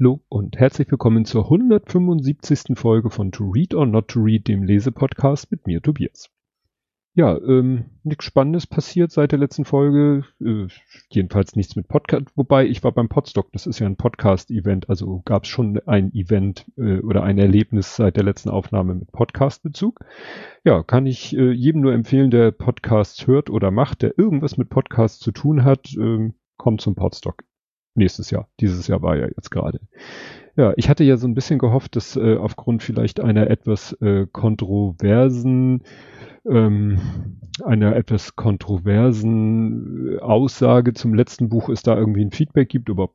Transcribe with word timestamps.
Hallo 0.00 0.22
und 0.30 0.56
herzlich 0.56 0.90
willkommen 0.90 1.26
zur 1.26 1.44
175. 1.44 2.78
Folge 2.78 3.10
von 3.10 3.32
To 3.32 3.44
Read 3.50 3.74
or 3.74 3.84
Not 3.84 4.08
to 4.08 4.20
Read, 4.20 4.48
dem 4.48 4.62
Lesepodcast 4.62 5.50
mit 5.50 5.66
mir, 5.66 5.82
Tobias. 5.82 6.30
Ja, 7.12 7.36
ähm, 7.36 7.84
nichts 8.02 8.24
Spannendes 8.24 8.66
passiert 8.66 9.12
seit 9.12 9.32
der 9.32 9.38
letzten 9.38 9.66
Folge. 9.66 10.24
Äh, 10.40 10.68
jedenfalls 11.10 11.54
nichts 11.54 11.76
mit 11.76 11.86
Podcast. 11.86 12.28
Wobei 12.34 12.64
ich 12.64 12.82
war 12.82 12.92
beim 12.92 13.10
Podstock, 13.10 13.52
das 13.52 13.66
ist 13.66 13.78
ja 13.78 13.86
ein 13.86 13.96
Podcast-Event, 13.96 14.88
also 14.88 15.20
gab 15.26 15.42
es 15.42 15.50
schon 15.50 15.78
ein 15.84 16.14
Event 16.14 16.64
äh, 16.78 17.00
oder 17.00 17.22
ein 17.22 17.36
Erlebnis 17.36 17.96
seit 17.96 18.16
der 18.16 18.24
letzten 18.24 18.48
Aufnahme 18.48 18.94
mit 18.94 19.12
Podcast-Bezug. 19.12 20.00
Ja, 20.64 20.82
kann 20.82 21.04
ich 21.04 21.36
äh, 21.36 21.50
jedem 21.50 21.82
nur 21.82 21.92
empfehlen, 21.92 22.30
der 22.30 22.52
Podcasts 22.52 23.26
hört 23.26 23.50
oder 23.50 23.70
macht, 23.70 24.00
der 24.00 24.18
irgendwas 24.18 24.56
mit 24.56 24.70
Podcasts 24.70 25.18
zu 25.18 25.30
tun 25.30 25.62
hat, 25.62 25.94
äh, 25.94 26.32
kommt 26.56 26.80
zum 26.80 26.94
Podstock 26.94 27.44
nächstes 28.00 28.30
Jahr. 28.30 28.48
Dieses 28.60 28.88
Jahr 28.88 29.02
war 29.02 29.16
ja 29.16 29.28
jetzt 29.28 29.50
gerade. 29.50 29.80
Ja, 30.56 30.72
ich 30.76 30.88
hatte 30.88 31.04
ja 31.04 31.16
so 31.16 31.28
ein 31.28 31.34
bisschen 31.34 31.58
gehofft, 31.58 31.94
dass 31.96 32.16
äh, 32.16 32.36
aufgrund 32.36 32.82
vielleicht 32.82 33.20
einer 33.20 33.48
etwas 33.48 33.92
äh, 34.00 34.26
kontroversen, 34.26 35.84
ähm, 36.44 37.38
einer 37.64 37.94
etwas 37.94 38.34
kontroversen 38.34 40.14
äh, 40.14 40.18
Aussage 40.18 40.92
zum 40.92 41.14
letzten 41.14 41.48
Buch 41.48 41.68
es 41.68 41.82
da 41.82 41.96
irgendwie 41.96 42.24
ein 42.24 42.32
Feedback 42.32 42.68
gibt, 42.68 42.90
aber 42.90 43.10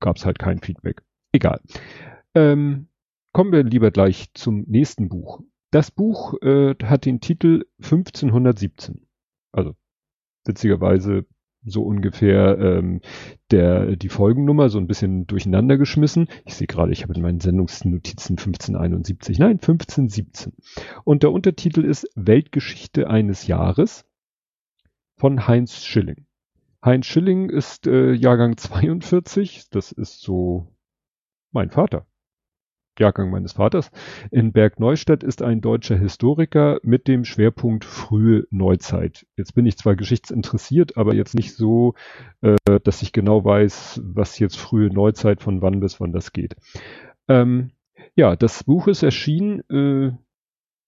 gab 0.00 0.16
es 0.16 0.24
halt 0.24 0.38
kein 0.38 0.60
Feedback. 0.60 1.02
Egal. 1.32 1.60
Ähm, 2.34 2.88
kommen 3.32 3.52
wir 3.52 3.64
lieber 3.64 3.90
gleich 3.90 4.32
zum 4.34 4.64
nächsten 4.68 5.08
Buch. 5.08 5.40
Das 5.70 5.90
Buch 5.90 6.34
äh, 6.42 6.74
hat 6.82 7.04
den 7.04 7.20
Titel 7.20 7.66
1517. 7.82 9.06
Also 9.52 9.74
witzigerweise 10.46 11.26
so 11.64 11.82
ungefähr 11.82 12.58
ähm, 12.58 13.00
der 13.50 13.96
die 13.96 14.08
Folgennummer 14.08 14.68
so 14.68 14.78
ein 14.78 14.86
bisschen 14.86 15.26
durcheinander 15.26 15.76
geschmissen. 15.76 16.28
Ich 16.44 16.54
sehe 16.54 16.66
gerade, 16.66 16.92
ich 16.92 17.02
habe 17.02 17.14
in 17.14 17.22
meinen 17.22 17.40
Sendungsnotizen 17.40 18.38
1571, 18.38 19.38
nein 19.38 19.52
1517. 19.52 20.52
Und 21.04 21.22
der 21.22 21.32
Untertitel 21.32 21.84
ist 21.84 22.08
Weltgeschichte 22.14 23.08
eines 23.08 23.46
Jahres 23.46 24.04
von 25.16 25.46
Heinz 25.48 25.84
Schilling. 25.84 26.26
Heinz 26.84 27.06
Schilling 27.06 27.50
ist 27.50 27.86
äh, 27.86 28.12
Jahrgang 28.12 28.56
42, 28.56 29.68
das 29.70 29.90
ist 29.90 30.20
so 30.20 30.68
mein 31.50 31.70
Vater. 31.70 32.06
Jahrgang 33.00 33.30
meines 33.30 33.52
Vaters. 33.52 33.90
In 34.30 34.52
Bergneustadt 34.52 35.22
ist 35.22 35.42
ein 35.42 35.60
deutscher 35.60 35.96
Historiker 35.96 36.78
mit 36.82 37.08
dem 37.08 37.24
Schwerpunkt 37.24 37.84
frühe 37.84 38.46
Neuzeit. 38.50 39.26
Jetzt 39.36 39.54
bin 39.54 39.66
ich 39.66 39.76
zwar 39.76 39.96
geschichtsinteressiert, 39.96 40.96
aber 40.96 41.14
jetzt 41.14 41.34
nicht 41.34 41.54
so, 41.54 41.94
äh, 42.40 42.56
dass 42.84 43.02
ich 43.02 43.12
genau 43.12 43.44
weiß, 43.44 44.00
was 44.04 44.38
jetzt 44.38 44.56
frühe 44.56 44.92
Neuzeit 44.92 45.42
von 45.42 45.62
wann 45.62 45.80
bis 45.80 46.00
wann 46.00 46.12
das 46.12 46.32
geht. 46.32 46.56
Ähm, 47.28 47.70
ja, 48.14 48.36
das 48.36 48.64
Buch 48.64 48.88
ist 48.88 49.02
erschienen, 49.02 49.60
äh, 49.70 50.12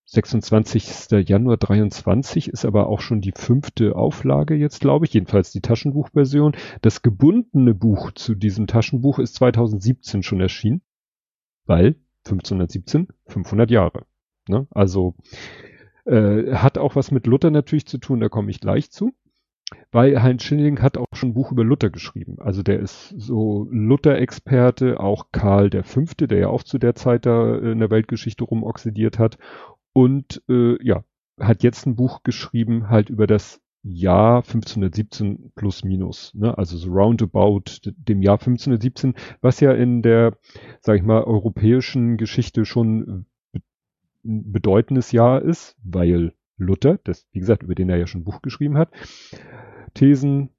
26. 0.06 1.28
Januar 1.28 1.56
23 1.56 2.48
ist 2.48 2.64
aber 2.64 2.88
auch 2.88 3.00
schon 3.00 3.20
die 3.20 3.32
fünfte 3.32 3.94
Auflage 3.94 4.56
jetzt, 4.56 4.80
glaube 4.80 5.06
ich, 5.06 5.14
jedenfalls 5.14 5.52
die 5.52 5.60
Taschenbuchversion. 5.60 6.56
Das 6.82 7.02
gebundene 7.02 7.74
Buch 7.74 8.10
zu 8.12 8.34
diesem 8.34 8.66
Taschenbuch 8.66 9.20
ist 9.20 9.36
2017 9.36 10.24
schon 10.24 10.40
erschienen 10.40 10.82
weil 11.70 11.94
1517 12.26 13.06
500 13.26 13.70
Jahre. 13.70 14.04
Ne? 14.48 14.66
Also 14.70 15.14
äh, 16.04 16.52
hat 16.52 16.78
auch 16.78 16.96
was 16.96 17.12
mit 17.12 17.28
Luther 17.28 17.50
natürlich 17.50 17.86
zu 17.86 17.98
tun, 17.98 18.18
da 18.18 18.28
komme 18.28 18.50
ich 18.50 18.60
gleich 18.60 18.90
zu. 18.90 19.12
Weil 19.92 20.20
Heinz 20.20 20.42
Schilling 20.42 20.82
hat 20.82 20.98
auch 20.98 21.06
schon 21.12 21.28
ein 21.28 21.34
Buch 21.34 21.52
über 21.52 21.62
Luther 21.62 21.90
geschrieben. 21.90 22.38
Also 22.40 22.64
der 22.64 22.80
ist 22.80 23.14
so 23.16 23.68
Luther-Experte, 23.70 24.98
auch 24.98 25.28
Karl 25.30 25.70
der 25.70 25.84
Fünfte, 25.84 26.26
der 26.26 26.38
ja 26.38 26.48
auch 26.48 26.64
zu 26.64 26.78
der 26.78 26.96
Zeit 26.96 27.24
da 27.24 27.56
in 27.56 27.78
der 27.78 27.90
Weltgeschichte 27.90 28.42
rumoxidiert 28.42 29.20
hat. 29.20 29.38
Und 29.92 30.42
äh, 30.48 30.76
ja, 30.84 31.04
hat 31.38 31.62
jetzt 31.62 31.86
ein 31.86 31.94
Buch 31.94 32.24
geschrieben 32.24 32.88
halt 32.88 33.10
über 33.10 33.28
das 33.28 33.60
Jahr 33.82 34.38
1517 34.38 35.52
plus 35.54 35.84
minus, 35.84 36.34
ne? 36.34 36.56
also 36.56 36.76
so 36.76 36.90
roundabout 36.90 37.80
dem 37.84 38.22
Jahr 38.22 38.34
1517, 38.34 39.14
was 39.40 39.60
ja 39.60 39.72
in 39.72 40.02
der, 40.02 40.36
sag 40.80 40.96
ich 40.96 41.02
mal, 41.02 41.24
europäischen 41.24 42.16
Geschichte 42.18 42.64
schon 42.64 43.26
ein 44.22 44.52
bedeutendes 44.52 45.12
Jahr 45.12 45.40
ist, 45.40 45.76
weil 45.82 46.34
Luther, 46.58 46.98
das, 47.04 47.26
wie 47.32 47.40
gesagt, 47.40 47.62
über 47.62 47.74
den 47.74 47.88
er 47.88 47.96
ja 47.96 48.06
schon 48.06 48.20
ein 48.20 48.24
Buch 48.24 48.42
geschrieben 48.42 48.76
hat, 48.76 48.90
Thesen, 49.94 50.50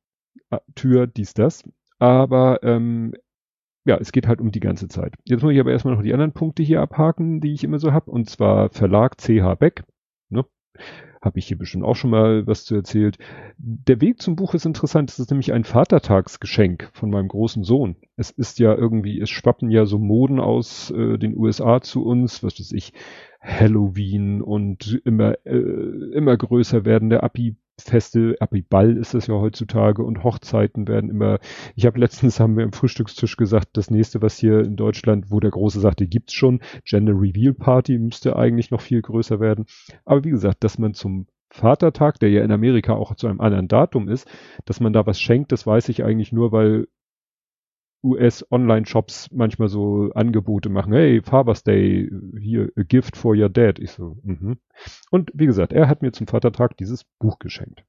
Tür, 0.74 1.06
dies, 1.06 1.34
das, 1.36 1.64
aber 2.00 2.64
ähm, 2.64 3.14
ja, 3.86 3.98
es 3.98 4.12
geht 4.12 4.28
halt 4.28 4.42
um 4.42 4.52
die 4.52 4.60
ganze 4.60 4.88
Zeit. 4.88 5.16
Jetzt 5.24 5.44
muss 5.44 5.54
ich 5.54 5.60
aber 5.60 5.72
erstmal 5.72 5.96
noch 5.96 6.04
die 6.04 6.14
anderen 6.14 6.34
Punkte 6.34 6.64
hier 6.64 6.82
abhaken, 6.82 7.40
die 7.40 7.54
ich 7.54 7.64
immer 7.64 7.80
so 7.80 7.94
habe, 7.94 8.12
und 8.12 8.30
zwar 8.30 8.70
Verlag 8.70 9.18
CH 9.18 9.56
Beck, 9.60 9.84
ne? 10.30 10.46
Habe 11.22 11.38
ich 11.38 11.48
hier 11.48 11.58
bestimmt 11.58 11.84
auch 11.84 11.96
schon 11.96 12.10
mal 12.10 12.48
was 12.48 12.66
zu 12.66 12.76
erzählt. 12.76 13.18
Der 13.58 14.02
Weg 14.02 14.22
zum 14.22 14.36
Buch 14.36 14.56
ist 14.56 14.66
interessant. 14.66 15.12
Es 15.12 15.20
ist 15.20 15.30
nämlich 15.30 15.54
ein 15.54 15.64
Vatertagsgeschenk 15.64 16.90
von 16.94 17.12
meinem 17.12 17.28
großen 17.28 17.64
Sohn. 17.64 17.96
Es 18.16 18.32
ist 18.32 18.60
ja 18.60 18.74
irgendwie, 18.74 19.22
es 19.22 19.30
schwappen 19.30 19.70
ja 19.70 19.86
so 19.86 20.00
Moden 20.00 20.40
aus 20.40 20.90
äh, 20.92 21.18
den 21.18 21.38
USA 21.38 21.82
zu 21.82 22.04
uns, 22.04 22.44
was 22.44 22.60
weiß 22.60 22.72
ich, 22.72 22.94
Halloween 23.40 24.42
und 24.42 25.02
immer, 25.06 25.36
äh, 25.46 26.14
immer 26.14 26.36
größer 26.38 26.86
werdende 26.86 27.24
Abi 27.24 27.56
Feste, 27.80 28.36
Ball 28.70 28.98
ist 28.98 29.14
das 29.14 29.28
ja 29.28 29.36
heutzutage 29.36 30.04
und 30.04 30.24
Hochzeiten 30.24 30.88
werden 30.88 31.10
immer, 31.10 31.40
ich 31.76 31.86
habe 31.86 32.00
letztens 32.00 32.40
haben 32.40 32.56
wir 32.56 32.64
im 32.64 32.74
Frühstückstisch 32.74 33.38
gesagt, 33.38 33.70
das 33.74 33.90
nächste, 33.90 34.22
was 34.22 34.38
hier 34.38 34.60
in 34.60 34.76
Deutschland, 34.76 35.32
wo 35.32 35.40
der 35.40 35.52
Große 35.52 35.80
sagte, 35.80 36.08
gibt's 36.08 36.34
schon, 36.34 36.62
Gender 36.86 37.14
Reveal 37.14 37.54
Party 37.54 37.98
müsste 37.98 38.36
eigentlich 38.36 38.72
noch 38.72 38.82
viel 38.82 39.02
größer 39.02 39.40
werden. 39.40 39.66
Aber 40.06 40.24
wie 40.24 40.30
gesagt, 40.30 40.64
dass 40.64 40.78
man 40.78 40.94
zum 40.94 41.28
Vatertag, 41.50 42.20
der 42.20 42.30
ja 42.30 42.44
in 42.44 42.52
Amerika 42.52 42.94
auch 42.94 43.16
zu 43.16 43.28
einem 43.28 43.42
anderen 43.42 43.68
Datum 43.68 44.08
ist, 44.08 44.28
dass 44.66 44.80
man 44.80 44.94
da 44.94 45.06
was 45.06 45.20
schenkt, 45.20 45.52
das 45.52 45.68
weiß 45.68 45.90
ich 45.90 46.04
eigentlich 46.04 46.32
nur, 46.32 46.52
weil 46.52 46.88
US-Online-Shops 48.04 49.30
manchmal 49.32 49.68
so 49.68 50.12
Angebote 50.14 50.70
machen, 50.70 50.94
hey, 50.94 51.22
Father's 51.22 51.64
Day, 51.64 52.10
hier, 52.40 52.72
a 52.76 52.84
gift 52.84 53.16
for 53.16 53.36
your 53.36 53.50
dad. 53.50 53.80
Ich 53.80 53.92
so, 53.92 54.18
mhm. 54.24 54.58
Und 55.12 55.32
wie 55.34 55.46
gesagt, 55.46 55.74
er 55.74 55.88
hat 55.88 56.02
mir 56.02 56.12
zum 56.12 56.28
Vatertag 56.28 56.78
dieses 56.78 57.04
Buch 57.20 57.40
geschenkt. 57.40 57.84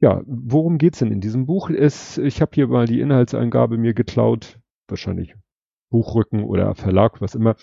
Ja, 0.00 0.22
worum 0.26 0.78
geht's 0.78 0.98
denn 0.98 1.12
in 1.12 1.20
diesem 1.20 1.46
Buch? 1.46 1.70
Es, 1.70 2.18
ich 2.18 2.40
habe 2.40 2.50
hier 2.54 2.66
mal 2.66 2.86
die 2.86 3.00
Inhaltsangabe 3.00 3.78
mir 3.78 3.94
geklaut, 3.94 4.58
wahrscheinlich 4.88 5.36
Buchrücken 5.90 6.42
oder 6.42 6.74
Verlag, 6.74 7.20
was 7.20 7.36
immer. 7.36 7.54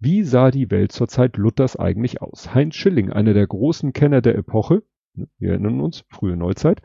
Wie 0.00 0.24
sah 0.24 0.50
die 0.50 0.70
Welt 0.70 0.90
zur 0.90 1.06
Zeit 1.06 1.36
Luthers 1.36 1.76
eigentlich 1.76 2.20
aus? 2.22 2.54
Heinz 2.54 2.74
Schilling, 2.74 3.12
einer 3.12 3.34
der 3.34 3.46
großen 3.46 3.92
Kenner 3.92 4.20
der 4.20 4.34
Epoche, 4.34 4.82
wir 5.38 5.50
erinnern 5.50 5.80
uns, 5.80 6.04
frühe 6.08 6.36
Neuzeit, 6.36 6.80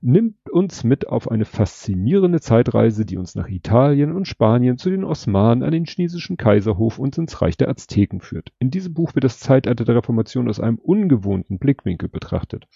nimmt 0.00 0.50
uns 0.50 0.84
mit 0.84 1.08
auf 1.08 1.30
eine 1.30 1.44
faszinierende 1.44 2.40
Zeitreise, 2.40 3.04
die 3.04 3.16
uns 3.16 3.34
nach 3.34 3.48
Italien 3.48 4.12
und 4.12 4.28
Spanien 4.28 4.78
zu 4.78 4.90
den 4.90 5.04
Osmanen 5.04 5.62
an 5.62 5.72
den 5.72 5.84
chinesischen 5.84 6.36
Kaiserhof 6.36 6.98
und 6.98 7.18
ins 7.18 7.40
Reich 7.42 7.56
der 7.56 7.68
Azteken 7.68 8.20
führt. 8.20 8.52
In 8.58 8.70
diesem 8.70 8.94
Buch 8.94 9.14
wird 9.14 9.24
das 9.24 9.40
Zeitalter 9.40 9.84
der 9.84 9.96
Reformation 9.96 10.48
aus 10.48 10.60
einem 10.60 10.78
ungewohnten 10.78 11.58
Blickwinkel 11.58 12.08
betrachtet. 12.08 12.66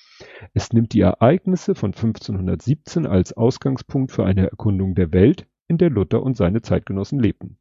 Es 0.54 0.72
nimmt 0.72 0.92
die 0.92 1.00
Ereignisse 1.00 1.74
von 1.74 1.92
1517 1.92 3.06
als 3.06 3.36
Ausgangspunkt 3.36 4.12
für 4.12 4.24
eine 4.24 4.50
Erkundung 4.50 4.94
der 4.94 5.12
Welt, 5.12 5.46
in 5.68 5.78
der 5.78 5.90
Luther 5.90 6.22
und 6.22 6.36
seine 6.36 6.62
Zeitgenossen 6.62 7.18
lebten. 7.18 7.58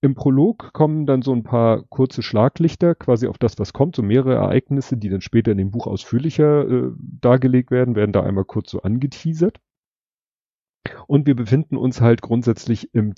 Im 0.00 0.14
Prolog 0.14 0.72
kommen 0.74 1.06
dann 1.06 1.22
so 1.22 1.32
ein 1.32 1.42
paar 1.42 1.82
kurze 1.88 2.22
Schlaglichter 2.22 2.94
quasi 2.94 3.26
auf 3.26 3.36
das, 3.36 3.58
was 3.58 3.72
kommt, 3.72 3.96
so 3.96 4.02
mehrere 4.02 4.34
Ereignisse, 4.34 4.96
die 4.96 5.08
dann 5.08 5.20
später 5.20 5.50
in 5.50 5.58
dem 5.58 5.72
Buch 5.72 5.88
ausführlicher 5.88 6.68
äh, 6.68 6.92
dargelegt 6.98 7.72
werden, 7.72 7.96
werden 7.96 8.12
da 8.12 8.22
einmal 8.22 8.44
kurz 8.44 8.70
so 8.70 8.82
angeteasert. 8.82 9.60
Und 11.08 11.26
wir 11.26 11.34
befinden 11.34 11.76
uns 11.76 12.00
halt 12.00 12.22
grundsätzlich 12.22 12.94
im 12.94 13.14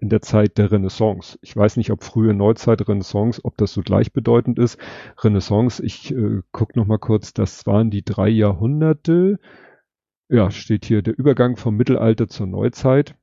in 0.00 0.08
der 0.08 0.22
Zeit 0.22 0.56
der 0.56 0.72
Renaissance. 0.72 1.38
Ich 1.42 1.54
weiß 1.54 1.76
nicht, 1.76 1.90
ob 1.90 2.02
frühe 2.02 2.32
Neuzeit, 2.32 2.88
Renaissance, 2.88 3.40
ob 3.44 3.58
das 3.58 3.74
so 3.74 3.82
gleichbedeutend 3.82 4.58
ist. 4.58 4.78
Renaissance, 5.18 5.84
ich 5.84 6.14
äh, 6.14 6.40
guck 6.50 6.76
noch 6.76 6.86
mal 6.86 6.98
kurz, 6.98 7.34
das 7.34 7.66
waren 7.66 7.90
die 7.90 8.04
drei 8.04 8.30
Jahrhunderte. 8.30 9.38
Ja, 10.30 10.50
steht 10.50 10.86
hier 10.86 11.02
der 11.02 11.18
Übergang 11.18 11.56
vom 11.56 11.76
Mittelalter 11.76 12.26
zur 12.26 12.46
Neuzeit 12.46 13.16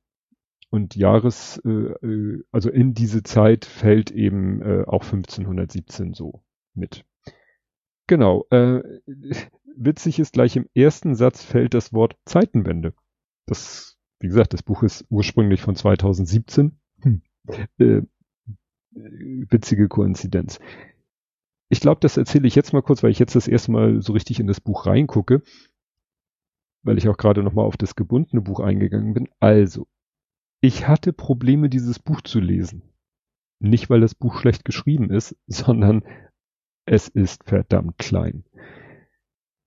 und 0.70 0.94
Jahres, 0.94 1.60
äh, 1.64 1.68
äh, 1.68 2.44
also 2.52 2.70
in 2.70 2.94
diese 2.94 3.22
Zeit 3.22 3.64
fällt 3.64 4.10
eben 4.10 4.62
äh, 4.62 4.84
auch 4.86 5.02
1517 5.02 6.14
so 6.14 6.42
mit. 6.74 7.04
Genau. 8.06 8.46
Äh, 8.50 8.82
witzig 9.76 10.18
ist, 10.18 10.32
gleich 10.32 10.56
im 10.56 10.68
ersten 10.74 11.14
Satz 11.14 11.42
fällt 11.42 11.74
das 11.74 11.92
Wort 11.92 12.16
Zeitenwende. 12.24 12.94
Das, 13.46 13.98
wie 14.20 14.28
gesagt, 14.28 14.52
das 14.52 14.62
Buch 14.62 14.82
ist 14.82 15.04
ursprünglich 15.10 15.60
von 15.60 15.76
2017. 15.76 16.78
Hm. 17.02 17.22
Äh, 17.78 18.02
witzige 18.92 19.88
Koinzidenz. 19.88 20.60
Ich 21.68 21.80
glaube, 21.80 22.00
das 22.00 22.16
erzähle 22.16 22.48
ich 22.48 22.54
jetzt 22.54 22.72
mal 22.72 22.82
kurz, 22.82 23.02
weil 23.02 23.12
ich 23.12 23.18
jetzt 23.18 23.36
das 23.36 23.48
erste 23.48 23.70
Mal 23.70 24.02
so 24.02 24.12
richtig 24.12 24.40
in 24.40 24.46
das 24.46 24.60
Buch 24.60 24.86
reingucke, 24.86 25.42
weil 26.82 26.98
ich 26.98 27.08
auch 27.08 27.16
gerade 27.16 27.42
nochmal 27.42 27.64
auf 27.64 27.76
das 27.76 27.94
gebundene 27.94 28.42
Buch 28.42 28.60
eingegangen 28.60 29.14
bin. 29.14 29.28
Also, 29.38 29.86
ich 30.60 30.86
hatte 30.86 31.12
Probleme, 31.12 31.68
dieses 31.68 31.98
Buch 31.98 32.20
zu 32.20 32.40
lesen. 32.40 32.82
Nicht, 33.60 33.90
weil 33.90 34.00
das 34.00 34.14
Buch 34.14 34.38
schlecht 34.38 34.64
geschrieben 34.64 35.10
ist, 35.10 35.36
sondern 35.46 36.02
es 36.86 37.08
ist 37.08 37.44
verdammt 37.44 37.98
klein. 37.98 38.44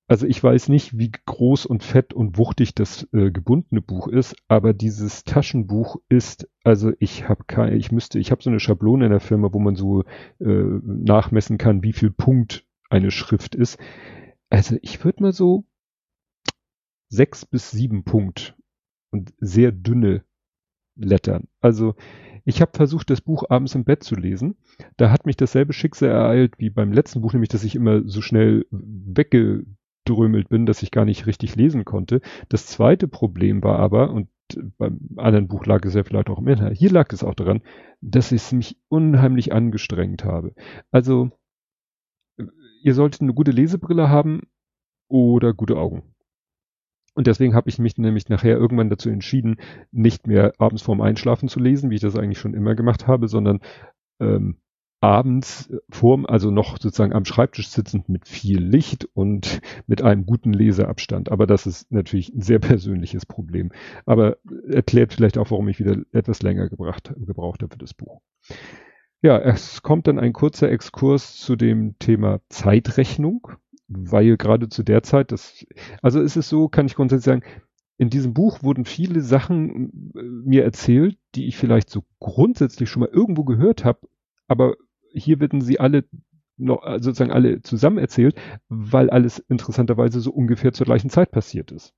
Also 0.07 0.27
ich 0.27 0.43
weiß 0.43 0.67
nicht, 0.67 0.97
wie 0.97 1.11
groß 1.11 1.65
und 1.65 1.81
fett 1.81 2.13
und 2.13 2.37
wuchtig 2.37 2.75
das 2.75 3.07
äh, 3.13 3.31
gebundene 3.31 3.81
Buch 3.81 4.07
ist, 4.07 4.35
aber 4.49 4.73
dieses 4.73 5.23
Taschenbuch 5.23 5.95
ist, 6.09 6.49
also 6.63 6.91
ich 6.99 7.29
habe 7.29 7.45
keine, 7.47 7.75
ich 7.75 7.91
müsste, 7.91 8.19
ich 8.19 8.29
habe 8.29 8.43
so 8.43 8.49
eine 8.49 8.59
Schablone 8.59 9.05
in 9.05 9.11
der 9.11 9.21
Firma, 9.21 9.53
wo 9.53 9.59
man 9.59 9.75
so 9.75 10.03
äh, 10.39 10.45
nachmessen 10.83 11.57
kann, 11.57 11.83
wie 11.83 11.93
viel 11.93 12.11
Punkt 12.11 12.67
eine 12.89 13.11
Schrift 13.11 13.55
ist. 13.55 13.79
Also 14.49 14.77
ich 14.81 15.03
würde 15.03 15.23
mal 15.23 15.33
so 15.33 15.65
sechs 17.09 17.45
bis 17.45 17.71
sieben 17.71 18.03
Punkt 18.03 18.55
und 19.09 19.33
sehr 19.39 19.71
dünne 19.71 20.25
Lettern. 20.95 21.47
Also 21.61 21.95
ich 22.45 22.61
habe 22.61 22.71
versucht, 22.75 23.09
das 23.09 23.21
Buch 23.21 23.45
abends 23.49 23.75
im 23.75 23.85
Bett 23.85 24.03
zu 24.03 24.15
lesen. 24.15 24.55
Da 24.97 25.11
hat 25.11 25.25
mich 25.25 25.37
dasselbe 25.37 25.73
Schicksal 25.73 26.09
ereilt 26.09 26.55
wie 26.57 26.69
beim 26.69 26.91
letzten 26.91 27.21
Buch, 27.21 27.33
nämlich 27.33 27.49
dass 27.49 27.63
ich 27.63 27.75
immer 27.75 28.01
so 28.05 28.21
schnell 28.21 28.65
weggedrömelt 28.71 30.49
bin, 30.49 30.65
dass 30.65 30.83
ich 30.83 30.91
gar 30.91 31.05
nicht 31.05 31.25
richtig 31.25 31.55
lesen 31.55 31.85
konnte. 31.85 32.21
Das 32.49 32.67
zweite 32.67 33.07
Problem 33.07 33.63
war 33.63 33.79
aber, 33.79 34.11
und 34.11 34.27
beim 34.77 34.99
anderen 35.15 35.47
Buch 35.47 35.65
lag 35.65 35.85
es 35.85 35.93
ja 35.93 36.03
vielleicht 36.03 36.29
auch 36.29 36.39
im 36.39 36.47
Inhalt, 36.47 36.77
hier 36.77 36.91
lag 36.91 37.11
es 37.13 37.23
auch 37.23 37.33
daran, 37.33 37.61
dass 38.01 38.31
ich 38.31 38.51
mich 38.51 38.77
unheimlich 38.89 39.53
angestrengt 39.53 40.25
habe. 40.25 40.53
Also 40.91 41.31
ihr 42.81 42.93
solltet 42.93 43.21
eine 43.21 43.33
gute 43.33 43.51
Lesebrille 43.51 44.09
haben 44.09 44.41
oder 45.07 45.53
gute 45.53 45.77
Augen. 45.77 46.12
Und 47.13 47.27
deswegen 47.27 47.54
habe 47.54 47.69
ich 47.69 47.80
mich 47.80 47.98
nämlich 47.98 48.30
nachher 48.30 48.57
irgendwann 48.57 48.89
dazu 48.89 49.10
entschieden, 49.10 49.57
nicht 49.92 50.27
mehr 50.27 50.54
abends 50.57 50.81
vorm 50.81 51.01
Einschlafen 51.01 51.48
zu 51.48 51.60
lesen, 51.60 51.89
wie 51.89 51.95
ich 51.95 52.01
das 52.01 52.18
eigentlich 52.18 52.39
schon 52.39 52.54
immer 52.54 52.75
gemacht 52.75 53.07
habe, 53.07 53.27
sondern 53.27 53.60
ähm, 54.19 54.57
abends 55.04 55.69
vorm, 55.89 56.25
also 56.25 56.50
noch 56.50 56.77
sozusagen 56.80 57.12
am 57.12 57.25
Schreibtisch 57.25 57.68
sitzend 57.68 58.07
mit 58.07 58.25
viel 58.25 58.63
Licht 58.63 59.06
und 59.13 59.60
mit 59.86 60.01
einem 60.01 60.25
guten 60.25 60.54
Leseabstand. 60.54 61.30
Aber 61.30 61.45
das 61.45 61.68
ist 61.68 61.92
natürlich 61.92 62.33
ein 62.33 62.42
sehr 62.42 62.60
persönliches 62.60 63.25
Problem. 63.25 63.71
Aber 64.06 64.38
erklärt 64.68 65.13
vielleicht 65.13 65.38
auch, 65.38 65.51
warum 65.51 65.68
ich 65.68 65.77
wieder 65.80 65.98
etwas 66.13 66.42
länger 66.42 66.69
gebracht, 66.69 67.13
gebraucht 67.18 67.62
habe 67.62 67.74
für 67.74 67.80
das 67.80 67.94
Buch. 67.94 68.21
Ja, 69.21 69.38
es 69.39 69.81
kommt 69.83 70.07
dann 70.07 70.19
ein 70.19 70.33
kurzer 70.33 70.71
Exkurs 70.71 71.36
zu 71.38 71.56
dem 71.56 71.98
Thema 72.00 72.39
Zeitrechnung 72.50 73.50
weil 73.88 74.38
gerade 74.38 74.69
zu 74.69 74.83
der 74.83 75.03
Zeit, 75.03 75.31
das, 75.31 75.65
also 76.01 76.21
ist 76.21 76.35
es 76.35 76.50
so, 76.50 76.68
kann 76.68 76.85
ich 76.85 76.95
grundsätzlich 76.95 77.25
sagen, 77.25 77.44
in 77.97 78.09
diesem 78.09 78.33
Buch 78.33 78.63
wurden 78.63 78.85
viele 78.85 79.21
Sachen 79.21 80.12
äh, 80.15 80.21
mir 80.21 80.63
erzählt, 80.63 81.18
die 81.35 81.47
ich 81.47 81.57
vielleicht 81.57 81.89
so 81.89 82.03
grundsätzlich 82.19 82.89
schon 82.89 83.01
mal 83.01 83.09
irgendwo 83.09 83.44
gehört 83.44 83.85
habe, 83.85 84.07
aber 84.47 84.75
hier 85.12 85.39
werden 85.39 85.62
sie 85.62 85.80
alle 85.80 86.06
noch 86.57 86.85
äh, 86.85 87.01
sozusagen 87.01 87.31
alle 87.31 87.62
zusammen 87.62 87.97
erzählt, 87.97 88.35
weil 88.68 89.09
alles 89.09 89.39
interessanterweise 89.39 90.19
so 90.19 90.31
ungefähr 90.31 90.74
zur 90.74 90.86
gleichen 90.86 91.09
Zeit 91.09 91.31
passiert 91.31 91.71
ist. 91.71 91.94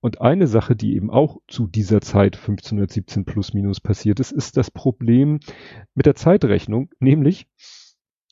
Und 0.00 0.20
eine 0.20 0.46
Sache, 0.46 0.76
die 0.76 0.94
eben 0.94 1.10
auch 1.10 1.38
zu 1.48 1.66
dieser 1.66 2.00
Zeit 2.00 2.36
1517 2.36 3.24
plus 3.24 3.52
minus 3.52 3.80
passiert 3.80 4.20
ist, 4.20 4.32
ist 4.32 4.56
das 4.56 4.70
Problem 4.70 5.40
mit 5.94 6.06
der 6.06 6.14
Zeitrechnung, 6.14 6.90
nämlich 7.00 7.48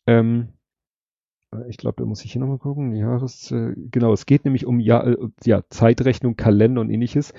ähm, 0.07 0.49
äh, 0.49 0.53
ich 1.69 1.77
glaube, 1.77 1.97
da 1.99 2.05
muss 2.05 2.25
ich 2.25 2.33
hier 2.33 2.41
nochmal 2.41 2.59
gucken. 2.59 2.95
Jahres, 2.95 3.51
äh, 3.51 3.75
genau, 3.77 4.13
es 4.13 4.27
geht 4.27 4.45
nämlich 4.45 4.67
um 4.67 4.81
Jahr, 4.81 5.07
äh, 5.07 5.17
ja, 5.45 5.63
Zeitrechnung, 5.71 6.37
Kalender 6.37 6.81
und 6.81 6.91
ähnliches. 6.91 7.33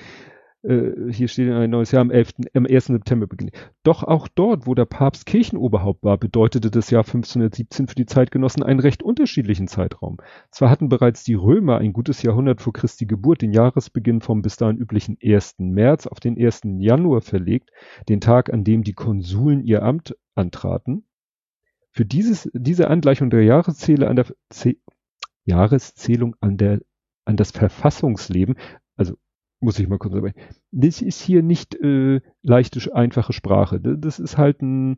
Äh, 0.63 1.11
hier 1.11 1.27
steht 1.27 1.49
ein 1.49 1.69
neues 1.69 1.91
Jahr 1.91 2.01
am 2.01 2.11
11., 2.11 2.33
am 2.53 2.65
1. 2.65 2.87
September 2.87 3.27
beginnt. 3.27 3.51
Doch 3.83 4.03
auch 4.03 4.27
dort, 4.27 4.67
wo 4.67 4.75
der 4.75 4.85
Papst 4.85 5.25
Kirchenoberhaupt 5.25 6.03
war, 6.03 6.17
bedeutete 6.17 6.71
das 6.71 6.89
Jahr 6.89 7.03
1517 7.03 7.87
für 7.87 7.95
die 7.95 8.05
Zeitgenossen 8.05 8.63
einen 8.63 8.79
recht 8.79 9.03
unterschiedlichen 9.03 9.67
Zeitraum. 9.67 10.17
Zwar 10.51 10.69
hatten 10.69 10.89
bereits 10.89 11.23
die 11.23 11.35
Römer 11.35 11.77
ein 11.77 11.93
gutes 11.93 12.21
Jahrhundert 12.21 12.61
vor 12.61 12.73
Christi 12.73 13.05
Geburt 13.05 13.41
den 13.41 13.53
Jahresbeginn 13.53 14.21
vom 14.21 14.41
bis 14.41 14.57
dahin 14.57 14.77
üblichen 14.77 15.17
1. 15.23 15.55
März 15.59 16.07
auf 16.07 16.19
den 16.19 16.37
1. 16.37 16.61
Januar 16.79 17.21
verlegt, 17.21 17.69
den 18.09 18.19
Tag, 18.19 18.51
an 18.51 18.63
dem 18.63 18.83
die 18.83 18.93
Konsuln 18.93 19.63
ihr 19.63 19.83
Amt 19.83 20.17
antraten. 20.35 21.06
Für 21.97 22.05
dieses, 22.05 22.47
diese 22.53 22.91
Angleichung 22.91 23.31
der 23.31 23.41
Jahreszähle 23.41 24.07
an 24.07 24.17
der 24.17 24.27
Z 24.51 24.77
Jahreszählung 25.45 26.35
an 26.41 26.55
der 26.55 26.79
an 27.25 27.37
das 27.37 27.49
Verfassungsleben, 27.49 28.55
also 28.95 29.15
muss 29.61 29.79
ich 29.79 29.87
mal 29.87 29.97
kurz 29.97 30.13
sagen, 30.13 30.33
das 30.69 31.01
ist 31.01 31.19
hier 31.19 31.41
nicht 31.41 31.73
äh, 31.73 32.21
leichte, 32.43 32.93
einfache 32.93 33.33
Sprache. 33.33 33.81
Das 33.81 34.19
ist 34.19 34.37
halt 34.37 34.61
ein 34.61 34.97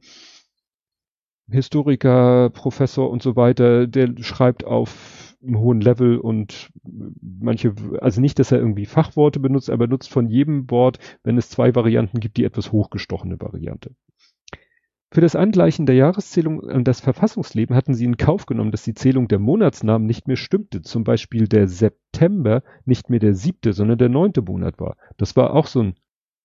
Historiker, 1.50 2.50
Professor 2.50 3.10
und 3.10 3.24
so 3.24 3.38
weiter, 3.38 3.88
der 3.88 4.14
schreibt 4.22 4.66
auf 4.66 5.38
einem 5.42 5.58
hohen 5.58 5.80
Level 5.80 6.18
und 6.18 6.70
manche, 7.22 7.74
also 8.02 8.20
nicht, 8.20 8.40
dass 8.40 8.52
er 8.52 8.60
irgendwie 8.60 8.86
Fachworte 8.86 9.40
benutzt, 9.40 9.70
aber 9.70 9.88
benutzt 9.88 10.10
von 10.10 10.28
jedem 10.28 10.70
Wort, 10.70 11.00
wenn 11.24 11.38
es 11.38 11.50
zwei 11.50 11.74
Varianten 11.76 12.20
gibt, 12.20 12.36
die 12.36 12.44
etwas 12.44 12.74
hochgestochene 12.74 13.40
Variante. 13.40 13.96
Für 15.12 15.22
das 15.22 15.36
Angleichen 15.36 15.88
der 15.88 15.96
Jahreszählung 15.96 16.70
an 16.70 16.84
das 16.84 17.02
Verfassungsleben 17.02 17.76
hatten 17.76 17.96
sie 17.96 18.06
in 18.06 18.18
Kauf 18.18 18.46
genommen, 18.46 18.72
dass 18.72 18.84
die 18.84 18.94
Zählung 18.94 19.28
der 19.28 19.40
Monatsnamen 19.40 20.06
nicht 20.06 20.28
mehr 20.28 20.38
stimmte. 20.38 20.84
Zum 20.84 21.04
Beispiel 21.04 21.48
der 21.48 21.68
September 21.68 22.62
nicht 22.86 23.10
mehr 23.10 23.20
der 23.20 23.34
siebte, 23.34 23.74
sondern 23.74 23.98
der 23.98 24.10
neunte 24.10 24.44
Monat 24.44 24.80
war. 24.80 24.98
Das 25.18 25.36
war 25.36 25.56
auch 25.56 25.66
so 25.66 25.82
ein, 25.82 25.96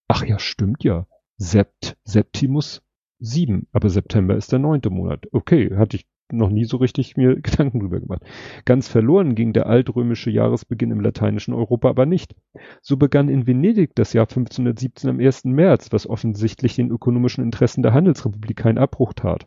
ach 0.09 0.25
ja, 0.25 0.39
stimmt 0.39 0.83
ja. 0.83 1.07
Sept, 1.37 1.99
Septimus 2.05 2.83
sieben, 3.19 3.69
aber 3.73 3.91
September 3.91 4.37
ist 4.37 4.51
der 4.53 4.61
neunte 4.61 4.89
Monat. 4.89 5.27
Okay, 5.33 5.77
hatte 5.77 5.97
ich 5.97 6.07
noch 6.37 6.51
nie 6.51 6.65
so 6.65 6.77
richtig 6.77 7.17
mir 7.17 7.37
Gedanken 7.41 7.81
drüber 7.81 8.01
gemacht. 8.01 8.23
Ganz 8.65 8.89
verloren 8.89 9.35
ging 9.35 9.53
der 9.53 9.67
altrömische 9.67 10.31
Jahresbeginn 10.31 10.91
im 10.91 11.01
lateinischen 11.01 11.55
Europa 11.55 11.89
aber 11.89 12.07
nicht. 12.07 12.35
So 12.83 12.97
begann 12.97 13.29
in 13.29 13.47
Venedig 13.47 13.95
das 13.95 14.13
Jahr 14.13 14.25
1517 14.25 15.11
am 15.11 15.21
1. 15.21 15.45
März, 15.45 15.93
was 15.93 16.09
offensichtlich 16.09 16.77
den 16.77 16.91
ökonomischen 16.91 17.45
Interessen 17.45 17.83
der 17.83 17.95
Handelsrepublik 17.95 18.57
keinen 18.57 18.79
Abbruch 18.79 19.13
tat. 19.15 19.47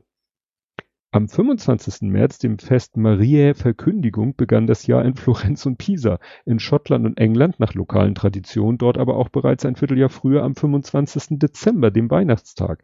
Am 1.11 1.29
25. 1.29 2.01
März, 2.11 2.37
dem 2.37 2.59
Fest 2.59 2.97
Mariä 2.97 3.53
Verkündigung, 3.55 4.35
begann 4.35 4.67
das 4.67 4.87
Jahr 4.87 5.05
in 5.05 5.15
Florenz 5.15 5.65
und 5.65 5.77
Pisa, 5.77 6.19
in 6.45 6.59
Schottland 6.59 7.05
und 7.05 7.17
England 7.17 7.61
nach 7.61 7.73
lokalen 7.73 8.13
Traditionen, 8.13 8.77
dort 8.77 8.97
aber 8.97 9.15
auch 9.15 9.29
bereits 9.29 9.65
ein 9.65 9.77
Vierteljahr 9.77 10.09
früher 10.09 10.43
am 10.43 10.55
25. 10.55 11.39
Dezember, 11.39 11.91
dem 11.91 12.11
Weihnachtstag. 12.11 12.83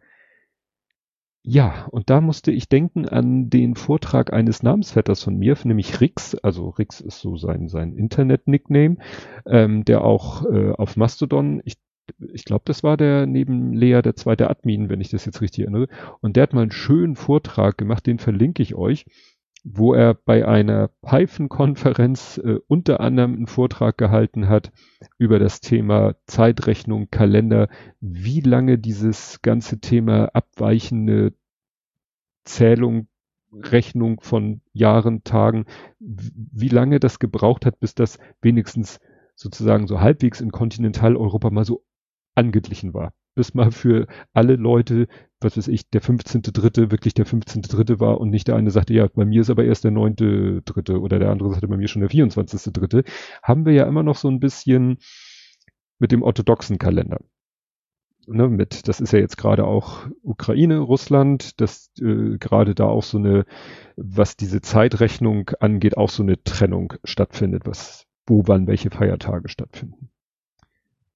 Ja, 1.45 1.88
und 1.91 2.09
da 2.09 2.21
musste 2.21 2.51
ich 2.51 2.69
denken 2.69 3.07
an 3.07 3.50
den 3.50 3.75
Vortrag 3.75 4.31
eines 4.31 4.63
Namensvetters 4.63 5.23
von 5.23 5.35
mir, 5.35 5.57
nämlich 5.65 6.00
Rix, 6.00 6.35
also 6.35 6.69
Rix 6.69 7.01
ist 7.01 7.19
so 7.19 7.35
sein, 7.35 7.67
sein 7.67 7.93
Internet-Nickname, 7.93 8.95
ähm, 9.45 9.83
der 9.83 10.05
auch 10.05 10.45
äh, 10.45 10.71
auf 10.71 10.95
Mastodon, 10.95 11.62
ich, 11.65 11.75
ich 12.31 12.45
glaube, 12.45 12.63
das 12.65 12.81
war 12.81 12.95
der 12.95 13.25
neben 13.25 13.73
Lea 13.73 14.01
der 14.01 14.15
zweite 14.15 14.50
Admin, 14.50 14.88
wenn 14.88 15.01
ich 15.01 15.09
das 15.09 15.25
jetzt 15.25 15.41
richtig 15.41 15.63
erinnere, 15.65 15.89
und 16.21 16.38
der 16.38 16.43
hat 16.43 16.53
mal 16.53 16.62
einen 16.62 16.71
schönen 16.71 17.17
Vortrag 17.17 17.77
gemacht, 17.77 18.07
den 18.07 18.19
verlinke 18.19 18.63
ich 18.63 18.75
euch, 18.75 19.05
wo 19.63 19.93
er 19.93 20.13
bei 20.13 20.46
einer 20.46 20.89
Python-Konferenz 21.01 22.38
äh, 22.38 22.60
unter 22.67 23.00
anderem 23.00 23.34
einen 23.34 23.48
Vortrag 23.48 23.98
gehalten 23.98 24.50
hat 24.50 24.72
über 25.17 25.39
das 25.39 25.62
Thema 25.62 26.15
Zeitrechnung, 26.27 27.10
Kalender, 27.10 27.70
wie 28.01 28.41
lange 28.41 28.77
dieses 28.77 29.41
ganze 29.41 29.79
Thema 29.79 30.25
abweichende 30.34 31.34
Zählung, 32.43 33.08
Rechnung 33.53 34.20
von 34.20 34.62
Jahren, 34.74 35.24
Tagen, 35.24 35.65
wie 36.00 36.70
lange 36.70 37.00
das 37.00 37.20
gebraucht 37.20 37.65
hat, 37.65 37.79
bis 37.79 37.96
das 37.96 38.20
wenigstens 38.41 39.00
sozusagen 39.36 39.88
so 39.88 40.01
halbwegs 40.01 40.41
in 40.41 40.51
Kontinentaleuropa 40.51 41.50
mal 41.51 41.65
so 41.65 41.86
angeglichen 42.36 42.93
war. 42.93 43.13
Bis 43.36 43.53
mal 43.53 43.72
für 43.72 44.08
alle 44.34 44.55
Leute, 44.55 45.08
was 45.43 45.57
weiß 45.57 45.67
ich, 45.67 45.89
der 45.89 46.01
15.3. 46.01 46.91
wirklich 46.91 47.13
der 47.13 47.25
15.3. 47.25 48.00
war 48.00 48.19
und 48.19 48.29
nicht 48.29 48.47
der 48.47 48.55
eine 48.55 48.71
sagte, 48.71 48.93
ja, 48.93 49.07
bei 49.07 49.25
mir 49.25 49.41
ist 49.41 49.50
aber 49.50 49.65
erst 49.65 49.83
der 49.83 49.91
9.3. 49.91 50.97
oder 50.97 51.19
der 51.19 51.29
andere 51.29 51.51
sagte 51.51 51.67
bei 51.67 51.77
mir 51.77 51.88
schon 51.88 52.01
der 52.01 52.09
24.3. 52.09 53.05
haben 53.41 53.65
wir 53.65 53.73
ja 53.73 53.85
immer 53.85 54.03
noch 54.03 54.17
so 54.17 54.29
ein 54.29 54.39
bisschen 54.39 54.97
mit 56.00 56.12
dem 56.12 56.23
orthodoxen 56.23 56.77
Kalender. 56.77 57.19
Ne, 58.25 58.47
mit, 58.47 58.88
das 58.88 59.01
ist 59.01 59.12
ja 59.12 59.19
jetzt 59.19 59.38
gerade 59.38 59.65
auch 59.65 60.07
Ukraine, 60.21 60.79
Russland, 60.79 61.59
dass 61.59 61.91
äh, 62.00 62.38
gerade 62.38 62.73
da 62.73 62.85
auch 62.85 63.03
so 63.03 63.17
eine, 63.17 63.45
was 63.97 64.38
diese 64.38 64.62
Zeitrechnung 64.62 65.50
angeht, 65.59 65.97
auch 65.97 66.09
so 66.09 66.23
eine 66.23 66.41
Trennung 66.41 66.93
stattfindet, 67.03 67.63
was, 67.65 68.05
wo 68.25 68.43
wann 68.47 68.65
welche 68.65 68.91
Feiertage 68.91 69.50
stattfinden. 69.50 70.12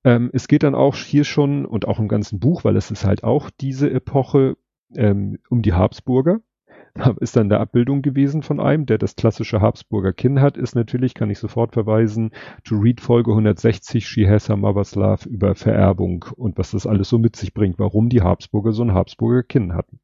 Ähm, 0.07 0.29
es 0.31 0.47
geht 0.47 0.63
dann 0.63 0.73
auch 0.73 0.95
hier 0.95 1.25
schon 1.25 1.65
und 1.65 1.85
auch 1.85 1.99
im 1.99 2.07
ganzen 2.07 2.39
Buch, 2.39 2.63
weil 2.63 2.77
es 2.77 2.91
ist 2.91 3.03
halt 3.03 3.25
auch 3.25 3.49
diese 3.49 3.91
Epoche 3.91 4.55
ähm, 4.95 5.37
um 5.49 5.61
die 5.61 5.73
Habsburger. 5.73 6.39
Da 6.93 7.13
ist 7.19 7.35
dann 7.35 7.51
eine 7.51 7.59
Abbildung 7.59 8.01
gewesen 8.01 8.41
von 8.41 8.59
einem, 8.59 8.87
der 8.87 8.97
das 8.97 9.15
klassische 9.15 9.61
Habsburger 9.61 10.13
Kinn 10.13 10.41
hat, 10.41 10.57
ist 10.57 10.73
natürlich, 10.73 11.13
kann 11.13 11.29
ich 11.29 11.37
sofort 11.37 11.73
verweisen, 11.73 12.31
to 12.63 12.75
read 12.75 13.01
Folge 13.01 13.29
160, 13.31 14.07
She 14.07 14.27
Has 14.27 14.49
Her 14.49 14.55
Mother's 14.55 14.95
Love 14.95 15.29
über 15.29 15.53
Vererbung 15.53 16.25
und 16.35 16.57
was 16.57 16.71
das 16.71 16.87
alles 16.87 17.09
so 17.09 17.19
mit 17.19 17.35
sich 17.35 17.53
bringt, 17.53 17.77
warum 17.77 18.09
die 18.09 18.23
Habsburger 18.23 18.71
so 18.71 18.81
ein 18.81 18.95
Habsburger 18.95 19.43
Kinn 19.43 19.75
hatten. 19.75 19.99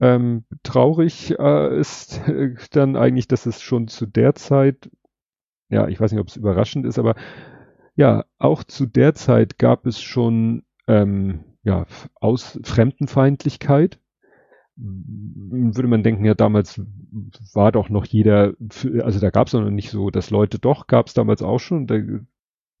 Ähm, 0.00 0.46
traurig 0.64 1.38
äh, 1.38 1.78
ist 1.78 2.26
äh, 2.26 2.56
dann 2.72 2.96
eigentlich, 2.96 3.28
dass 3.28 3.46
es 3.46 3.62
schon 3.62 3.86
zu 3.86 4.06
der 4.06 4.34
Zeit, 4.34 4.90
ja, 5.68 5.86
ich 5.86 6.00
weiß 6.00 6.10
nicht, 6.10 6.20
ob 6.20 6.26
es 6.26 6.36
überraschend 6.36 6.86
ist, 6.86 6.98
aber 6.98 7.14
ja, 7.94 8.24
auch 8.38 8.64
zu 8.64 8.86
der 8.86 9.14
Zeit 9.14 9.58
gab 9.58 9.86
es 9.86 10.00
schon 10.00 10.64
ähm, 10.86 11.44
ja, 11.62 11.86
aus 12.14 12.58
Fremdenfeindlichkeit. 12.62 13.98
Würde 14.76 15.88
man 15.88 16.02
denken, 16.02 16.24
ja, 16.24 16.34
damals 16.34 16.80
war 17.52 17.72
doch 17.72 17.90
noch 17.90 18.06
jeder, 18.06 18.54
also 19.02 19.20
da 19.20 19.30
gab 19.30 19.46
es 19.46 19.52
noch 19.52 19.68
nicht 19.68 19.90
so, 19.90 20.10
dass 20.10 20.30
Leute, 20.30 20.58
doch 20.58 20.86
gab 20.86 21.08
es 21.08 21.14
damals 21.14 21.42
auch 21.42 21.58
schon, 21.58 21.86
da 21.86 21.98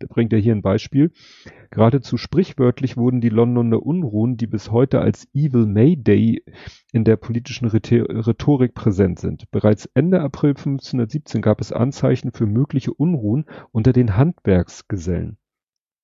bringt 0.08 0.32
er 0.32 0.38
hier 0.38 0.54
ein 0.54 0.62
Beispiel. 0.62 1.12
Geradezu 1.70 2.16
sprichwörtlich 2.16 2.96
wurden 2.96 3.20
die 3.20 3.28
Londoner 3.28 3.82
Unruhen, 3.82 4.36
die 4.36 4.46
bis 4.46 4.70
heute 4.70 5.00
als 5.00 5.26
Evil 5.34 5.66
May 5.66 5.96
Day 5.96 6.44
in 6.92 7.04
der 7.04 7.16
politischen 7.16 7.68
Rhetorik 7.68 8.74
präsent 8.74 9.18
sind. 9.18 9.50
Bereits 9.50 9.86
Ende 9.94 10.20
April 10.20 10.50
1517 10.50 11.42
gab 11.42 11.60
es 11.60 11.72
Anzeichen 11.72 12.32
für 12.32 12.46
mögliche 12.46 12.92
Unruhen 12.92 13.46
unter 13.70 13.92
den 13.92 14.16
Handwerksgesellen. 14.16 15.38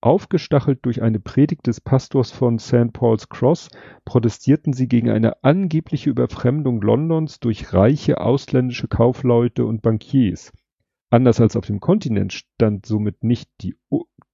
Aufgestachelt 0.00 0.78
durch 0.82 1.02
eine 1.02 1.18
Predigt 1.18 1.66
des 1.66 1.80
Pastors 1.80 2.30
von 2.30 2.60
St. 2.60 2.92
Paul's 2.92 3.28
Cross 3.28 3.68
protestierten 4.04 4.72
sie 4.72 4.86
gegen 4.86 5.10
eine 5.10 5.42
angebliche 5.42 6.08
Überfremdung 6.08 6.80
Londons 6.80 7.40
durch 7.40 7.72
reiche 7.72 8.20
ausländische 8.20 8.86
Kaufleute 8.86 9.66
und 9.66 9.82
Bankiers. 9.82 10.52
Anders 11.10 11.40
als 11.40 11.56
auf 11.56 11.66
dem 11.66 11.80
Kontinent 11.80 12.32
stand 12.32 12.84
somit 12.84 13.24
nicht 13.24 13.48
die 13.60 13.76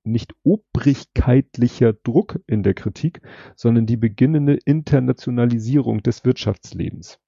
nicht 0.07 0.35
obrigkeitlicher 0.43 1.95
Druck 1.95 2.41
in 2.47 2.63
der 2.63 2.75
Kritik, 2.75 3.23
sondern 3.57 3.87
die 3.87 3.97
beginnende 3.97 4.59
Internationalisierung 4.65 6.03
des 6.03 6.25
Wirtschaftslebens. 6.25 7.19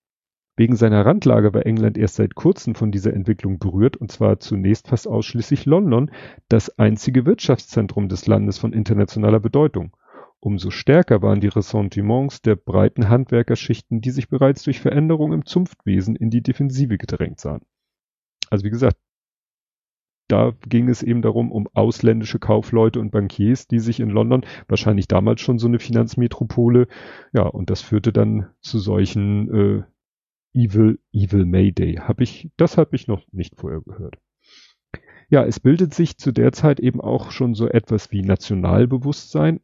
Wegen 0.58 0.76
seiner 0.76 1.04
Randlage 1.04 1.52
war 1.52 1.66
England 1.66 1.98
erst 1.98 2.16
seit 2.16 2.34
kurzem 2.34 2.74
von 2.74 2.90
dieser 2.90 3.12
Entwicklung 3.12 3.58
berührt, 3.58 3.96
und 3.96 4.10
zwar 4.10 4.40
zunächst 4.40 4.88
fast 4.88 5.06
ausschließlich 5.06 5.66
London, 5.66 6.10
das 6.48 6.78
einzige 6.78 7.26
Wirtschaftszentrum 7.26 8.08
des 8.08 8.26
Landes 8.26 8.58
von 8.58 8.72
internationaler 8.72 9.40
Bedeutung. 9.40 9.94
Umso 10.40 10.70
stärker 10.70 11.22
waren 11.22 11.40
die 11.40 11.48
Ressentiments 11.48 12.40
der 12.40 12.56
breiten 12.56 13.08
Handwerkerschichten, 13.08 14.00
die 14.00 14.10
sich 14.10 14.28
bereits 14.28 14.62
durch 14.62 14.80
Veränderungen 14.80 15.40
im 15.40 15.46
Zunftwesen 15.46 16.16
in 16.16 16.30
die 16.30 16.42
Defensive 16.42 16.96
gedrängt 16.98 17.40
sahen. 17.40 17.62
Also 18.48 18.64
wie 18.64 18.70
gesagt, 18.70 18.96
da 20.28 20.52
ging 20.68 20.88
es 20.88 21.02
eben 21.02 21.22
darum, 21.22 21.52
um 21.52 21.68
ausländische 21.72 22.38
Kaufleute 22.38 23.00
und 23.00 23.10
Bankiers, 23.10 23.68
die 23.68 23.78
sich 23.78 24.00
in 24.00 24.10
London, 24.10 24.44
wahrscheinlich 24.68 25.08
damals 25.08 25.40
schon 25.40 25.58
so 25.58 25.68
eine 25.68 25.78
Finanzmetropole, 25.78 26.88
ja, 27.32 27.42
und 27.42 27.70
das 27.70 27.82
führte 27.82 28.12
dann 28.12 28.48
zu 28.60 28.78
solchen 28.78 29.54
äh, 29.54 29.82
Evil, 30.54 30.98
Evil 31.12 31.44
Mayday. 31.44 31.96
Hab 31.96 32.20
ich, 32.20 32.50
das 32.56 32.78
habe 32.78 32.96
ich 32.96 33.06
noch 33.06 33.22
nicht 33.30 33.56
vorher 33.56 33.82
gehört. 33.82 34.16
Ja, 35.28 35.44
es 35.44 35.60
bildet 35.60 35.92
sich 35.92 36.18
zu 36.18 36.32
der 36.32 36.52
Zeit 36.52 36.80
eben 36.80 37.00
auch 37.00 37.30
schon 37.30 37.54
so 37.54 37.68
etwas 37.68 38.12
wie 38.12 38.22
Nationalbewusstsein, 38.22 39.60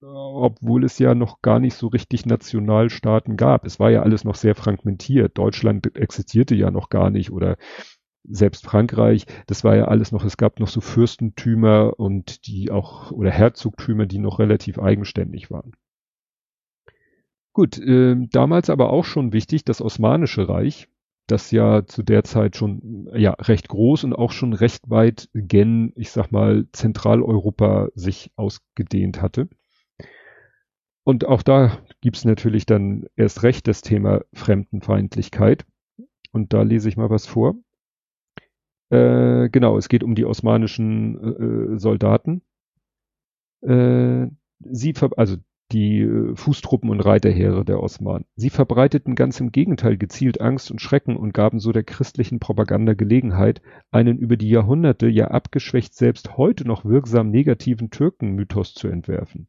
obwohl 0.00 0.84
es 0.84 0.98
ja 0.98 1.14
noch 1.14 1.42
gar 1.42 1.58
nicht 1.58 1.74
so 1.74 1.88
richtig 1.88 2.26
Nationalstaaten 2.26 3.36
gab. 3.36 3.66
Es 3.66 3.80
war 3.80 3.90
ja 3.90 4.02
alles 4.02 4.24
noch 4.24 4.36
sehr 4.36 4.54
fragmentiert. 4.54 5.36
Deutschland 5.36 5.96
existierte 5.96 6.54
ja 6.54 6.70
noch 6.70 6.88
gar 6.88 7.10
nicht 7.10 7.32
oder 7.32 7.56
selbst 8.24 8.64
Frankreich, 8.64 9.26
das 9.46 9.64
war 9.64 9.76
ja 9.76 9.86
alles 9.86 10.12
noch, 10.12 10.24
es 10.24 10.36
gab 10.36 10.60
noch 10.60 10.68
so 10.68 10.80
Fürstentümer 10.80 11.98
und 11.98 12.46
die 12.46 12.70
auch, 12.70 13.10
oder 13.12 13.30
Herzogtümer, 13.30 14.06
die 14.06 14.18
noch 14.18 14.38
relativ 14.38 14.78
eigenständig 14.78 15.50
waren. 15.50 15.72
Gut, 17.52 17.78
äh, 17.78 18.16
damals 18.30 18.70
aber 18.70 18.90
auch 18.90 19.04
schon 19.04 19.32
wichtig, 19.32 19.64
das 19.64 19.80
Osmanische 19.80 20.48
Reich, 20.48 20.88
das 21.26 21.50
ja 21.50 21.84
zu 21.86 22.02
der 22.02 22.24
Zeit 22.24 22.56
schon 22.56 23.08
ja 23.14 23.32
recht 23.32 23.68
groß 23.68 24.04
und 24.04 24.14
auch 24.14 24.32
schon 24.32 24.52
recht 24.52 24.88
weit 24.90 25.28
gen, 25.34 25.92
ich 25.96 26.10
sag 26.10 26.30
mal, 26.32 26.66
Zentraleuropa 26.72 27.88
sich 27.94 28.30
ausgedehnt 28.36 29.20
hatte. 29.20 29.48
Und 31.04 31.26
auch 31.26 31.42
da 31.42 31.78
gibt's 32.00 32.24
natürlich 32.24 32.66
dann 32.66 33.06
erst 33.16 33.42
recht 33.42 33.66
das 33.66 33.82
Thema 33.82 34.22
Fremdenfeindlichkeit. 34.34 35.64
Und 36.32 36.52
da 36.52 36.62
lese 36.62 36.88
ich 36.88 36.96
mal 36.96 37.10
was 37.10 37.26
vor. 37.26 37.54
Äh, 38.90 39.48
genau, 39.50 39.76
es 39.76 39.88
geht 39.88 40.02
um 40.02 40.14
die 40.14 40.24
osmanischen 40.24 41.18
äh, 41.22 41.74
äh 41.74 41.78
Soldaten. 41.78 42.42
Äh, 43.60 44.28
sie, 44.60 44.94
also 45.16 45.36
die 45.72 46.00
äh, 46.00 46.34
Fußtruppen 46.34 46.88
und 46.90 47.00
Reiterheere 47.00 47.64
der 47.64 47.82
Osmanen. 47.82 48.24
Sie 48.36 48.50
verbreiteten 48.50 49.14
ganz 49.14 49.38
im 49.40 49.52
Gegenteil 49.52 49.98
gezielt 49.98 50.40
Angst 50.40 50.70
und 50.70 50.80
Schrecken 50.80 51.16
und 51.16 51.34
gaben 51.34 51.60
so 51.60 51.72
der 51.72 51.84
christlichen 51.84 52.38
Propaganda 52.38 52.94
Gelegenheit, 52.94 53.60
einen 53.90 54.18
über 54.18 54.36
die 54.36 54.48
Jahrhunderte 54.48 55.08
ja 55.08 55.28
abgeschwächt 55.28 55.94
selbst 55.94 56.36
heute 56.36 56.66
noch 56.66 56.84
wirksam 56.84 57.30
negativen 57.30 57.90
Türkenmythos 57.90 58.74
zu 58.74 58.88
entwerfen. 58.88 59.48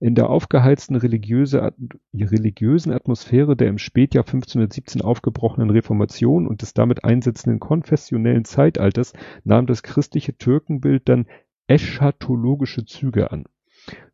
In 0.00 0.14
der 0.14 0.30
aufgeheizten 0.30 0.94
religiöse, 0.94 1.72
religiösen 2.14 2.92
Atmosphäre 2.92 3.56
der 3.56 3.68
im 3.68 3.78
Spätjahr 3.78 4.22
1517 4.22 5.02
aufgebrochenen 5.02 5.70
Reformation 5.70 6.46
und 6.46 6.62
des 6.62 6.72
damit 6.72 7.02
einsetzenden 7.02 7.58
konfessionellen 7.58 8.44
Zeitalters 8.44 9.12
nahm 9.42 9.66
das 9.66 9.82
christliche 9.82 10.36
Türkenbild 10.36 11.08
dann 11.08 11.26
eschatologische 11.66 12.84
Züge 12.84 13.32
an 13.32 13.44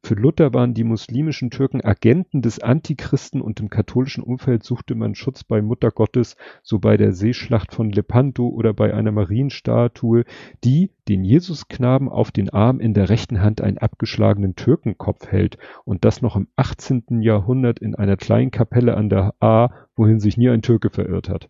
für 0.03 0.15
Luther 0.15 0.53
waren 0.53 0.75
die 0.75 0.85
muslimischen 0.85 1.51
Türken 1.51 1.83
Agenten 1.83 2.43
des 2.43 2.59
Antichristen 2.59 3.41
und 3.41 3.59
im 3.61 3.71
katholischen 3.71 4.23
Umfeld 4.23 4.63
suchte 4.63 4.95
man 4.95 5.15
Schutz 5.15 5.45
bei 5.45 5.63
Muttergottes, 5.63 6.37
so 6.63 6.79
bei 6.79 6.99
der 6.99 7.13
Seeschlacht 7.13 7.73
von 7.75 7.91
Lepanto 7.91 8.49
oder 8.49 8.75
bei 8.75 8.93
einer 8.93 9.13
Marienstatue, 9.13 10.25
die 10.63 10.91
den 11.09 11.25
Jesusknaben 11.25 12.11
auf 12.11 12.31
den 12.31 12.51
Arm 12.51 12.81
in 12.81 12.93
der 12.93 13.09
rechten 13.09 13.41
Hand 13.41 13.63
einen 13.63 13.79
abgeschlagenen 13.79 14.57
Türkenkopf 14.57 15.29
hält 15.29 15.57
und 15.85 16.05
das 16.05 16.21
noch 16.21 16.37
im 16.37 16.49
18. 16.57 17.23
Jahrhundert 17.23 17.79
in 17.79 17.95
einer 17.95 18.19
kleinen 18.19 18.51
Kapelle 18.51 18.97
an 18.97 19.09
der 19.09 19.35
A, 19.41 19.71
wohin 19.97 20.21
sich 20.21 20.37
nie 20.37 20.51
ein 20.51 20.63
Türke 20.63 20.91
verirrt 20.91 21.31
hat. 21.31 21.49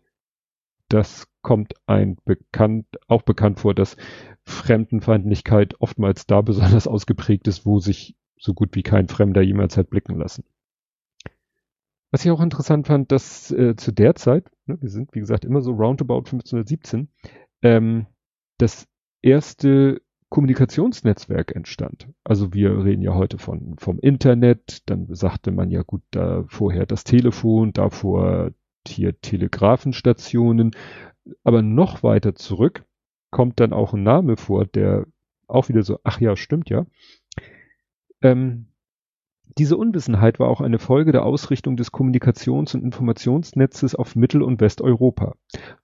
Das 0.89 1.27
kommt 1.41 1.73
ein 1.87 2.17
bekannt, 2.25 2.85
auch 3.07 3.21
bekannt 3.23 3.59
vor, 3.59 3.73
dass 3.73 3.97
Fremdenfeindlichkeit 4.43 5.75
oftmals 5.79 6.27
da 6.27 6.41
besonders 6.41 6.87
ausgeprägt 6.87 7.47
ist, 7.47 7.65
wo 7.65 7.79
sich 7.79 8.15
so 8.37 8.53
gut 8.53 8.75
wie 8.75 8.83
kein 8.83 9.07
Fremder 9.07 9.41
jemals 9.41 9.77
hat 9.77 9.89
blicken 9.89 10.17
lassen. 10.17 10.43
Was 12.11 12.23
ich 12.23 12.31
auch 12.31 12.41
interessant 12.41 12.87
fand, 12.87 13.11
dass 13.11 13.51
äh, 13.51 13.75
zu 13.75 13.91
der 13.91 14.15
Zeit, 14.15 14.49
ne, 14.67 14.77
wir 14.79 14.89
sind 14.89 15.13
wie 15.13 15.19
gesagt 15.19 15.43
immer 15.43 15.61
so 15.61 15.71
roundabout 15.71 16.19
1517, 16.19 17.09
ähm, 17.61 18.05
das 18.57 18.87
erste 19.21 20.01
Kommunikationsnetzwerk 20.29 21.55
entstand. 21.55 22.07
Also 22.23 22.53
wir 22.53 22.83
reden 22.83 23.01
ja 23.01 23.13
heute 23.15 23.37
von 23.37 23.75
vom 23.77 23.99
Internet, 23.99 24.89
dann 24.89 25.13
sagte 25.13 25.51
man 25.51 25.71
ja 25.71 25.83
gut, 25.83 26.03
da 26.11 26.45
vorher 26.47 26.85
das 26.85 27.03
Telefon, 27.03 27.73
davor 27.73 28.51
hier 28.87 29.19
Telegrafenstationen, 29.19 30.71
aber 31.43 31.61
noch 31.61 32.03
weiter 32.03 32.35
zurück 32.35 32.85
kommt 33.31 33.59
dann 33.59 33.73
auch 33.73 33.93
ein 33.93 34.03
Name 34.03 34.37
vor, 34.37 34.65
der 34.65 35.05
auch 35.47 35.69
wieder 35.69 35.83
so, 35.83 35.99
ach 36.03 36.21
ja, 36.21 36.35
stimmt 36.35 36.69
ja. 36.69 36.85
Ähm, 38.21 38.67
diese 39.57 39.77
Unwissenheit 39.77 40.39
war 40.39 40.49
auch 40.49 40.59
eine 40.59 40.79
Folge 40.79 41.11
der 41.11 41.25
Ausrichtung 41.25 41.77
des 41.77 41.91
Kommunikations- 41.91 42.75
und 42.75 42.83
Informationsnetzes 42.83 43.95
auf 43.95 44.15
Mittel- 44.15 44.41
und 44.41 44.59
Westeuropa. 44.59 45.35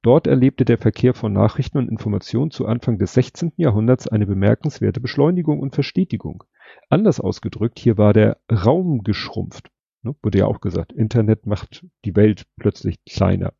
Dort 0.02 0.28
erlebte 0.28 0.66
der 0.66 0.78
Verkehr 0.78 1.14
von 1.14 1.32
Nachrichten 1.32 1.78
und 1.78 1.90
Informationen 1.90 2.52
zu 2.52 2.66
Anfang 2.66 2.98
des 2.98 3.14
16. 3.14 3.54
Jahrhunderts 3.58 4.08
eine 4.08 4.26
bemerkenswerte 4.26 5.00
Beschleunigung 5.00 5.60
und 5.60 5.76
Verstetigung. 5.76 6.44
Anders 6.90 7.20
ausgedrückt, 7.20 7.80
hier 7.80 7.98
war 7.98 8.14
der 8.14 8.38
Raum 8.52 9.04
geschrumpft. 9.04 9.70
Ne, 10.04 10.16
wurde 10.24 10.40
ja 10.40 10.46
auch 10.48 10.62
gesagt, 10.62 10.94
Internet 10.94 11.46
macht 11.46 11.86
die 12.06 12.16
Welt 12.16 12.48
plötzlich 12.58 13.04
kleiner. 13.06 13.54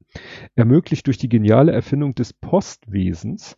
Ermöglicht 0.56 1.06
durch 1.06 1.18
die 1.18 1.30
geniale 1.30 1.72
Erfindung 1.72 2.16
des 2.16 2.34
Postwesens 2.34 3.58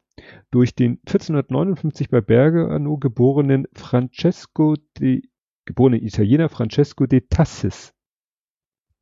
durch 0.51 0.75
den 0.75 0.99
1459 1.05 2.09
bei 2.09 2.21
Bergamo 2.21 2.97
geborenen 2.97 3.67
Francesco 3.73 4.75
de, 4.99 5.21
geborenen 5.65 6.03
Italiener 6.03 6.49
Francesco 6.49 7.05
de 7.05 7.21
Tassis, 7.21 7.93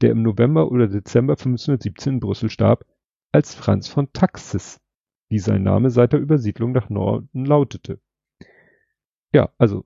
der 0.02 0.12
im 0.12 0.22
November 0.22 0.72
oder 0.72 0.88
Dezember 0.88 1.34
1517 1.34 2.14
in 2.14 2.20
Brüssel 2.20 2.50
starb, 2.50 2.86
als 3.32 3.56
Franz 3.56 3.88
von 3.88 4.12
Taxis, 4.14 4.80
wie 5.30 5.40
sein 5.40 5.64
Name 5.64 5.90
seit 5.90 6.14
der 6.14 6.20
Übersiedlung 6.20 6.72
nach 6.72 6.90
Norden 6.90 7.46
lautete. 7.46 8.00
Ja, 9.34 9.52
also 9.58 9.86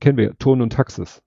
kennen 0.00 0.16
wir 0.16 0.24
ja 0.24 0.32
Ton 0.34 0.62
und 0.62 0.72
Taxis, 0.72 1.22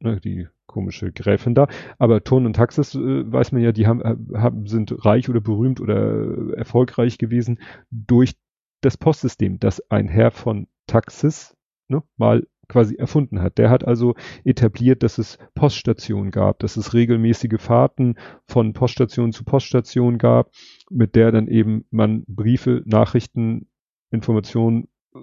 ne, 0.00 0.20
die 0.20 0.48
komische 0.72 1.12
Gräfin 1.12 1.54
da. 1.54 1.68
Aber 1.98 2.24
Ton 2.24 2.46
und 2.46 2.56
Taxis, 2.56 2.94
äh, 2.94 3.32
weiß 3.32 3.52
man 3.52 3.62
ja, 3.62 3.72
die 3.72 3.86
haben, 3.86 4.02
haben, 4.34 4.66
sind 4.66 5.04
reich 5.04 5.28
oder 5.28 5.40
berühmt 5.40 5.80
oder 5.80 6.56
erfolgreich 6.56 7.18
gewesen 7.18 7.60
durch 7.90 8.34
das 8.80 8.96
Postsystem, 8.96 9.60
das 9.60 9.90
ein 9.90 10.08
Herr 10.08 10.32
von 10.32 10.66
Taxis 10.86 11.56
ne, 11.88 12.02
mal 12.16 12.46
quasi 12.68 12.96
erfunden 12.96 13.42
hat. 13.42 13.58
Der 13.58 13.70
hat 13.70 13.84
also 13.84 14.14
etabliert, 14.44 15.02
dass 15.02 15.18
es 15.18 15.38
Poststationen 15.54 16.30
gab, 16.30 16.58
dass 16.60 16.76
es 16.76 16.94
regelmäßige 16.94 17.60
Fahrten 17.60 18.16
von 18.46 18.72
Poststation 18.72 19.32
zu 19.32 19.44
Poststation 19.44 20.18
gab, 20.18 20.50
mit 20.90 21.14
der 21.14 21.32
dann 21.32 21.48
eben 21.48 21.84
man 21.90 22.24
Briefe, 22.26 22.82
Nachrichten, 22.86 23.68
Informationen 24.10 24.88
äh, 25.14 25.18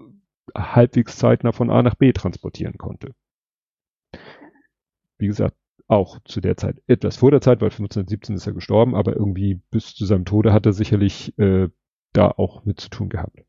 halbwegs 0.56 1.18
zeitnah 1.18 1.51
von 1.51 1.70
A 1.70 1.82
nach 1.82 1.96
B 1.96 2.12
transportieren 2.12 2.77
konnte. 2.77 3.13
Wie 5.19 5.27
gesagt, 5.27 5.55
auch 5.88 6.19
zu 6.23 6.39
der 6.39 6.55
Zeit 6.55 6.81
etwas 6.88 7.17
vor 7.17 7.31
der 7.31 7.41
Zeit, 7.41 7.61
weil 7.61 7.69
1517 7.69 8.35
ist 8.35 8.47
er 8.47 8.53
gestorben, 8.53 8.95
aber 8.95 9.15
irgendwie 9.15 9.61
bis 9.71 9.95
zu 9.95 10.05
seinem 10.05 10.25
Tode 10.25 10.53
hat 10.53 10.65
er 10.65 10.73
sicherlich 10.73 11.38
äh, 11.39 11.69
da 12.13 12.29
auch 12.29 12.63
mit 12.65 12.79
zu 12.79 12.89
tun 12.89 13.09
gehabt. 13.09 13.39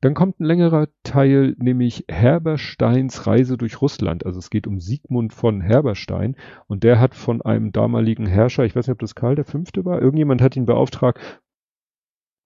Dann 0.00 0.14
kommt 0.14 0.38
ein 0.38 0.44
längerer 0.44 0.88
Teil, 1.02 1.56
nämlich 1.58 2.04
Herbersteins 2.08 3.26
Reise 3.26 3.56
durch 3.56 3.80
Russland. 3.80 4.26
Also 4.26 4.38
es 4.38 4.50
geht 4.50 4.66
um 4.66 4.78
Sigmund 4.78 5.32
von 5.32 5.60
Herberstein 5.60 6.36
und 6.66 6.84
der 6.84 7.00
hat 7.00 7.14
von 7.14 7.42
einem 7.42 7.72
damaligen 7.72 8.26
Herrscher, 8.26 8.64
ich 8.64 8.76
weiß 8.76 8.86
nicht, 8.86 8.92
ob 8.92 9.00
das 9.00 9.14
Karl 9.14 9.42
V. 9.42 9.64
war, 9.84 10.00
irgendjemand 10.00 10.42
hat 10.42 10.54
ihn 10.54 10.66
beauftragt, 10.66 11.42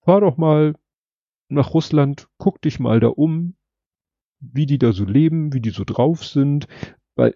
fahr 0.04 0.21
doch 0.21 0.37
mal 0.37 0.75
nach 1.49 1.75
Russland, 1.75 2.28
guck 2.38 2.62
dich 2.62 2.78
mal 2.78 3.00
da 3.00 3.09
um, 3.09 3.57
wie 4.38 4.66
die 4.66 4.78
da 4.78 4.92
so 4.92 5.04
leben, 5.04 5.52
wie 5.52 5.61
die 5.61 5.71
so 5.71 5.85
drauf 5.85 6.25
sind, 6.25 6.69
weil 7.16 7.35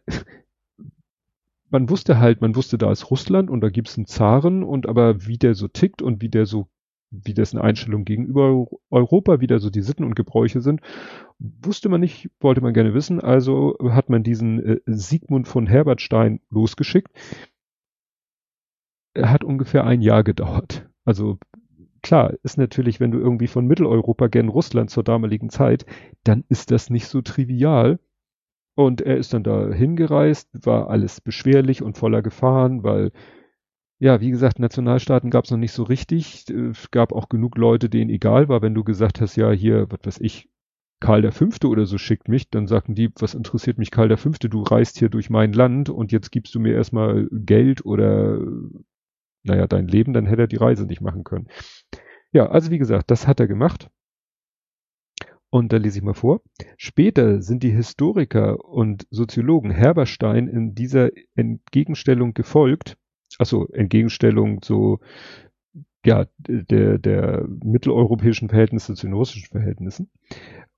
man 1.74 1.90
wusste 1.90 2.20
halt, 2.20 2.40
man 2.40 2.54
wusste, 2.54 2.78
da 2.78 2.92
ist 2.92 3.10
Russland 3.10 3.50
und 3.50 3.60
da 3.60 3.68
gibt's 3.68 3.98
einen 3.98 4.06
Zaren 4.06 4.62
und 4.62 4.86
aber 4.88 5.26
wie 5.26 5.38
der 5.38 5.54
so 5.54 5.66
tickt 5.66 6.02
und 6.02 6.22
wie 6.22 6.28
der 6.28 6.46
so 6.46 6.68
wie 7.10 7.34
dessen 7.34 7.58
Einstellung 7.58 8.04
gegenüber 8.04 8.66
Europa 8.90 9.40
wieder 9.40 9.58
so 9.58 9.70
die 9.70 9.82
Sitten 9.82 10.04
und 10.04 10.14
Gebräuche 10.14 10.60
sind, 10.60 10.80
wusste 11.38 11.88
man 11.88 12.00
nicht, 12.00 12.30
wollte 12.38 12.60
man 12.60 12.74
gerne 12.74 12.94
wissen. 12.94 13.20
Also 13.20 13.76
hat 13.82 14.08
man 14.08 14.22
diesen 14.22 14.64
äh, 14.64 14.80
Sigmund 14.86 15.48
von 15.48 15.66
Herbertstein 15.66 16.40
losgeschickt. 16.48 17.10
Er 19.14 19.32
hat 19.32 19.42
ungefähr 19.42 19.84
ein 19.84 20.00
Jahr 20.00 20.22
gedauert. 20.22 20.88
Also 21.04 21.38
klar, 22.02 22.34
ist 22.44 22.56
natürlich, 22.56 23.00
wenn 23.00 23.10
du 23.10 23.18
irgendwie 23.18 23.48
von 23.48 23.66
Mitteleuropa 23.66 24.28
gern 24.28 24.48
Russland 24.48 24.90
zur 24.90 25.02
damaligen 25.02 25.50
Zeit, 25.50 25.86
dann 26.22 26.44
ist 26.48 26.70
das 26.70 26.88
nicht 26.88 27.08
so 27.08 27.20
trivial. 27.20 27.98
Und 28.74 29.00
er 29.00 29.16
ist 29.16 29.32
dann 29.32 29.44
da 29.44 29.72
hingereist, 29.72 30.66
war 30.66 30.90
alles 30.90 31.20
beschwerlich 31.20 31.82
und 31.82 31.96
voller 31.96 32.22
Gefahren, 32.22 32.82
weil 32.82 33.12
ja, 34.00 34.20
wie 34.20 34.30
gesagt, 34.30 34.58
Nationalstaaten 34.58 35.30
gab 35.30 35.44
es 35.44 35.50
noch 35.50 35.58
nicht 35.58 35.72
so 35.72 35.84
richtig. 35.84 36.50
Es 36.50 36.90
gab 36.90 37.12
auch 37.12 37.28
genug 37.28 37.56
Leute, 37.56 37.88
denen 37.88 38.10
egal 38.10 38.48
war, 38.48 38.60
wenn 38.60 38.74
du 38.74 38.84
gesagt 38.84 39.20
hast, 39.20 39.36
ja, 39.36 39.50
hier, 39.52 39.86
was 39.90 40.00
weiß 40.04 40.20
ich, 40.20 40.50
Karl 41.00 41.22
der 41.22 41.32
Fünfte 41.32 41.68
oder 41.68 41.86
so 41.86 41.98
schickt 41.98 42.28
mich, 42.28 42.50
dann 42.50 42.66
sagten 42.66 42.94
die, 42.94 43.10
was 43.18 43.34
interessiert 43.34 43.78
mich 43.78 43.90
Karl 43.90 44.08
der 44.08 44.18
Fünfte, 44.18 44.48
du 44.48 44.62
reist 44.62 44.98
hier 44.98 45.10
durch 45.10 45.30
mein 45.30 45.52
Land 45.52 45.90
und 45.90 46.12
jetzt 46.12 46.32
gibst 46.32 46.54
du 46.54 46.60
mir 46.60 46.74
erstmal 46.74 47.28
Geld 47.30 47.84
oder, 47.84 48.38
naja, 49.42 49.66
dein 49.66 49.86
Leben, 49.86 50.12
dann 50.12 50.26
hätte 50.26 50.42
er 50.42 50.48
die 50.48 50.56
Reise 50.56 50.86
nicht 50.86 51.00
machen 51.00 51.24
können. 51.24 51.48
Ja, 52.32 52.46
also 52.46 52.70
wie 52.70 52.78
gesagt, 52.78 53.10
das 53.10 53.26
hat 53.26 53.38
er 53.38 53.46
gemacht. 53.46 53.90
Und 55.54 55.72
da 55.72 55.76
lese 55.76 55.98
ich 55.98 56.04
mal 56.04 56.14
vor. 56.14 56.40
Später 56.76 57.40
sind 57.40 57.62
die 57.62 57.70
Historiker 57.70 58.64
und 58.64 59.06
Soziologen 59.10 59.70
Herberstein 59.70 60.48
in 60.48 60.74
dieser 60.74 61.10
Entgegenstellung 61.36 62.34
gefolgt 62.34 62.96
achso, 63.38 63.66
Entgegenstellung 63.72 64.60
so, 64.64 64.98
ja, 66.04 66.26
der, 66.38 66.98
der 66.98 67.46
mitteleuropäischen 67.62 68.48
Verhältnisse 68.48 68.94
zu 68.94 69.06
den 69.06 69.14
russischen 69.14 69.48
Verhältnissen 69.48 70.10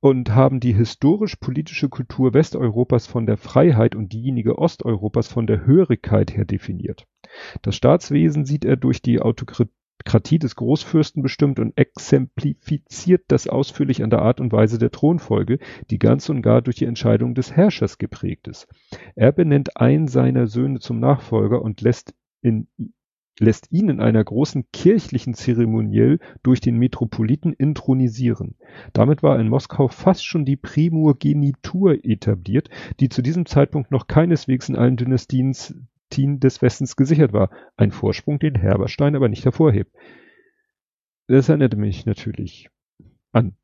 und 0.00 0.34
haben 0.34 0.60
die 0.60 0.74
historisch-politische 0.74 1.88
Kultur 1.88 2.32
Westeuropas 2.32 3.06
von 3.06 3.26
der 3.26 3.36
Freiheit 3.36 3.96
und 3.96 4.12
diejenige 4.12 4.58
Osteuropas 4.58 5.28
von 5.28 5.46
der 5.46 5.66
Hörigkeit 5.66 6.36
her 6.36 6.44
definiert. 6.44 7.06
Das 7.62 7.76
Staatswesen 7.76 8.44
sieht 8.44 8.64
er 8.64 8.76
durch 8.76 9.02
die 9.02 9.20
Autokratie 10.06 10.38
des 10.38 10.54
Großfürsten 10.54 11.22
bestimmt 11.22 11.58
und 11.58 11.76
exemplifiziert 11.76 13.24
das 13.26 13.48
ausführlich 13.48 14.04
an 14.04 14.10
der 14.10 14.22
Art 14.22 14.40
und 14.40 14.52
Weise 14.52 14.78
der 14.78 14.92
Thronfolge, 14.92 15.58
die 15.90 15.98
ganz 15.98 16.28
und 16.28 16.42
gar 16.42 16.62
durch 16.62 16.76
die 16.76 16.84
Entscheidung 16.84 17.34
des 17.34 17.50
Herrschers 17.52 17.98
geprägt 17.98 18.46
ist. 18.46 18.68
Er 19.16 19.32
benennt 19.32 19.76
einen 19.76 20.06
seiner 20.06 20.46
Söhne 20.46 20.78
zum 20.78 21.00
Nachfolger 21.00 21.60
und 21.60 21.80
lässt 21.80 22.14
in, 22.40 22.68
lässt 23.40 23.72
ihn 23.72 23.88
in 23.88 24.00
einer 24.00 24.22
großen 24.22 24.66
kirchlichen 24.72 25.34
Zeremoniell 25.34 26.20
durch 26.44 26.60
den 26.60 26.78
Metropoliten 26.78 27.52
intronisieren. 27.52 28.54
Damit 28.92 29.24
war 29.24 29.40
in 29.40 29.48
Moskau 29.48 29.88
fast 29.88 30.24
schon 30.24 30.44
die 30.44 30.56
Primogenitur 30.56 32.04
etabliert, 32.04 32.70
die 33.00 33.08
zu 33.08 33.22
diesem 33.22 33.44
Zeitpunkt 33.44 33.90
noch 33.90 34.06
keineswegs 34.06 34.68
in 34.68 34.76
allen 34.76 34.96
Dynastien 34.96 35.52
des 36.10 36.62
Westens 36.62 36.96
gesichert 36.96 37.32
war. 37.32 37.50
Ein 37.76 37.92
Vorsprung, 37.92 38.38
den 38.38 38.54
Herberstein 38.54 39.16
aber 39.16 39.28
nicht 39.28 39.44
hervorhebt. 39.44 39.94
Das 41.28 41.48
erinnerte 41.48 41.76
mich 41.76 42.06
natürlich 42.06 42.68
an 43.32 43.56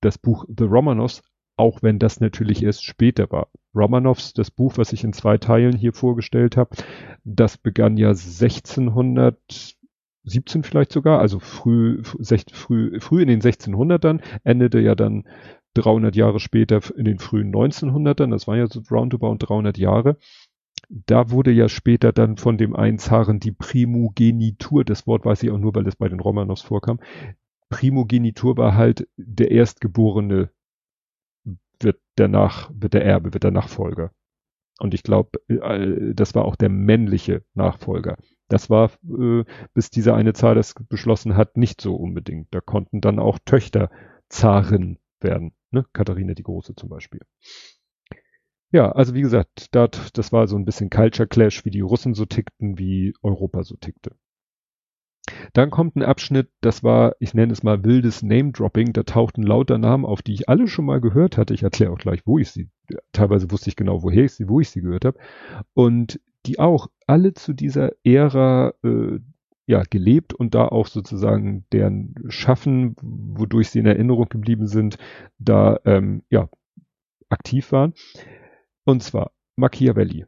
das 0.00 0.18
Buch 0.18 0.44
The 0.48 0.64
Romanovs, 0.64 1.22
auch 1.56 1.82
wenn 1.82 1.98
das 1.98 2.20
natürlich 2.20 2.62
erst 2.62 2.84
später 2.84 3.30
war. 3.30 3.48
Romanovs, 3.74 4.32
das 4.32 4.50
Buch, 4.50 4.78
was 4.78 4.92
ich 4.92 5.04
in 5.04 5.12
zwei 5.12 5.38
Teilen 5.38 5.76
hier 5.76 5.92
vorgestellt 5.92 6.56
habe, 6.56 6.76
das 7.24 7.58
begann 7.58 7.96
ja 7.96 8.08
1617 8.08 10.62
vielleicht 10.62 10.92
sogar, 10.92 11.20
also 11.20 11.40
früh, 11.40 12.02
früh, 12.04 13.00
früh 13.00 13.22
in 13.22 13.28
den 13.28 13.42
1600ern, 13.42 14.22
endete 14.44 14.80
ja 14.80 14.94
dann 14.94 15.26
300 15.74 16.16
Jahre 16.16 16.40
später 16.40 16.80
in 16.96 17.04
den 17.04 17.18
frühen 17.18 17.52
1900ern, 17.52 18.30
das 18.30 18.46
waren 18.46 18.58
ja 18.58 18.66
so 18.66 18.82
roundabout 18.90 19.36
300 19.38 19.78
Jahre. 19.78 20.16
Da 20.88 21.30
wurde 21.30 21.50
ja 21.50 21.68
später 21.68 22.12
dann 22.12 22.36
von 22.36 22.58
dem 22.58 22.74
einen 22.74 22.98
Zaren 22.98 23.40
die 23.40 23.52
Primogenitur, 23.52 24.84
das 24.84 25.06
Wort 25.06 25.24
weiß 25.24 25.42
ich 25.42 25.50
auch 25.50 25.58
nur, 25.58 25.74
weil 25.74 25.86
es 25.86 25.96
bei 25.96 26.08
den 26.08 26.20
Romanovs 26.20 26.62
vorkam. 26.62 27.00
Primogenitur 27.68 28.56
war 28.56 28.74
halt 28.74 29.08
der 29.16 29.50
Erstgeborene 29.50 30.50
wird 31.80 32.00
der 32.16 32.28
Nach, 32.28 32.70
wird 32.74 32.94
der 32.94 33.04
Erbe, 33.04 33.32
wird 33.32 33.44
der 33.44 33.50
Nachfolger. 33.50 34.12
Und 34.80 34.94
ich 34.94 35.02
glaube, 35.02 35.30
äh, 35.48 36.14
das 36.14 36.34
war 36.34 36.44
auch 36.44 36.56
der 36.56 36.68
männliche 36.68 37.44
Nachfolger. 37.54 38.16
Das 38.48 38.70
war, 38.70 38.90
äh, 39.18 39.44
bis 39.74 39.90
diese 39.90 40.14
eine 40.14 40.32
Zahl 40.32 40.54
das 40.54 40.74
beschlossen 40.88 41.36
hat, 41.36 41.56
nicht 41.56 41.80
so 41.80 41.96
unbedingt. 41.96 42.48
Da 42.52 42.60
konnten 42.60 43.00
dann 43.00 43.18
auch 43.18 43.38
Töchter 43.44 43.90
Zarin 44.28 44.98
werden. 45.20 45.52
Ne? 45.70 45.84
Katharina 45.92 46.34
die 46.34 46.44
Große 46.44 46.74
zum 46.74 46.88
Beispiel. 46.88 47.20
Ja, 48.70 48.92
also 48.92 49.14
wie 49.14 49.22
gesagt, 49.22 49.74
dat, 49.74 50.10
das 50.18 50.32
war 50.32 50.46
so 50.46 50.56
ein 50.56 50.64
bisschen 50.64 50.90
Culture 50.90 51.26
Clash, 51.26 51.64
wie 51.64 51.70
die 51.70 51.80
Russen 51.80 52.14
so 52.14 52.26
tickten, 52.26 52.78
wie 52.78 53.14
Europa 53.22 53.62
so 53.62 53.76
tickte. 53.76 54.14
Dann 55.52 55.70
kommt 55.70 55.96
ein 55.96 56.02
Abschnitt, 56.02 56.50
das 56.60 56.82
war, 56.82 57.14
ich 57.18 57.34
nenne 57.34 57.52
es 57.52 57.62
mal 57.62 57.84
wildes 57.84 58.22
Name-Dropping, 58.22 58.92
da 58.92 59.02
tauchten 59.02 59.42
lauter 59.42 59.78
Namen 59.78 60.04
auf, 60.04 60.22
die 60.22 60.32
ich 60.32 60.48
alle 60.48 60.68
schon 60.68 60.84
mal 60.84 61.00
gehört 61.00 61.36
hatte. 61.36 61.54
Ich 61.54 61.62
erkläre 61.62 61.92
auch 61.92 61.98
gleich, 61.98 62.20
wo 62.26 62.38
ich 62.38 62.50
sie, 62.50 62.68
teilweise 63.12 63.50
wusste 63.50 63.68
ich 63.70 63.76
genau, 63.76 64.02
woher 64.02 64.24
ich 64.24 64.32
sie, 64.32 64.48
wo 64.48 64.60
ich 64.60 64.70
sie 64.70 64.80
gehört 64.80 65.04
habe. 65.04 65.18
Und 65.74 66.20
die 66.46 66.58
auch 66.58 66.88
alle 67.06 67.34
zu 67.34 67.52
dieser 67.52 67.90
Ära 68.04 68.74
äh, 68.82 69.18
ja, 69.66 69.82
gelebt 69.82 70.32
und 70.32 70.54
da 70.54 70.66
auch 70.66 70.86
sozusagen 70.86 71.66
deren 71.72 72.14
Schaffen, 72.28 72.96
wodurch 73.02 73.68
sie 73.68 73.80
in 73.80 73.86
Erinnerung 73.86 74.28
geblieben 74.30 74.66
sind, 74.66 74.96
da 75.38 75.78
ähm, 75.84 76.22
ja, 76.30 76.48
aktiv 77.28 77.70
waren. 77.72 77.92
Und 78.88 79.02
zwar 79.02 79.32
Machiavelli 79.56 80.24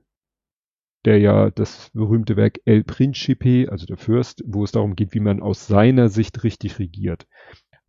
der 1.07 1.18
ja 1.18 1.51
das 1.51 1.90
berühmte 1.94 2.37
Werk 2.37 2.61
El 2.66 2.85
Principe, 2.85 3.68
also 3.70 3.87
der 3.87 3.96
Fürst, 3.96 4.42
wo 4.46 4.64
es 4.64 4.73
darum 4.73 4.96
geht, 4.96 5.14
wie 5.14 5.20
man 5.20 5.40
aus 5.40 5.66
seiner 5.66 6.11
Sicht 6.11 6.44
richtig 6.44 6.79
regiert. 6.79 7.27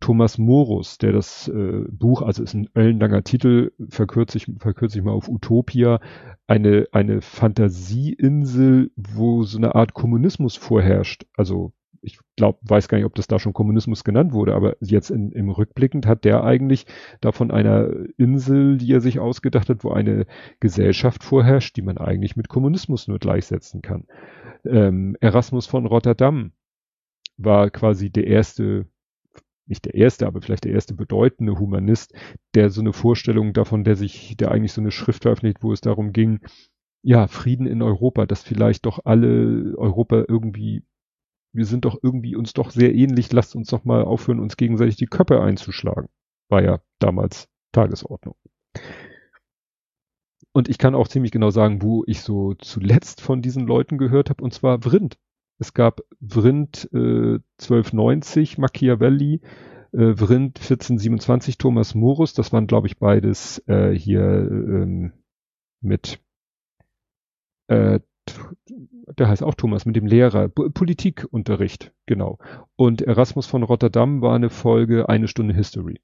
Thomas 0.00 0.38
Morus, 0.38 0.96
der 0.96 1.12
das 1.12 1.46
äh, 1.48 1.84
Buch, 1.90 2.22
also 2.22 2.42
ist 2.42 2.54
ein 2.54 2.68
ellenlanger 2.74 3.22
Titel, 3.22 3.72
verkürze 3.90 4.38
ich, 4.38 4.46
verkürze 4.58 4.98
ich 4.98 5.04
mal 5.04 5.12
auf 5.12 5.28
Utopia, 5.28 6.00
eine, 6.46 6.86
eine 6.90 7.20
Fantasieinsel, 7.20 8.90
wo 8.96 9.42
so 9.42 9.58
eine 9.58 9.74
Art 9.74 9.92
Kommunismus 9.92 10.56
vorherrscht. 10.56 11.26
Also 11.36 11.74
ich 12.02 12.18
glaube, 12.36 12.58
weiß 12.62 12.88
gar 12.88 12.98
nicht, 12.98 13.06
ob 13.06 13.14
das 13.14 13.28
da 13.28 13.38
schon 13.38 13.52
Kommunismus 13.52 14.04
genannt 14.04 14.32
wurde, 14.32 14.54
aber 14.54 14.76
jetzt 14.80 15.10
in, 15.10 15.30
im 15.32 15.48
Rückblickend 15.48 16.06
hat 16.06 16.24
der 16.24 16.44
eigentlich 16.44 16.86
da 17.20 17.32
von 17.32 17.50
einer 17.50 17.88
Insel, 18.18 18.76
die 18.78 18.92
er 18.92 19.00
sich 19.00 19.20
ausgedacht 19.20 19.68
hat, 19.68 19.84
wo 19.84 19.90
eine 19.90 20.26
Gesellschaft 20.60 21.22
vorherrscht, 21.22 21.76
die 21.76 21.82
man 21.82 21.98
eigentlich 21.98 22.36
mit 22.36 22.48
Kommunismus 22.48 23.06
nur 23.06 23.18
gleichsetzen 23.18 23.82
kann. 23.82 24.06
Ähm, 24.64 25.16
Erasmus 25.20 25.66
von 25.66 25.86
Rotterdam 25.86 26.52
war 27.36 27.70
quasi 27.70 28.10
der 28.10 28.26
erste, 28.26 28.86
nicht 29.66 29.84
der 29.84 29.94
erste, 29.94 30.26
aber 30.26 30.42
vielleicht 30.42 30.64
der 30.64 30.72
erste 30.72 30.94
bedeutende 30.94 31.58
Humanist, 31.58 32.14
der 32.54 32.70
so 32.70 32.80
eine 32.80 32.92
Vorstellung 32.92 33.52
davon, 33.52 33.84
der 33.84 33.94
sich, 33.94 34.36
der 34.36 34.50
eigentlich 34.50 34.72
so 34.72 34.80
eine 34.80 34.90
Schrift 34.90 35.22
veröffentlicht, 35.22 35.62
wo 35.62 35.72
es 35.72 35.80
darum 35.80 36.12
ging, 36.12 36.40
ja, 37.02 37.26
Frieden 37.26 37.66
in 37.66 37.82
Europa, 37.82 38.26
dass 38.26 38.42
vielleicht 38.42 38.86
doch 38.86 39.00
alle 39.04 39.74
Europa 39.76 40.24
irgendwie, 40.28 40.84
wir 41.52 41.66
sind 41.66 41.84
doch 41.84 41.98
irgendwie 42.02 42.36
uns 42.36 42.52
doch 42.52 42.70
sehr 42.70 42.94
ähnlich, 42.94 43.32
lasst 43.32 43.54
uns 43.54 43.68
doch 43.68 43.84
mal 43.84 44.02
aufhören, 44.02 44.40
uns 44.40 44.56
gegenseitig 44.56 44.96
die 44.96 45.06
Köpfe 45.06 45.40
einzuschlagen. 45.40 46.08
War 46.48 46.62
ja 46.62 46.80
damals 46.98 47.48
Tagesordnung. 47.72 48.36
Und 50.52 50.68
ich 50.68 50.78
kann 50.78 50.94
auch 50.94 51.08
ziemlich 51.08 51.32
genau 51.32 51.50
sagen, 51.50 51.82
wo 51.82 52.04
ich 52.06 52.20
so 52.20 52.54
zuletzt 52.54 53.20
von 53.20 53.40
diesen 53.40 53.66
Leuten 53.66 53.96
gehört 53.98 54.28
habe, 54.30 54.44
und 54.44 54.52
zwar 54.52 54.82
Vrind. 54.82 55.18
Es 55.58 55.72
gab 55.74 56.00
Vrind 56.20 56.88
äh, 56.92 57.38
1290, 57.60 58.58
Machiavelli, 58.58 59.40
äh, 59.92 60.14
Vrind 60.16 60.58
1427, 60.58 61.56
Thomas 61.58 61.94
Morus, 61.94 62.34
das 62.34 62.52
waren 62.52 62.66
glaube 62.66 62.86
ich 62.86 62.98
beides 62.98 63.62
äh, 63.66 63.92
hier 63.92 64.22
ähm, 64.22 65.12
mit 65.80 66.20
äh, 67.68 68.00
der 69.18 69.28
heißt 69.28 69.42
auch 69.42 69.54
Thomas, 69.54 69.86
mit 69.86 69.96
dem 69.96 70.06
Lehrer, 70.06 70.48
Politikunterricht, 70.48 71.92
genau. 72.06 72.38
Und 72.76 73.02
Erasmus 73.02 73.46
von 73.46 73.62
Rotterdam 73.62 74.22
war 74.22 74.34
eine 74.34 74.50
Folge 74.50 75.08
Eine 75.08 75.28
Stunde 75.28 75.54
History 75.54 76.00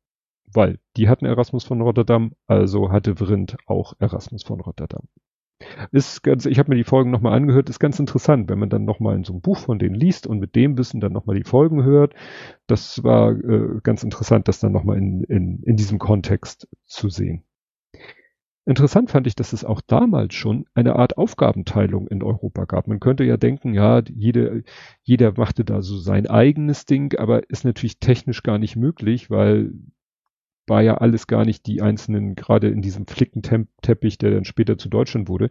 weil 0.54 0.78
die 0.96 1.09
hatten 1.09 1.26
Erasmus 1.26 1.64
von 1.64 1.81
Rotterdam, 1.81 2.33
also 2.46 2.90
hatte 2.90 3.16
Vrindt 3.16 3.57
auch 3.66 3.94
Erasmus 3.98 4.42
von 4.42 4.61
Rotterdam. 4.61 5.02
Ist 5.90 6.22
ganz, 6.22 6.46
ich 6.46 6.59
habe 6.61 6.70
mir 6.70 6.76
die 6.76 6.85
Folgen 6.85 7.11
nochmal 7.11 7.35
angehört, 7.35 7.68
ist 7.68 7.81
ganz 7.81 7.98
interessant, 7.98 8.48
wenn 8.48 8.61
man 8.61 8.70
dann 8.70 8.85
nochmal 8.85 9.16
in 9.16 9.24
so 9.24 9.33
einem 9.33 9.42
Buch 9.42 9.59
von 9.59 9.78
denen 9.78 9.96
liest 9.96 10.26
und 10.26 10.38
mit 10.38 10.54
dem 10.54 10.78
Wissen 10.78 11.00
dann 11.00 11.12
nochmal 11.12 11.37
die 11.37 11.48
Folgen 11.48 11.83
hört. 11.83 12.14
Das 12.68 13.02
war 13.02 13.33
äh, 13.33 13.81
ganz 13.83 14.04
interessant, 14.04 14.46
das 14.46 14.61
dann 14.61 14.72
nochmal 14.72 14.98
in, 14.98 15.24
in, 15.24 15.62
in 15.64 15.76
diesem 15.76 15.98
Kontext 15.98 16.68
zu 16.87 17.09
sehen. 17.09 17.42
Interessant 18.68 19.11
fand 19.11 19.26
ich, 19.26 19.35
dass 19.35 19.54
es 19.54 19.64
auch 19.64 19.81
damals 19.81 20.35
schon 20.35 20.66
eine 20.74 20.96
Art 20.96 21.16
Aufgabenteilung 21.16 22.07
in 22.07 22.22
Europa 22.22 22.66
gab. 22.66 22.87
Man 22.87 23.00
könnte 23.00 23.24
ja 23.24 23.38
denken, 23.38 23.72
ja, 23.72 24.02
jede, 24.14 24.62
jeder 25.02 25.33
machte 25.38 25.64
da 25.64 25.81
so 25.81 25.96
sein 25.96 26.26
eigenes 26.26 26.85
Ding, 26.85 27.18
aber 27.18 27.48
ist 27.48 27.64
natürlich 27.64 27.98
technisch 27.98 28.42
gar 28.42 28.59
nicht 28.59 28.76
möglich, 28.76 29.31
weil 29.31 29.72
war 30.66 30.83
ja 30.83 30.98
alles 30.98 31.26
gar 31.26 31.46
nicht 31.46 31.66
die 31.66 31.81
einzelnen, 31.81 32.35
gerade 32.35 32.68
in 32.68 32.83
diesem 32.83 33.07
Flickenteppich, 33.07 34.18
der 34.18 34.33
dann 34.33 34.44
später 34.44 34.76
zu 34.76 34.90
Deutschland 34.90 35.31
wurde, 35.31 35.48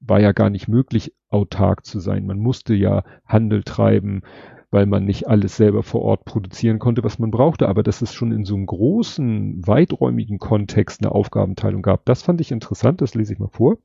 war 0.00 0.18
ja 0.18 0.32
gar 0.32 0.50
nicht 0.50 0.66
möglich, 0.66 1.14
autark 1.28 1.86
zu 1.86 2.00
sein. 2.00 2.26
Man 2.26 2.40
musste 2.40 2.74
ja 2.74 3.04
Handel 3.24 3.62
treiben, 3.62 4.22
weil 4.70 4.86
man 4.86 5.04
nicht 5.04 5.28
alles 5.28 5.56
selber 5.56 5.82
vor 5.82 6.02
Ort 6.02 6.24
produzieren 6.24 6.78
konnte, 6.78 7.02
was 7.02 7.18
man 7.18 7.30
brauchte. 7.30 7.68
Aber 7.68 7.82
dass 7.82 8.02
es 8.02 8.12
schon 8.12 8.32
in 8.32 8.44
so 8.44 8.54
einem 8.54 8.66
großen, 8.66 9.66
weiträumigen 9.66 10.38
Kontext 10.38 11.02
eine 11.02 11.12
Aufgabenteilung 11.12 11.82
gab, 11.82 12.04
das 12.04 12.22
fand 12.22 12.40
ich 12.40 12.52
interessant, 12.52 13.00
das 13.00 13.14
lese 13.14 13.32
ich 13.32 13.38
mal 13.38 13.48
vor. 13.48 13.78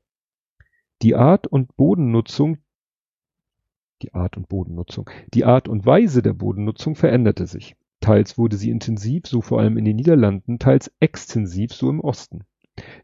Die 1.02 1.14
Art 1.14 1.46
und 1.46 1.76
Bodennutzung, 1.76 2.58
die 4.02 4.14
Art 4.14 4.36
und 4.36 4.48
Bodennutzung, 4.48 5.08
die 5.32 5.44
Art 5.44 5.68
und 5.68 5.86
Weise 5.86 6.22
der 6.22 6.34
Bodennutzung 6.34 6.94
veränderte 6.94 7.46
sich. 7.46 7.76
Teils 8.00 8.36
wurde 8.36 8.56
sie 8.56 8.70
intensiv, 8.70 9.26
so 9.26 9.40
vor 9.40 9.60
allem 9.60 9.78
in 9.78 9.84
den 9.84 9.96
Niederlanden, 9.96 10.58
teils 10.58 10.92
extensiv, 11.00 11.72
so 11.72 11.88
im 11.88 12.00
Osten. 12.00 12.44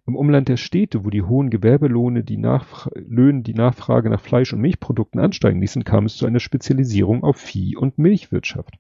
Im 0.06 0.16
Umland 0.16 0.48
der 0.48 0.56
Städte, 0.56 1.04
wo 1.04 1.11
die 1.11 1.22
hohen 1.22 1.50
Gewerbelöhne 1.50 2.24
die, 2.24 2.37
die 2.37 3.54
Nachfrage 3.54 4.11
nach 4.11 4.20
Fleisch- 4.20 4.52
und 4.52 4.61
Milchprodukten 4.61 5.20
ansteigen 5.20 5.61
ließen, 5.61 5.85
kam 5.85 6.06
es 6.06 6.16
zu 6.16 6.26
einer 6.26 6.40
Spezialisierung 6.40 7.22
auf 7.22 7.37
Vieh- 7.37 7.76
und 7.76 7.96
Milchwirtschaft. 7.96 8.78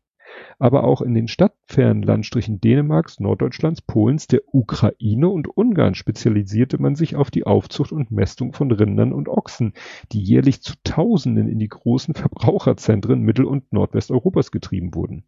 Aber 0.58 0.84
auch 0.84 1.00
in 1.00 1.14
den 1.14 1.28
stadtfernen 1.28 2.02
Landstrichen 2.02 2.60
Dänemarks, 2.60 3.20
Norddeutschlands, 3.20 3.82
Polens, 3.82 4.26
der 4.26 4.42
Ukraine 4.52 5.28
und 5.28 5.48
Ungarn 5.48 5.94
spezialisierte 5.94 6.80
man 6.80 6.96
sich 6.96 7.16
auf 7.16 7.30
die 7.30 7.46
Aufzucht 7.46 7.92
und 7.92 8.10
Mästung 8.10 8.52
von 8.52 8.70
Rindern 8.70 9.12
und 9.12 9.28
Ochsen, 9.28 9.74
die 10.12 10.22
jährlich 10.22 10.62
zu 10.62 10.74
Tausenden 10.84 11.48
in 11.48 11.58
die 11.58 11.68
großen 11.68 12.14
Verbraucherzentren 12.14 13.22
Mittel- 13.22 13.44
und 13.44 13.72
Nordwesteuropas 13.72 14.50
getrieben 14.50 14.94
wurden. 14.94 15.24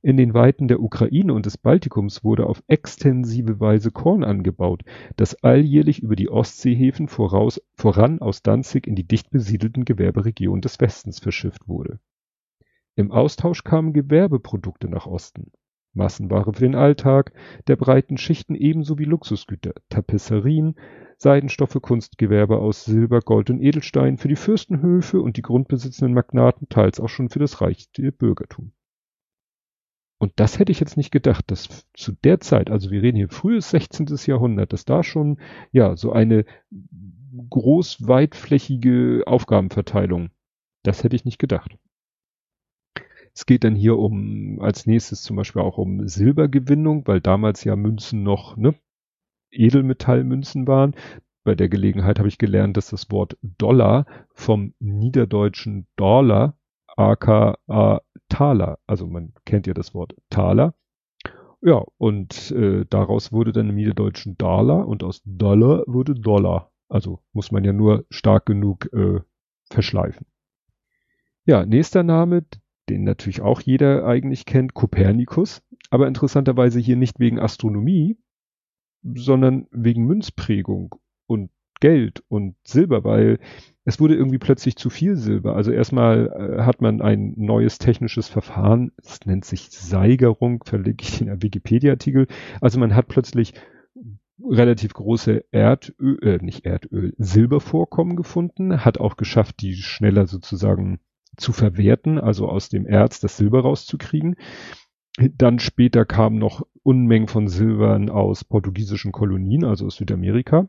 In 0.00 0.18
den 0.18 0.34
Weiten 0.34 0.68
der 0.68 0.80
Ukraine 0.80 1.32
und 1.32 1.46
des 1.46 1.56
Baltikums 1.56 2.22
wurde 2.22 2.46
auf 2.46 2.62
extensive 2.66 3.58
Weise 3.58 3.90
Korn 3.90 4.22
angebaut, 4.22 4.82
das 5.16 5.42
alljährlich 5.42 6.02
über 6.02 6.14
die 6.14 6.28
Ostseehäfen 6.28 7.08
voran 7.08 8.18
aus 8.18 8.42
Danzig 8.42 8.86
in 8.86 8.96
die 8.96 9.08
dicht 9.08 9.30
besiedelten 9.30 9.86
Gewerberegionen 9.86 10.60
des 10.60 10.78
Westens 10.80 11.20
verschifft 11.20 11.68
wurde. 11.68 12.00
Im 12.96 13.12
Austausch 13.12 13.64
kamen 13.64 13.94
Gewerbeprodukte 13.94 14.88
nach 14.88 15.06
Osten. 15.06 15.52
Massenware 15.94 16.52
für 16.52 16.60
den 16.60 16.74
Alltag 16.74 17.32
der 17.66 17.76
breiten 17.76 18.18
Schichten 18.18 18.54
ebenso 18.54 18.98
wie 18.98 19.04
Luxusgüter, 19.04 19.72
Tapisserien, 19.88 20.74
Seidenstoffe, 21.16 21.78
Kunstgewerbe 21.80 22.58
aus 22.58 22.84
Silber, 22.84 23.20
Gold 23.20 23.48
und 23.48 23.60
Edelstein 23.60 24.18
für 24.18 24.28
die 24.28 24.36
Fürstenhöfe 24.36 25.20
und 25.20 25.38
die 25.38 25.42
grundbesitzenden 25.42 26.12
Magnaten, 26.12 26.68
teils 26.68 27.00
auch 27.00 27.08
schon 27.08 27.30
für 27.30 27.38
das 27.38 27.62
reiche 27.62 28.12
Bürgertum. 28.12 28.72
Und 30.24 30.32
das 30.36 30.58
hätte 30.58 30.72
ich 30.72 30.80
jetzt 30.80 30.96
nicht 30.96 31.10
gedacht, 31.10 31.50
dass 31.50 31.86
zu 31.92 32.12
der 32.12 32.40
Zeit, 32.40 32.70
also 32.70 32.90
wir 32.90 33.02
reden 33.02 33.18
hier 33.18 33.28
frühes 33.28 33.68
16. 33.68 34.06
Jahrhundert, 34.24 34.72
dass 34.72 34.86
da 34.86 35.02
schon, 35.02 35.38
ja, 35.70 35.98
so 35.98 36.12
eine 36.12 36.46
groß 37.50 38.08
weitflächige 38.08 39.24
Aufgabenverteilung, 39.26 40.30
das 40.82 41.04
hätte 41.04 41.14
ich 41.14 41.26
nicht 41.26 41.38
gedacht. 41.38 41.76
Es 43.34 43.44
geht 43.44 43.64
dann 43.64 43.76
hier 43.76 43.98
um, 43.98 44.60
als 44.62 44.86
nächstes 44.86 45.20
zum 45.22 45.36
Beispiel 45.36 45.60
auch 45.60 45.76
um 45.76 46.08
Silbergewinnung, 46.08 47.06
weil 47.06 47.20
damals 47.20 47.62
ja 47.64 47.76
Münzen 47.76 48.22
noch, 48.22 48.56
ne, 48.56 48.74
Edelmetallmünzen 49.50 50.66
waren. 50.66 50.94
Bei 51.44 51.54
der 51.54 51.68
Gelegenheit 51.68 52.18
habe 52.18 52.28
ich 52.28 52.38
gelernt, 52.38 52.78
dass 52.78 52.88
das 52.88 53.10
Wort 53.10 53.36
Dollar 53.42 54.06
vom 54.32 54.72
niederdeutschen 54.78 55.86
Dollar 55.96 56.56
aka 56.96 57.58
Taler. 58.28 58.78
Also 58.86 59.06
man 59.06 59.32
kennt 59.44 59.66
ja 59.66 59.74
das 59.74 59.94
Wort 59.94 60.14
Taler. 60.30 60.74
Ja, 61.60 61.82
und 61.96 62.50
äh, 62.50 62.84
daraus 62.90 63.32
wurde 63.32 63.52
dann 63.52 63.70
im 63.70 63.76
Niederdeutschen 63.76 64.36
Dollar 64.36 64.86
und 64.86 65.02
aus 65.02 65.22
Dollar 65.24 65.82
wurde 65.86 66.14
Dollar. 66.14 66.70
Also 66.88 67.20
muss 67.32 67.52
man 67.52 67.64
ja 67.64 67.72
nur 67.72 68.04
stark 68.10 68.44
genug 68.44 68.92
äh, 68.92 69.20
verschleifen. 69.70 70.26
Ja, 71.46 71.64
nächster 71.64 72.02
Name, 72.02 72.44
den 72.88 73.04
natürlich 73.04 73.40
auch 73.40 73.60
jeder 73.60 74.06
eigentlich 74.06 74.44
kennt, 74.44 74.74
Kopernikus, 74.74 75.62
aber 75.90 76.06
interessanterweise 76.06 76.80
hier 76.80 76.96
nicht 76.96 77.18
wegen 77.18 77.38
Astronomie, 77.38 78.18
sondern 79.02 79.66
wegen 79.70 80.04
Münzprägung 80.04 80.94
und 81.26 81.50
Geld 81.80 82.22
und 82.28 82.56
Silber, 82.64 83.04
weil 83.04 83.38
es 83.84 84.00
wurde 84.00 84.14
irgendwie 84.14 84.38
plötzlich 84.38 84.76
zu 84.76 84.88
viel 84.88 85.16
Silber. 85.16 85.56
Also 85.56 85.70
erstmal 85.70 86.28
äh, 86.28 86.62
hat 86.62 86.80
man 86.80 87.02
ein 87.02 87.34
neues 87.36 87.78
technisches 87.78 88.28
Verfahren, 88.28 88.92
es 88.96 89.24
nennt 89.26 89.44
sich 89.44 89.70
Seigerung, 89.70 90.64
verlege 90.64 91.02
ich 91.02 91.18
den 91.18 91.42
Wikipedia-Artikel. 91.42 92.26
Also 92.60 92.78
man 92.80 92.94
hat 92.94 93.08
plötzlich 93.08 93.54
relativ 94.42 94.94
große 94.94 95.44
Erdöl, 95.50 96.18
äh, 96.22 96.38
nicht 96.42 96.64
Erdöl, 96.64 97.14
Silbervorkommen 97.18 98.16
gefunden, 98.16 98.84
hat 98.84 98.98
auch 98.98 99.16
geschafft, 99.16 99.60
die 99.60 99.74
schneller 99.74 100.26
sozusagen 100.26 101.00
zu 101.36 101.52
verwerten, 101.52 102.18
also 102.18 102.48
aus 102.48 102.68
dem 102.68 102.86
Erz 102.86 103.20
das 103.20 103.36
Silber 103.36 103.60
rauszukriegen. 103.60 104.36
Dann 105.36 105.58
später 105.58 106.04
kamen 106.04 106.38
noch 106.38 106.66
Unmengen 106.82 107.28
von 107.28 107.48
Silbern 107.48 108.10
aus 108.10 108.44
portugiesischen 108.44 109.12
Kolonien, 109.12 109.64
also 109.64 109.86
aus 109.86 109.96
Südamerika. 109.96 110.68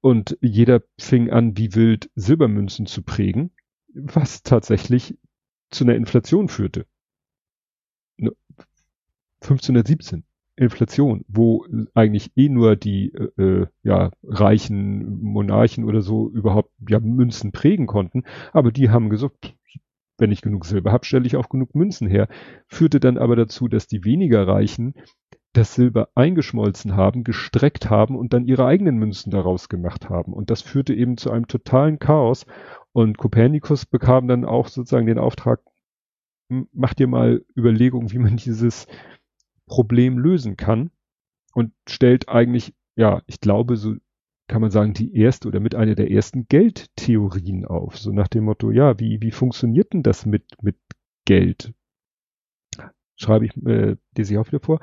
Und 0.00 0.36
jeder 0.40 0.82
fing 0.98 1.30
an, 1.30 1.56
wie 1.56 1.74
wild 1.74 2.10
Silbermünzen 2.14 2.86
zu 2.86 3.02
prägen, 3.02 3.52
was 3.94 4.42
tatsächlich 4.42 5.18
zu 5.70 5.84
einer 5.84 5.94
Inflation 5.94 6.48
führte. 6.48 6.86
1517. 9.40 10.24
Inflation, 10.54 11.24
wo 11.28 11.66
eigentlich 11.94 12.32
eh 12.36 12.48
nur 12.48 12.76
die 12.76 13.12
äh, 13.14 13.42
äh, 13.42 13.66
ja, 13.82 14.10
reichen 14.22 15.22
Monarchen 15.22 15.84
oder 15.84 16.02
so 16.02 16.28
überhaupt 16.28 16.70
ja 16.86 17.00
Münzen 17.00 17.52
prägen 17.52 17.86
konnten, 17.86 18.24
aber 18.52 18.70
die 18.70 18.90
haben 18.90 19.08
gesagt, 19.08 19.54
wenn 20.18 20.30
ich 20.30 20.42
genug 20.42 20.66
Silber 20.66 20.92
habe, 20.92 21.06
stelle 21.06 21.26
ich 21.26 21.36
auch 21.36 21.48
genug 21.48 21.74
Münzen 21.74 22.06
her. 22.06 22.28
Führte 22.68 23.00
dann 23.00 23.16
aber 23.16 23.34
dazu, 23.34 23.66
dass 23.66 23.86
die 23.86 24.04
weniger 24.04 24.46
Reichen 24.46 24.94
das 25.52 25.74
Silber 25.74 26.08
eingeschmolzen 26.14 26.96
haben, 26.96 27.24
gestreckt 27.24 27.90
haben 27.90 28.16
und 28.16 28.32
dann 28.32 28.46
ihre 28.46 28.64
eigenen 28.64 28.96
Münzen 28.96 29.30
daraus 29.30 29.68
gemacht 29.68 30.08
haben. 30.08 30.32
Und 30.32 30.50
das 30.50 30.62
führte 30.62 30.94
eben 30.94 31.16
zu 31.16 31.30
einem 31.30 31.46
totalen 31.46 31.98
Chaos. 31.98 32.46
Und 32.92 33.18
Kopernikus 33.18 33.86
bekam 33.86 34.28
dann 34.28 34.44
auch 34.44 34.68
sozusagen 34.68 35.06
den 35.06 35.18
Auftrag, 35.18 35.60
mach 36.48 36.94
dir 36.94 37.06
mal 37.06 37.44
Überlegungen, 37.56 38.12
wie 38.12 38.18
man 38.18 38.36
dieses 38.38 38.86
Problem 39.66 40.18
lösen 40.18 40.56
kann 40.56 40.90
und 41.54 41.72
stellt 41.88 42.28
eigentlich, 42.28 42.74
ja, 42.96 43.22
ich 43.26 43.40
glaube, 43.40 43.76
so 43.76 43.94
kann 44.48 44.60
man 44.60 44.70
sagen, 44.70 44.92
die 44.92 45.16
erste 45.16 45.48
oder 45.48 45.60
mit 45.60 45.74
einer 45.74 45.94
der 45.94 46.10
ersten 46.10 46.46
Geldtheorien 46.46 47.64
auf. 47.64 47.96
So 47.98 48.12
nach 48.12 48.28
dem 48.28 48.44
Motto, 48.44 48.70
ja, 48.70 48.98
wie, 48.98 49.20
wie 49.20 49.30
funktioniert 49.30 49.92
denn 49.92 50.02
das 50.02 50.26
mit, 50.26 50.44
mit 50.62 50.76
Geld? 51.24 51.72
Schreibe 53.16 53.46
ich, 53.46 53.56
äh, 53.64 53.96
lese 54.16 54.34
ich 54.34 54.38
auch 54.38 54.46
wieder 54.48 54.60
vor. 54.60 54.80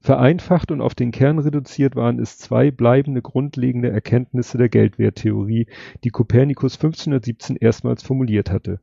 Vereinfacht 0.00 0.70
und 0.70 0.80
auf 0.80 0.94
den 0.94 1.10
Kern 1.10 1.38
reduziert 1.38 1.96
waren 1.96 2.20
es 2.20 2.38
zwei 2.38 2.70
bleibende 2.70 3.20
grundlegende 3.20 3.90
Erkenntnisse 3.90 4.56
der 4.56 4.68
Geldwerttheorie, 4.68 5.66
die 6.04 6.10
Kopernikus 6.10 6.74
1517 6.74 7.56
erstmals 7.56 8.02
formuliert 8.02 8.50
hatte. 8.50 8.80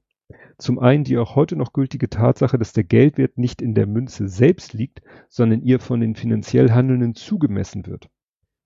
Zum 0.58 0.80
einen 0.80 1.04
die 1.04 1.18
auch 1.18 1.36
heute 1.36 1.56
noch 1.56 1.74
gültige 1.74 2.10
Tatsache, 2.10 2.58
dass 2.58 2.74
der 2.74 2.84
Geldwert 2.84 3.38
nicht 3.38 3.62
in 3.62 3.76
der 3.76 3.88
Münze 3.88 4.28
selbst 4.28 4.74
liegt, 4.74 5.02
sondern 5.30 5.62
ihr 5.62 5.80
von 5.80 6.00
den 6.00 6.16
finanziell 6.16 6.72
Handelnden 6.72 7.16
zugemessen 7.16 7.86
wird. 7.86 8.10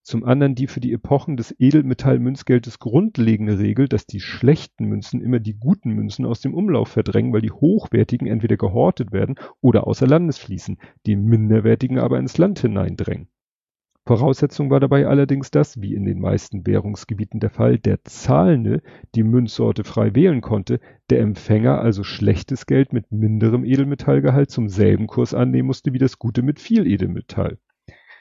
Zum 0.09 0.23
anderen 0.23 0.55
die 0.55 0.65
für 0.65 0.79
die 0.79 0.91
Epochen 0.91 1.37
des 1.37 1.55
Edelmetallmünzgeldes 1.59 2.79
grundlegende 2.79 3.59
Regel, 3.59 3.87
dass 3.87 4.07
die 4.07 4.19
schlechten 4.19 4.85
Münzen 4.85 5.21
immer 5.21 5.39
die 5.39 5.53
guten 5.53 5.91
Münzen 5.91 6.25
aus 6.25 6.41
dem 6.41 6.55
Umlauf 6.55 6.87
verdrängen, 6.87 7.31
weil 7.31 7.43
die 7.43 7.51
hochwertigen 7.51 8.25
entweder 8.27 8.57
gehortet 8.57 9.11
werden 9.11 9.35
oder 9.61 9.85
außer 9.85 10.07
Landes 10.07 10.39
fließen, 10.39 10.79
die 11.05 11.15
minderwertigen 11.15 11.99
aber 11.99 12.17
ins 12.17 12.39
Land 12.39 12.57
hineindrängen. 12.57 13.27
Voraussetzung 14.07 14.71
war 14.71 14.79
dabei 14.79 15.05
allerdings, 15.05 15.51
dass, 15.51 15.79
wie 15.79 15.93
in 15.93 16.05
den 16.05 16.19
meisten 16.19 16.65
Währungsgebieten 16.65 17.39
der 17.39 17.51
Fall, 17.51 17.77
der 17.77 18.03
Zahlende 18.03 18.81
die 19.13 19.21
Münzsorte 19.21 19.83
frei 19.83 20.15
wählen 20.15 20.41
konnte, 20.41 20.79
der 21.11 21.19
Empfänger 21.19 21.81
also 21.81 22.03
schlechtes 22.03 22.65
Geld 22.65 22.93
mit 22.93 23.11
minderem 23.11 23.63
Edelmetallgehalt 23.63 24.49
zum 24.49 24.69
selben 24.69 25.05
Kurs 25.05 25.35
annehmen 25.35 25.67
musste 25.67 25.93
wie 25.93 25.99
das 25.99 26.17
gute 26.17 26.41
mit 26.41 26.59
viel 26.59 26.87
Edelmetall. 26.87 27.59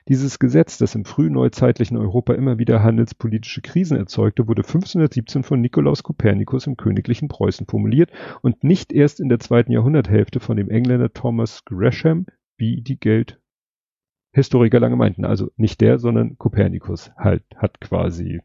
Dieses 0.09 0.38
Gesetz, 0.38 0.79
das 0.79 0.94
im 0.94 1.05
frühneuzeitlichen 1.05 1.99
Europa 1.99 2.33
immer 2.33 2.59
wieder 2.59 2.83
handelspolitische 2.83 3.61
Krisen 3.61 3.99
erzeugte, 3.99 4.49
wurde 4.49 4.62
1517 4.62 5.42
von 5.42 5.61
Nikolaus 5.61 6.03
Kopernikus 6.03 6.66
im 6.66 6.79
königlichen 6.79 7.29
Preußen 7.29 7.66
formuliert 7.66 8.11
und 8.40 8.64
nicht 8.64 8.90
erst 8.90 9.21
in 9.21 9.29
der 9.29 9.38
zweiten 9.38 9.71
Jahrhunderthälfte 9.71 10.40
von 10.40 10.57
dem 10.57 10.71
Engländer 10.71 11.12
Thomas 11.12 11.66
Gresham, 11.66 12.25
wie 12.57 12.81
die 12.81 12.99
Geldhistoriker 12.99 14.81
lange 14.81 14.97
meinten. 14.97 15.27
Also 15.27 15.51
nicht 15.57 15.83
der, 15.83 15.99
sondern 15.99 16.38
Kopernikus 16.38 17.11
halt 17.18 17.44
hat 17.57 17.79
quasi 17.83 18.40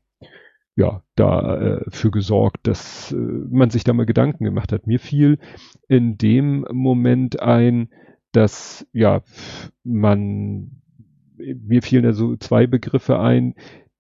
ja 0.75 1.01
dafür 1.15 2.09
äh, 2.09 2.11
gesorgt, 2.11 2.67
dass 2.67 3.13
äh, 3.13 3.15
man 3.15 3.69
sich 3.69 3.85
da 3.85 3.93
mal 3.93 4.05
Gedanken 4.05 4.43
gemacht 4.43 4.73
hat. 4.73 4.85
Mir 4.85 4.99
fiel 4.99 5.39
in 5.87 6.17
dem 6.17 6.65
Moment 6.71 7.39
ein, 7.41 7.87
dass 8.33 8.85
ja 8.91 9.21
man 9.83 10.82
mir 11.37 11.81
fielen 11.81 12.03
da 12.03 12.13
so 12.13 12.35
zwei 12.37 12.67
Begriffe 12.67 13.19
ein, 13.19 13.55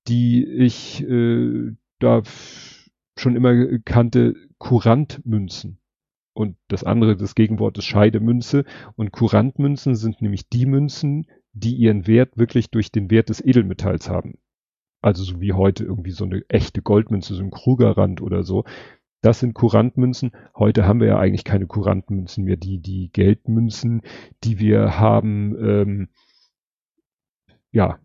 die 0.07 0.45
ich 0.45 1.03
äh, 1.03 1.71
da 1.99 2.21
schon 3.17 3.35
immer 3.35 3.79
kannte, 3.85 4.35
Kurantmünzen. 4.57 5.79
Und 6.33 6.57
das 6.67 6.83
andere, 6.83 7.15
das 7.15 7.35
Gegenwort 7.35 7.77
ist 7.77 7.85
Scheidemünze. 7.85 8.65
Und 8.95 9.11
Kurantmünzen 9.11 9.95
sind 9.95 10.21
nämlich 10.21 10.49
die 10.49 10.65
Münzen, 10.65 11.27
die 11.53 11.75
ihren 11.75 12.07
Wert 12.07 12.37
wirklich 12.37 12.71
durch 12.71 12.91
den 12.91 13.11
Wert 13.11 13.29
des 13.29 13.43
Edelmetalls 13.43 14.09
haben. 14.09 14.39
Also 15.01 15.23
so 15.23 15.41
wie 15.41 15.53
heute 15.53 15.83
irgendwie 15.83 16.11
so 16.11 16.23
eine 16.25 16.43
echte 16.47 16.81
Goldmünze, 16.81 17.35
so 17.35 17.43
ein 17.43 17.51
Krugerrand 17.51 18.21
oder 18.21 18.43
so. 18.43 18.63
Das 19.21 19.39
sind 19.39 19.53
Kurantmünzen. 19.53 20.31
Heute 20.57 20.85
haben 20.87 20.99
wir 20.99 21.07
ja 21.07 21.19
eigentlich 21.19 21.43
keine 21.43 21.67
Kurantmünzen 21.67 22.45
mehr. 22.45 22.57
Die, 22.57 22.79
die 22.79 23.09
Geldmünzen, 23.11 24.01
die 24.43 24.59
wir 24.59 24.99
haben, 24.99 25.55
ähm, 25.59 26.09
ja, 27.73 27.99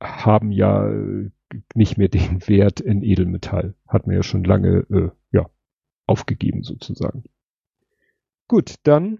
haben 0.00 0.52
ja 0.52 0.88
äh, 0.88 1.30
nicht 1.74 1.98
mehr 1.98 2.08
den 2.08 2.40
Wert 2.48 2.80
in 2.80 3.02
Edelmetall. 3.02 3.74
Hat 3.88 4.06
man 4.06 4.14
ja 4.14 4.22
schon 4.22 4.44
lange, 4.44 4.86
äh, 4.90 5.10
ja, 5.32 5.50
aufgegeben 6.06 6.62
sozusagen. 6.62 7.24
Gut, 8.46 8.74
dann, 8.84 9.18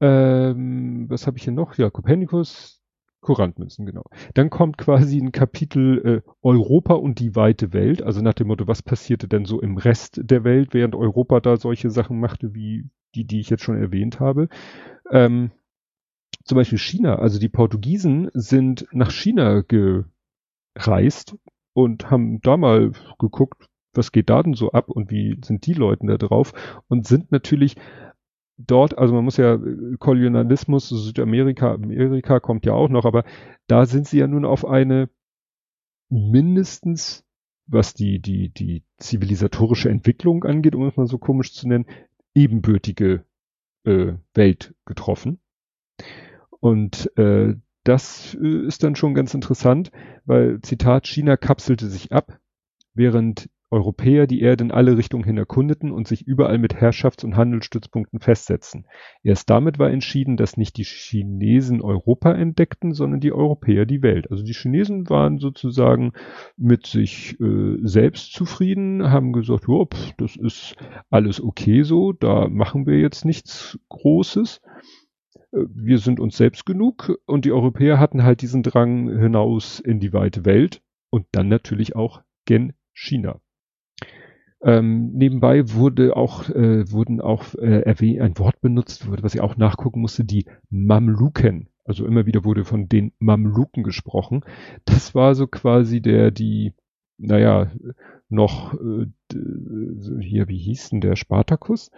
ähm, 0.00 1.06
was 1.08 1.26
habe 1.26 1.38
ich 1.38 1.44
hier 1.44 1.52
noch? 1.52 1.76
Ja, 1.76 1.90
Kopernikus, 1.90 2.82
Kurantmünzen, 3.20 3.86
genau. 3.86 4.04
Dann 4.34 4.50
kommt 4.50 4.78
quasi 4.78 5.18
ein 5.18 5.32
Kapitel 5.32 6.22
äh, 6.24 6.30
Europa 6.42 6.94
und 6.94 7.18
die 7.18 7.34
weite 7.34 7.72
Welt, 7.72 8.02
also 8.02 8.22
nach 8.22 8.34
dem 8.34 8.48
Motto, 8.48 8.66
was 8.66 8.82
passierte 8.82 9.28
denn 9.28 9.44
so 9.44 9.60
im 9.60 9.76
Rest 9.76 10.20
der 10.22 10.44
Welt, 10.44 10.74
während 10.74 10.94
Europa 10.94 11.40
da 11.40 11.56
solche 11.56 11.90
Sachen 11.90 12.20
machte, 12.20 12.54
wie 12.54 12.88
die, 13.14 13.24
die 13.24 13.40
ich 13.40 13.50
jetzt 13.50 13.62
schon 13.62 13.76
erwähnt 13.76 14.20
habe. 14.20 14.48
Ähm, 15.10 15.50
zum 16.46 16.56
Beispiel 16.56 16.78
China, 16.78 17.16
also 17.16 17.38
die 17.38 17.48
Portugiesen 17.48 18.30
sind 18.32 18.86
nach 18.92 19.10
China 19.10 19.62
gereist 19.62 21.36
und 21.72 22.10
haben 22.10 22.40
da 22.40 22.56
mal 22.56 22.92
geguckt, 23.18 23.68
was 23.92 24.12
geht 24.12 24.30
da 24.30 24.42
denn 24.42 24.54
so 24.54 24.70
ab 24.72 24.88
und 24.88 25.10
wie 25.10 25.38
sind 25.44 25.66
die 25.66 25.72
Leute 25.72 26.06
da 26.06 26.16
drauf 26.16 26.52
und 26.88 27.06
sind 27.06 27.32
natürlich 27.32 27.76
dort, 28.58 28.96
also 28.96 29.14
man 29.14 29.24
muss 29.24 29.36
ja 29.36 29.58
Kolonialismus, 29.98 30.88
Südamerika, 30.88 31.74
Amerika 31.74 32.40
kommt 32.40 32.64
ja 32.64 32.72
auch 32.72 32.88
noch, 32.88 33.04
aber 33.04 33.24
da 33.66 33.86
sind 33.86 34.06
sie 34.06 34.18
ja 34.18 34.26
nun 34.26 34.44
auf 34.44 34.64
eine 34.64 35.10
mindestens, 36.08 37.24
was 37.66 37.94
die, 37.94 38.20
die, 38.20 38.50
die 38.50 38.84
zivilisatorische 38.98 39.90
Entwicklung 39.90 40.44
angeht, 40.44 40.76
um 40.76 40.86
es 40.86 40.96
mal 40.96 41.06
so 41.06 41.18
komisch 41.18 41.52
zu 41.52 41.66
nennen, 41.66 41.86
ebenbürtige 42.34 43.24
äh, 43.84 44.12
Welt 44.34 44.74
getroffen. 44.84 45.40
Und 46.60 47.10
äh, 47.16 47.54
das 47.84 48.36
äh, 48.40 48.66
ist 48.66 48.82
dann 48.82 48.96
schon 48.96 49.14
ganz 49.14 49.34
interessant, 49.34 49.90
weil 50.24 50.60
Zitat 50.60 51.06
China 51.06 51.36
kapselte 51.36 51.88
sich 51.88 52.12
ab, 52.12 52.38
während 52.94 53.48
Europäer 53.70 54.28
die 54.28 54.42
Erde 54.42 54.64
in 54.64 54.70
alle 54.70 54.96
Richtungen 54.96 55.24
hin 55.24 55.38
erkundeten 55.38 55.90
und 55.90 56.06
sich 56.06 56.26
überall 56.26 56.58
mit 56.58 56.76
Herrschafts- 56.76 57.24
und 57.24 57.36
Handelsstützpunkten 57.36 58.20
festsetzten. 58.20 58.86
Erst 59.24 59.50
damit 59.50 59.78
war 59.78 59.90
entschieden, 59.90 60.36
dass 60.36 60.56
nicht 60.56 60.76
die 60.76 60.84
Chinesen 60.84 61.82
Europa 61.82 62.32
entdeckten, 62.32 62.94
sondern 62.94 63.18
die 63.18 63.32
Europäer 63.32 63.84
die 63.84 64.02
Welt. 64.02 64.30
Also 64.30 64.44
die 64.44 64.52
Chinesen 64.52 65.10
waren 65.10 65.38
sozusagen 65.38 66.12
mit 66.56 66.86
sich 66.86 67.40
äh, 67.40 67.78
selbst 67.82 68.32
zufrieden, 68.32 69.10
haben 69.10 69.32
gesagt, 69.32 69.66
ja, 69.68 69.84
das 70.16 70.36
ist 70.36 70.76
alles 71.10 71.42
okay 71.42 71.82
so, 71.82 72.12
da 72.12 72.48
machen 72.48 72.86
wir 72.86 73.00
jetzt 73.00 73.24
nichts 73.24 73.78
Großes 73.88 74.60
wir 75.52 75.98
sind 75.98 76.20
uns 76.20 76.36
selbst 76.36 76.66
genug 76.66 77.18
und 77.26 77.44
die 77.44 77.52
Europäer 77.52 77.98
hatten 77.98 78.22
halt 78.22 78.42
diesen 78.42 78.62
Drang 78.62 79.08
hinaus 79.18 79.80
in 79.80 80.00
die 80.00 80.12
weite 80.12 80.44
Welt 80.44 80.82
und 81.10 81.26
dann 81.32 81.48
natürlich 81.48 81.96
auch 81.96 82.22
gen 82.44 82.72
China. 82.92 83.40
Ähm, 84.62 85.12
nebenbei 85.12 85.72
wurde 85.72 86.16
auch, 86.16 86.48
äh, 86.48 86.90
wurden 86.90 87.20
auch 87.20 87.54
äh, 87.54 87.84
ein 88.20 88.38
Wort 88.38 88.60
benutzt, 88.60 89.06
was 89.22 89.34
ich 89.34 89.40
auch 89.40 89.56
nachgucken 89.56 90.00
musste, 90.00 90.24
die 90.24 90.46
Mamluken. 90.70 91.68
Also 91.84 92.04
immer 92.04 92.26
wieder 92.26 92.44
wurde 92.44 92.64
von 92.64 92.88
den 92.88 93.12
Mamluken 93.18 93.84
gesprochen. 93.84 94.44
Das 94.84 95.14
war 95.14 95.34
so 95.34 95.46
quasi 95.46 96.00
der, 96.00 96.30
die, 96.32 96.74
naja, 97.16 97.70
noch 98.28 98.74
äh, 98.74 99.06
hier, 100.20 100.48
wie 100.48 100.58
hieß 100.58 100.90
denn 100.90 101.00
der 101.00 101.16
Spartacus? 101.16 101.90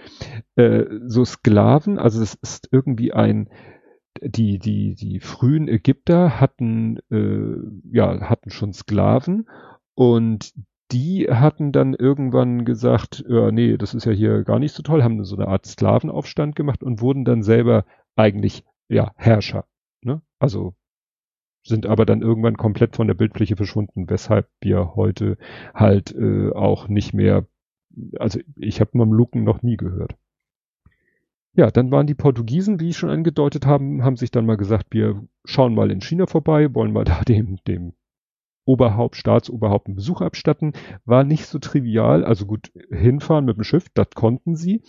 Äh, 0.57 0.85
so 1.07 1.25
Sklaven, 1.25 1.99
also 1.99 2.23
es 2.23 2.35
ist 2.35 2.69
irgendwie 2.71 3.13
ein 3.13 3.49
die, 4.23 4.59
die, 4.59 4.95
die 4.95 5.21
frühen 5.21 5.69
Ägypter 5.69 6.41
hatten, 6.41 6.99
äh, 7.11 7.97
ja, 7.97 8.21
hatten 8.29 8.51
schon 8.51 8.73
Sklaven 8.73 9.49
und 9.95 10.55
die 10.91 11.29
hatten 11.31 11.73
dann 11.73 11.95
irgendwann 11.95 12.65
gesagt, 12.65 13.25
ja, 13.29 13.51
nee, 13.51 13.77
das 13.77 13.95
ist 13.95 14.07
ja 14.07 14.13
hier 14.13 14.45
gar 14.45 14.59
nicht 14.59 14.73
so 14.73 14.83
toll, 14.83 15.03
haben 15.03 15.23
so 15.25 15.37
eine 15.37 15.49
Art 15.49 15.67
Sklavenaufstand 15.67 16.57
gemacht 16.57 16.83
und 16.83 17.01
wurden 17.01 17.25
dann 17.25 17.43
selber 17.43 17.85
eigentlich, 18.17 18.65
ja, 18.89 19.13
Herrscher. 19.17 19.67
Ne? 20.03 20.23
Also 20.39 20.75
sind 21.63 21.87
aber 21.87 22.07
dann 22.07 22.23
irgendwann 22.23 22.57
komplett 22.57 22.97
von 22.97 23.07
der 23.07 23.15
Bildfläche 23.15 23.57
verschwunden, 23.57 24.09
weshalb 24.09 24.49
wir 24.61 24.95
heute 24.95 25.37
halt 25.75 26.15
äh, 26.15 26.51
auch 26.53 26.89
nicht 26.89 27.15
mehr, 27.15 27.47
also 28.19 28.41
ich 28.57 28.81
habe 28.81 28.97
Mamluken 28.97 29.45
noch 29.45 29.63
nie 29.63 29.77
gehört. 29.77 30.17
Ja, 31.55 31.71
dann 31.71 31.91
waren 31.91 32.07
die 32.07 32.15
Portugiesen, 32.15 32.79
wie 32.79 32.91
ich 32.91 32.97
schon 32.97 33.11
angedeutet 33.11 33.67
haben, 33.67 34.05
haben 34.05 34.17
sich 34.17 34.31
dann 34.31 34.47
mal 34.47 34.57
gesagt, 34.57 34.87
wir 34.91 35.27
schauen 35.45 35.75
mal 35.75 35.91
in 35.91 36.01
China 36.01 36.27
vorbei, 36.27 36.73
wollen 36.75 36.93
mal 36.93 37.05
da 37.05 37.23
dem, 37.23 37.59
dem 37.67 37.95
Oberhaupt, 38.65 39.17
Staatsoberhaupt 39.17 39.87
einen 39.87 39.97
Besuch 39.97 40.21
abstatten. 40.21 40.75
War 41.07 41.25
nicht 41.25 41.47
so 41.47 41.59
trivial, 41.59 42.25
also 42.25 42.45
gut, 42.45 42.71
hinfahren 42.91 43.47
mit 43.47 43.57
dem 43.57 43.65
Schiff, 43.65 43.89
das 43.95 44.11
konnten 44.15 44.57
sie, 44.57 44.83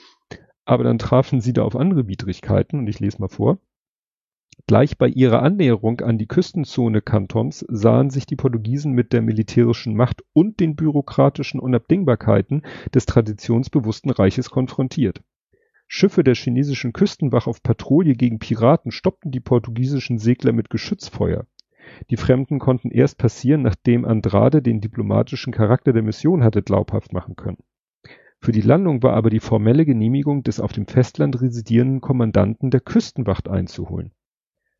aber 0.66 0.84
dann 0.84 1.00
trafen 1.00 1.42
sie 1.42 1.54
da 1.54 1.64
auf 1.64 1.76
andere 1.76 2.08
Widrigkeiten 2.08 2.80
und 2.80 2.88
ich 2.88 3.00
lese 3.00 3.20
mal 3.20 3.30
vor. 3.30 3.58
Gleich 4.68 4.98
bei 4.98 5.08
ihrer 5.08 5.42
Annäherung 5.42 6.02
an 6.02 6.18
die 6.18 6.28
Küstenzone 6.28 7.02
Kantons 7.02 7.66
sahen 7.70 8.10
sich 8.10 8.26
die 8.26 8.36
Portugiesen 8.36 8.92
mit 8.94 9.14
der 9.14 9.22
militärischen 9.22 9.96
Macht 9.96 10.24
und 10.34 10.60
den 10.60 10.76
bürokratischen 10.76 11.60
Unabdingbarkeiten 11.60 12.64
des 12.94 13.06
traditionsbewussten 13.06 14.12
Reiches 14.12 14.50
konfrontiert. 14.50 15.22
Schiffe 15.88 16.24
der 16.24 16.36
chinesischen 16.36 16.94
Küstenwache 16.94 17.50
auf 17.50 17.64
Patrouille 17.64 18.14
gegen 18.14 18.38
Piraten 18.38 18.92
stoppten 18.92 19.32
die 19.32 19.40
portugiesischen 19.40 20.20
Segler 20.20 20.52
mit 20.52 20.70
Geschützfeuer. 20.70 21.48
Die 22.12 22.18
Fremden 22.18 22.60
konnten 22.60 22.92
erst 22.92 23.18
passieren, 23.18 23.64
nachdem 23.64 24.06
Andrade 24.06 24.62
den 24.62 24.82
diplomatischen 24.82 25.52
Charakter 25.52 25.94
der 25.94 26.04
Mission 26.04 26.44
hatte 26.44 26.62
glaubhaft 26.62 27.12
machen 27.12 27.36
können. 27.36 27.58
Für 28.42 28.52
die 28.52 28.62
Landung 28.62 29.02
war 29.02 29.14
aber 29.14 29.30
die 29.30 29.40
formelle 29.40 29.86
Genehmigung 29.86 30.44
des 30.44 30.60
auf 30.60 30.72
dem 30.72 30.86
Festland 30.86 31.42
residierenden 31.42 32.02
Kommandanten 32.02 32.70
der 32.70 32.82
Küstenwacht 32.82 33.50
einzuholen. 33.50 34.12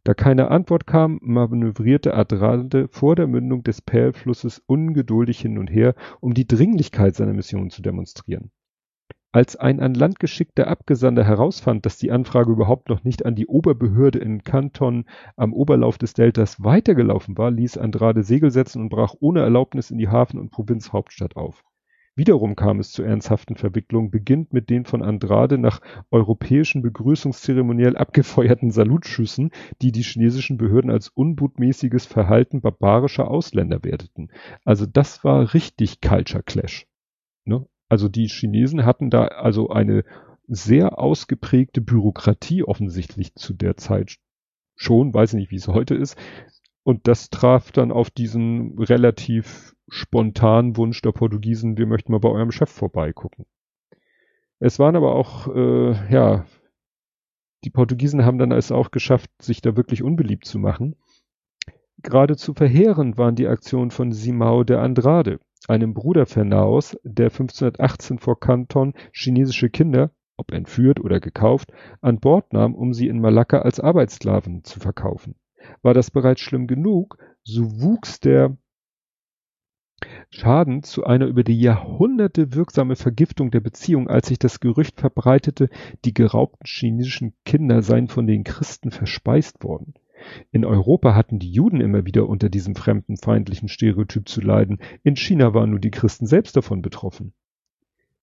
Da 0.10 0.16
keine 0.16 0.50
Antwort 0.50 0.88
kam, 0.88 1.20
manövrierte 1.22 2.16
Adrade 2.16 2.88
vor 2.88 3.16
der 3.16 3.28
Mündung 3.28 3.62
des 3.62 3.80
Perlflusses 3.80 4.60
ungeduldig 4.66 5.40
hin 5.40 5.60
und 5.60 5.68
her, 5.68 5.94
um 6.20 6.34
die 6.34 6.48
Dringlichkeit 6.48 7.14
seiner 7.14 7.34
Mission 7.34 7.70
zu 7.70 7.84
demonstrieren. 7.84 8.50
Als 9.32 9.56
ein 9.56 9.80
an 9.80 9.94
Land 9.94 10.20
geschickter 10.20 10.68
Abgesandter 10.68 11.24
herausfand, 11.24 11.86
dass 11.86 11.98
die 11.98 12.10
Anfrage 12.10 12.52
überhaupt 12.52 12.90
noch 12.90 13.04
nicht 13.04 13.24
an 13.24 13.36
die 13.36 13.46
Oberbehörde 13.46 14.18
in 14.18 14.44
Kanton 14.44 15.06
am 15.36 15.54
Oberlauf 15.54 16.00
des 16.00 16.16
Deltas 16.16 16.64
weitergelaufen 16.64 17.38
war, 17.38 17.52
ließ 17.52 17.78
Andrade 17.78 18.24
Segel 18.24 18.50
setzen 18.50 18.82
und 18.82 18.90
brach 18.90 19.14
ohne 19.20 19.42
Erlaubnis 19.42 19.92
in 19.92 20.00
die 20.00 20.10
Hafen- 20.10 20.40
und 20.40 20.50
Provinzhauptstadt 20.50 21.36
auf. 21.36 21.64
Wiederum 22.20 22.58
kam 22.58 22.82
es 22.82 22.92
zu 22.92 23.02
ernsthaften 23.02 23.56
Verwicklungen, 23.56 24.12
beginnt 24.12 24.52
mit 24.52 24.70
den 24.70 24.84
von 24.84 25.02
Andrade 25.02 25.58
nach 25.58 25.80
europäischen 26.12 26.82
Begrüßungszeremoniell 26.82 27.96
abgefeuerten 27.96 28.72
Salutschüssen, 28.72 29.52
die 29.82 29.94
die 29.94 30.02
chinesischen 30.02 30.58
Behörden 30.58 30.92
als 30.92 31.08
unbutmäßiges 31.08 32.06
Verhalten 32.06 32.60
barbarischer 32.60 33.32
Ausländer 33.32 33.86
werteten. 33.86 34.34
Also 34.66 34.86
das 34.86 35.24
war 35.24 35.54
richtig 35.54 36.02
Culture 36.02 36.44
Clash. 36.44 36.88
Ne? 37.46 37.66
Also 37.88 38.10
die 38.10 38.28
Chinesen 38.28 38.84
hatten 38.84 39.10
da 39.10 39.24
also 39.24 39.70
eine 39.70 40.04
sehr 40.46 41.00
ausgeprägte 41.00 41.80
Bürokratie 41.80 42.64
offensichtlich 42.64 43.34
zu 43.36 43.54
der 43.54 43.78
Zeit 43.78 44.18
schon, 44.76 45.14
weiß 45.14 45.36
nicht, 45.36 45.52
wie 45.52 45.56
es 45.56 45.70
heute 45.70 45.96
ist. 45.96 46.18
Und 46.84 47.08
das 47.08 47.30
traf 47.30 47.72
dann 47.72 47.94
auf 47.94 48.10
diesen 48.10 48.78
relativ 48.78 49.74
spontanen 49.90 50.78
Wunsch 50.78 51.02
der 51.02 51.12
Portugiesen, 51.12 51.78
wir 51.78 51.86
möchten 51.86 52.12
mal 52.12 52.20
bei 52.20 52.30
eurem 52.30 52.52
Chef 52.52 52.70
vorbeigucken. 52.70 53.46
Es 54.60 54.80
waren 54.80 54.96
aber 54.96 55.16
auch, 55.16 55.48
äh, 55.48 56.14
ja, 56.14 56.46
die 57.64 57.70
Portugiesen 57.70 58.26
haben 58.26 58.38
dann 58.38 58.52
es 58.52 58.72
auch 58.72 58.92
geschafft, 58.92 59.30
sich 59.42 59.62
da 59.62 59.76
wirklich 59.76 60.04
unbeliebt 60.04 60.46
zu 60.46 60.60
machen. 60.60 60.96
Geradezu 62.02 62.54
verheerend 62.54 63.18
waren 63.18 63.36
die 63.36 63.48
Aktionen 63.48 63.92
von 63.92 64.12
Simao 64.14 64.64
de 64.64 64.78
Andrade 64.78 65.40
einem 65.68 65.94
Bruder 65.94 66.26
Fernaus, 66.26 66.98
der 67.04 67.28
1518 67.28 68.20
vor 68.20 68.40
Kanton 68.40 68.94
chinesische 69.12 69.70
Kinder, 69.70 70.12
ob 70.38 70.52
entführt 70.52 71.00
oder 71.00 71.20
gekauft, 71.20 71.72
an 72.02 72.20
Bord 72.20 72.54
nahm, 72.54 72.76
um 72.76 72.94
sie 72.94 73.08
in 73.08 73.20
Malakka 73.20 73.60
als 73.60 73.80
Arbeitssklaven 73.80 74.64
zu 74.64 74.80
verkaufen. 74.80 75.36
War 75.82 75.94
das 75.94 76.12
bereits 76.12 76.42
schlimm 76.42 76.68
genug, 76.68 77.18
so 77.44 77.82
wuchs 77.82 78.20
der 78.20 78.58
Schaden 80.30 80.84
zu 80.84 81.06
einer 81.06 81.26
über 81.26 81.44
die 81.44 81.60
Jahrhunderte 81.60 82.54
wirksame 82.54 82.96
Vergiftung 82.96 83.52
der 83.52 83.60
Beziehung, 83.60 84.08
als 84.08 84.28
sich 84.28 84.40
das 84.40 84.60
Gerücht 84.60 85.00
verbreitete, 85.00 85.70
die 86.06 86.14
geraubten 86.14 86.66
chinesischen 86.66 87.34
Kinder 87.46 87.82
seien 87.82 88.08
von 88.08 88.28
den 88.28 88.44
Christen 88.44 88.92
verspeist 88.92 89.64
worden. 89.64 89.96
In 90.52 90.66
Europa 90.66 91.16
hatten 91.16 91.40
die 91.40 91.52
Juden 91.52 91.82
immer 91.82 92.06
wieder 92.06 92.28
unter 92.28 92.50
diesem 92.50 92.76
fremdenfeindlichen 92.76 93.70
Stereotyp 93.70 94.28
zu 94.28 94.42
leiden, 94.42 94.80
in 95.04 95.16
China 95.16 95.54
waren 95.54 95.72
nur 95.72 95.80
die 95.80 95.92
Christen 95.92 96.28
selbst 96.28 96.56
davon 96.56 96.82
betroffen. 96.82 97.34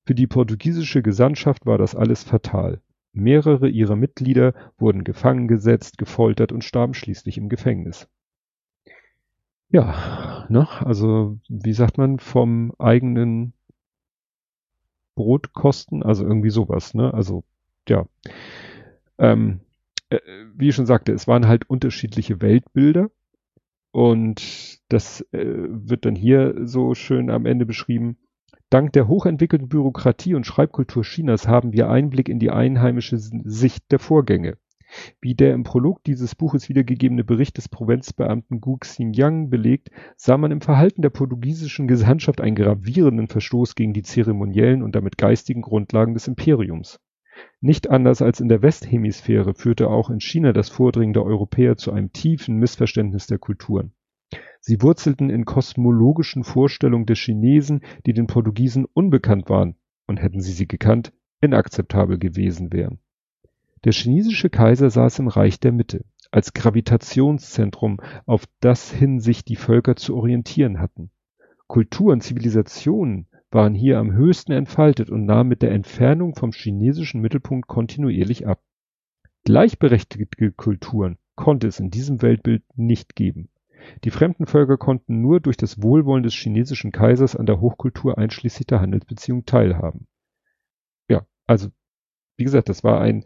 Für 0.05 0.15
die 0.15 0.27
portugiesische 0.27 1.03
Gesandtschaft 1.03 1.67
war 1.67 1.79
das 1.79 1.95
alles 1.95 2.23
fatal. 2.23 2.81
Mehrere 3.13 3.69
ihrer 3.69 3.97
Mitglieder 3.97 4.55
wurden 4.79 5.03
gefangen 5.03 5.49
gesetzt, 5.49 5.99
gefoltert 5.99 6.53
und 6.53 6.65
starben 6.65 6.95
schließlich 6.95 7.39
im 7.39 7.49
Gefängnis. 7.49 8.09
Ja, 9.71 10.47
ne, 10.49 10.69
also 10.85 11.39
wie 11.49 11.73
sagt 11.73 11.99
man, 11.99 12.19
vom 12.19 12.73
eigenen 12.79 13.53
Brotkosten, 15.17 16.03
also 16.03 16.25
irgendwie 16.25 16.51
sowas, 16.51 16.95
ne? 16.95 17.13
Also 17.13 17.45
ja. 17.89 18.07
Ähm, 19.19 19.61
äh, 20.11 20.19
wie 20.55 20.69
ich 20.69 20.75
schon 20.75 20.87
sagte, 20.87 21.13
es 21.13 21.27
waren 21.27 21.49
halt 21.49 21.69
unterschiedliche 21.69 22.41
Weltbilder. 22.41 23.11
Und 23.93 24.81
das 24.89 25.23
äh, 25.33 25.47
wird 25.69 26.05
dann 26.05 26.15
hier 26.15 26.55
so 26.67 26.95
schön 26.95 27.31
am 27.31 27.47
Ende 27.47 27.65
beschrieben. 27.65 28.19
Dank 28.69 28.93
der 28.93 29.09
hochentwickelten 29.09 29.69
Bürokratie 29.69 30.35
und 30.35 30.45
Schreibkultur 30.47 31.03
Chinas 31.03 31.49
haben 31.49 31.73
wir 31.73 31.89
Einblick 31.89 32.29
in 32.29 32.39
die 32.39 32.51
einheimische 32.51 33.17
Sicht 33.19 33.91
der 33.91 33.99
Vorgänge. 33.99 34.59
Wie 35.21 35.35
der 35.35 35.55
im 35.55 35.65
Prolog 35.65 36.03
dieses 36.05 36.35
Buches 36.35 36.69
wiedergegebene 36.69 37.25
Bericht 37.25 37.57
des 37.57 37.69
Provinzbeamten 37.69 38.61
Gu 38.61 38.79
Xinjiang 38.79 39.51
belegt, 39.51 39.91
sah 40.17 40.37
man 40.37 40.53
im 40.53 40.61
Verhalten 40.61 41.03
der 41.03 41.11
portugiesischen 41.11 41.89
Gesandtschaft 41.89 42.41
einen 42.41 42.57
gravierenden 42.57 43.29
Verstoß 43.29 43.75
gegen 43.75 43.93
die 43.93 44.03
zeremoniellen 44.03 44.83
und 44.83 44.95
damit 44.95 45.19
geistigen 45.19 45.63
Grundlagen 45.63 46.15
des 46.15 46.29
Imperiums. 46.29 47.01
Nicht 47.61 47.91
anders 47.91 48.23
als 48.23 48.41
in 48.41 48.49
der 48.49 48.63
Westhemisphäre 48.63 49.55
führte 49.55 49.89
auch 49.89 50.11
in 50.11 50.21
China 50.21 50.53
das 50.53 50.69
Vordringen 50.69 51.13
der 51.13 51.25
Europäer 51.25 51.77
zu 51.77 51.93
einem 51.93 52.13
tiefen 52.13 52.57
Missverständnis 52.57 53.27
der 53.27 53.39
Kulturen. 53.39 53.93
Sie 54.61 54.83
wurzelten 54.83 55.31
in 55.31 55.45
kosmologischen 55.45 56.45
Vorstellungen 56.45 57.07
der 57.07 57.17
Chinesen, 57.17 57.83
die 58.07 58.15
den 58.15 58.27
Portugiesen 58.27 58.85
unbekannt 58.85 59.49
waren 59.49 59.77
und 60.07 60.21
hätten 60.21 60.41
sie 60.41 60.53
sie 60.53 60.67
gekannt, 60.67 61.13
inakzeptabel 61.41 62.19
gewesen 62.19 62.73
wären. 62.73 62.99
Der 63.87 63.93
chinesische 63.93 64.51
Kaiser 64.51 64.91
saß 64.91 65.21
im 65.21 65.29
Reich 65.29 65.61
der 65.61 65.71
Mitte, 65.71 66.05
als 66.33 66.53
Gravitationszentrum, 66.55 68.01
auf 68.25 68.45
das 68.59 68.91
hin 68.91 69.21
sich 69.21 69.45
die 69.45 69.55
Völker 69.55 69.95
zu 69.95 70.17
orientieren 70.17 70.81
hatten. 70.81 71.13
Kulturen, 71.69 72.21
Zivilisationen 72.21 73.29
waren 73.53 73.77
hier 73.77 74.01
am 74.01 74.11
höchsten 74.11 74.51
entfaltet 74.51 75.09
und 75.09 75.25
nahmen 75.25 75.49
mit 75.49 75.63
der 75.63 75.71
Entfernung 75.71 76.35
vom 76.35 76.51
chinesischen 76.51 77.21
Mittelpunkt 77.21 77.69
kontinuierlich 77.69 78.49
ab. 78.49 78.61
Gleichberechtigte 79.45 80.51
Kulturen 80.51 81.19
konnte 81.37 81.69
es 81.69 81.79
in 81.79 81.91
diesem 81.91 82.23
Weltbild 82.23 82.65
nicht 82.75 83.15
geben. 83.15 83.51
Die 84.03 84.11
fremden 84.11 84.47
Völker 84.47 84.79
konnten 84.79 85.21
nur 85.21 85.39
durch 85.39 85.57
das 85.57 85.81
Wohlwollen 85.81 86.25
des 86.25 86.35
chinesischen 86.35 86.91
Kaisers 86.91 87.37
an 87.37 87.47
der 87.47 87.61
Hochkultur 87.61 88.19
einschließlich 88.19 88.67
der 88.67 88.81
Handelsbeziehung 88.81 89.45
teilhaben. 89.45 90.09
Ja, 91.09 91.25
also 91.47 91.69
wie 92.37 92.45
gesagt, 92.45 92.69
das 92.69 92.85
war 92.85 93.01
ein, 93.01 93.25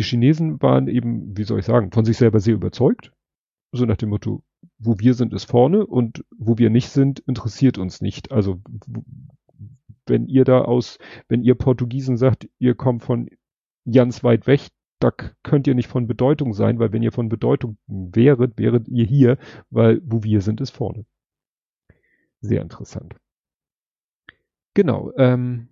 die 0.00 0.04
Chinesen 0.04 0.62
waren 0.62 0.88
eben, 0.88 1.36
wie 1.36 1.44
soll 1.44 1.58
ich 1.58 1.66
sagen, 1.66 1.92
von 1.92 2.06
sich 2.06 2.16
selber 2.16 2.40
sehr 2.40 2.54
überzeugt. 2.54 3.12
So 3.70 3.84
nach 3.84 3.98
dem 3.98 4.08
Motto, 4.08 4.42
wo 4.78 4.98
wir 4.98 5.12
sind, 5.12 5.34
ist 5.34 5.44
vorne 5.44 5.86
und 5.86 6.24
wo 6.38 6.56
wir 6.56 6.70
nicht 6.70 6.88
sind, 6.88 7.20
interessiert 7.20 7.76
uns 7.76 8.00
nicht. 8.00 8.32
Also 8.32 8.62
wenn 10.06 10.26
ihr 10.26 10.44
da 10.44 10.62
aus, 10.62 10.98
wenn 11.28 11.42
ihr 11.42 11.54
Portugiesen 11.54 12.16
sagt, 12.16 12.48
ihr 12.58 12.74
kommt 12.74 13.02
von 13.02 13.28
ganz 13.92 14.24
weit 14.24 14.46
weg, 14.46 14.68
da 15.00 15.10
könnt 15.42 15.66
ihr 15.66 15.74
nicht 15.74 15.88
von 15.88 16.06
Bedeutung 16.06 16.54
sein, 16.54 16.78
weil 16.78 16.94
wenn 16.94 17.02
ihr 17.02 17.12
von 17.12 17.28
Bedeutung 17.28 17.76
wäret, 17.86 18.56
wäret 18.56 18.88
ihr 18.88 19.04
hier, 19.04 19.36
weil 19.68 20.00
wo 20.02 20.22
wir 20.22 20.40
sind, 20.40 20.62
ist 20.62 20.70
vorne. 20.70 21.04
Sehr 22.40 22.62
interessant. 22.62 23.16
Genau. 24.72 25.12
Ähm, 25.18 25.68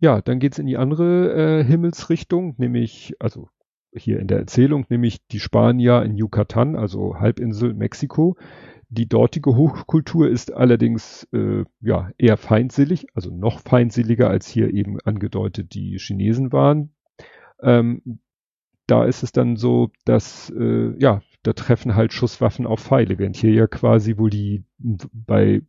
ja, 0.00 0.20
dann 0.20 0.38
geht's 0.38 0.58
in 0.58 0.66
die 0.66 0.76
andere 0.76 1.60
äh, 1.60 1.64
Himmelsrichtung, 1.64 2.54
nämlich, 2.58 3.14
also 3.18 3.48
hier 3.92 4.20
in 4.20 4.28
der 4.28 4.38
Erzählung, 4.38 4.84
nämlich 4.88 5.26
die 5.28 5.40
Spanier 5.40 6.02
in 6.02 6.16
Yucatan, 6.16 6.76
also 6.76 7.16
Halbinsel 7.16 7.74
Mexiko. 7.74 8.36
Die 8.88 9.08
dortige 9.08 9.56
Hochkultur 9.56 10.28
ist 10.28 10.52
allerdings 10.52 11.26
äh, 11.32 11.64
ja 11.80 12.10
eher 12.18 12.36
feindselig, 12.36 13.06
also 13.14 13.34
noch 13.34 13.60
feindseliger 13.60 14.30
als 14.30 14.46
hier 14.46 14.72
eben 14.72 15.00
angedeutet 15.00 15.74
die 15.74 15.98
Chinesen 15.98 16.52
waren. 16.52 16.94
Ähm, 17.60 18.20
da 18.86 19.04
ist 19.04 19.24
es 19.24 19.32
dann 19.32 19.56
so, 19.56 19.90
dass 20.04 20.52
äh, 20.56 20.94
ja 20.98 21.22
da 21.42 21.52
treffen 21.52 21.94
halt 21.94 22.12
Schusswaffen 22.12 22.66
auf 22.66 22.80
Pfeile, 22.80 23.18
während 23.18 23.36
hier 23.36 23.52
ja 23.52 23.66
quasi 23.66 24.18
wohl 24.18 24.30
die 24.30 24.64
bei 24.78 25.62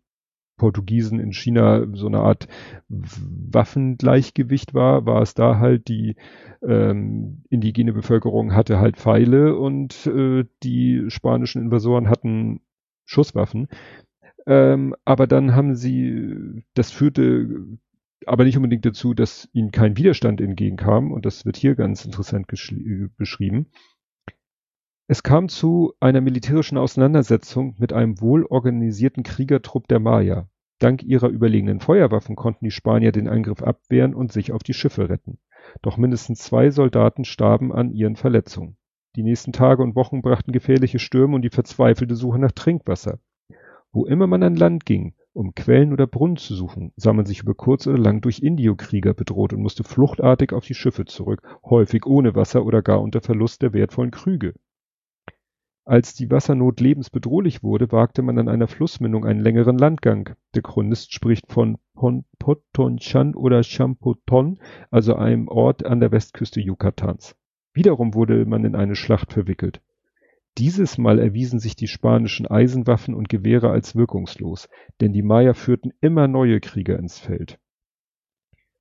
Portugiesen 0.57 1.19
in 1.19 1.33
China 1.33 1.85
so 1.93 2.07
eine 2.07 2.19
Art 2.19 2.47
Waffengleichgewicht 2.89 4.73
war, 4.73 5.05
war 5.05 5.21
es 5.21 5.33
da 5.33 5.59
halt 5.59 5.87
die 5.87 6.15
ähm, 6.61 7.43
indigene 7.49 7.93
Bevölkerung 7.93 8.53
hatte 8.53 8.79
halt 8.79 8.97
Pfeile 8.97 9.55
und 9.55 10.07
äh, 10.07 10.45
die 10.63 11.05
spanischen 11.09 11.61
Invasoren 11.61 12.09
hatten 12.09 12.61
Schusswaffen. 13.05 13.67
Ähm, 14.45 14.95
aber 15.05 15.27
dann 15.27 15.55
haben 15.55 15.75
sie, 15.75 16.63
das 16.73 16.91
führte 16.91 17.77
aber 18.25 18.43
nicht 18.43 18.57
unbedingt 18.57 18.85
dazu, 18.85 19.13
dass 19.13 19.49
ihnen 19.53 19.71
kein 19.71 19.97
Widerstand 19.97 20.41
entgegenkam. 20.41 21.11
Und 21.11 21.25
das 21.25 21.45
wird 21.45 21.57
hier 21.57 21.75
ganz 21.75 22.05
interessant 22.05 22.47
beschrieben. 22.47 23.67
Es 25.09 25.23
kam 25.23 25.47
zu 25.47 25.93
einer 26.01 26.19
militärischen 26.19 26.77
Auseinandersetzung 26.77 27.75
mit 27.77 27.93
einem 27.93 28.19
wohlorganisierten 28.19 29.23
Kriegertrupp 29.23 29.87
der 29.87 30.01
Maya. 30.01 30.49
Dank 30.79 31.01
ihrer 31.01 31.29
überlegenen 31.29 31.79
Feuerwaffen 31.79 32.35
konnten 32.35 32.65
die 32.65 32.71
Spanier 32.71 33.13
den 33.13 33.29
Angriff 33.29 33.63
abwehren 33.63 34.13
und 34.13 34.33
sich 34.33 34.51
auf 34.51 34.63
die 34.63 34.73
Schiffe 34.73 35.07
retten. 35.07 35.39
Doch 35.81 35.95
mindestens 35.95 36.39
zwei 36.39 36.71
Soldaten 36.71 37.23
starben 37.23 37.71
an 37.71 37.93
ihren 37.93 38.17
Verletzungen. 38.17 38.75
Die 39.15 39.23
nächsten 39.23 39.53
Tage 39.53 39.81
und 39.81 39.95
Wochen 39.95 40.21
brachten 40.21 40.51
gefährliche 40.51 40.99
Stürme 40.99 41.35
und 41.35 41.41
die 41.41 41.51
verzweifelte 41.51 42.17
Suche 42.17 42.39
nach 42.39 42.51
Trinkwasser. 42.51 43.19
Wo 43.93 44.05
immer 44.05 44.27
man 44.27 44.43
an 44.43 44.57
Land 44.57 44.85
ging, 44.85 45.15
um 45.31 45.55
Quellen 45.55 45.93
oder 45.93 46.05
Brunnen 46.05 46.35
zu 46.35 46.53
suchen, 46.53 46.91
sah 46.97 47.13
man 47.13 47.25
sich 47.25 47.43
über 47.43 47.55
kurz 47.55 47.87
oder 47.87 47.97
lang 47.97 48.19
durch 48.19 48.43
Indiokrieger 48.43 49.13
bedroht 49.13 49.53
und 49.53 49.61
musste 49.61 49.85
fluchtartig 49.85 50.51
auf 50.51 50.65
die 50.65 50.75
Schiffe 50.75 51.05
zurück, 51.05 51.43
häufig 51.63 52.05
ohne 52.05 52.35
Wasser 52.35 52.65
oder 52.65 52.81
gar 52.81 53.01
unter 53.01 53.21
Verlust 53.21 53.61
der 53.61 53.71
wertvollen 53.71 54.11
Krüge. 54.11 54.53
Als 55.87 56.13
die 56.13 56.29
Wassernot 56.29 56.81
lebensbedrohlich 56.81 57.63
wurde, 57.63 57.93
wagte 57.93 58.21
man 58.21 58.37
an 58.37 58.49
einer 58.49 58.67
Flussmündung 58.67 59.23
einen 59.23 59.39
längeren 59.39 59.77
Landgang. 59.77 60.35
Der 60.53 60.61
Chronist 60.61 61.13
spricht 61.13 61.49
von 61.49 61.77
Pontonchan 61.93 63.33
oder 63.33 63.63
Champoton, 63.63 64.59
also 64.91 65.15
einem 65.15 65.47
Ort 65.47 65.85
an 65.85 66.01
der 66.01 66.11
Westküste 66.11 66.59
Yucatans. 66.59 67.37
Wiederum 67.71 68.15
wurde 68.15 68.45
man 68.45 68.65
in 68.65 68.75
eine 68.75 68.97
Schlacht 68.97 69.31
verwickelt. 69.31 69.81
Dieses 70.57 70.97
Mal 70.97 71.19
erwiesen 71.19 71.59
sich 71.59 71.77
die 71.77 71.87
spanischen 71.87 72.47
Eisenwaffen 72.47 73.15
und 73.15 73.29
Gewehre 73.29 73.69
als 73.69 73.95
wirkungslos, 73.95 74.67
denn 74.99 75.13
die 75.13 75.23
Maya 75.23 75.53
führten 75.53 75.93
immer 76.01 76.27
neue 76.27 76.59
Krieger 76.59 76.99
ins 76.99 77.17
Feld. 77.17 77.59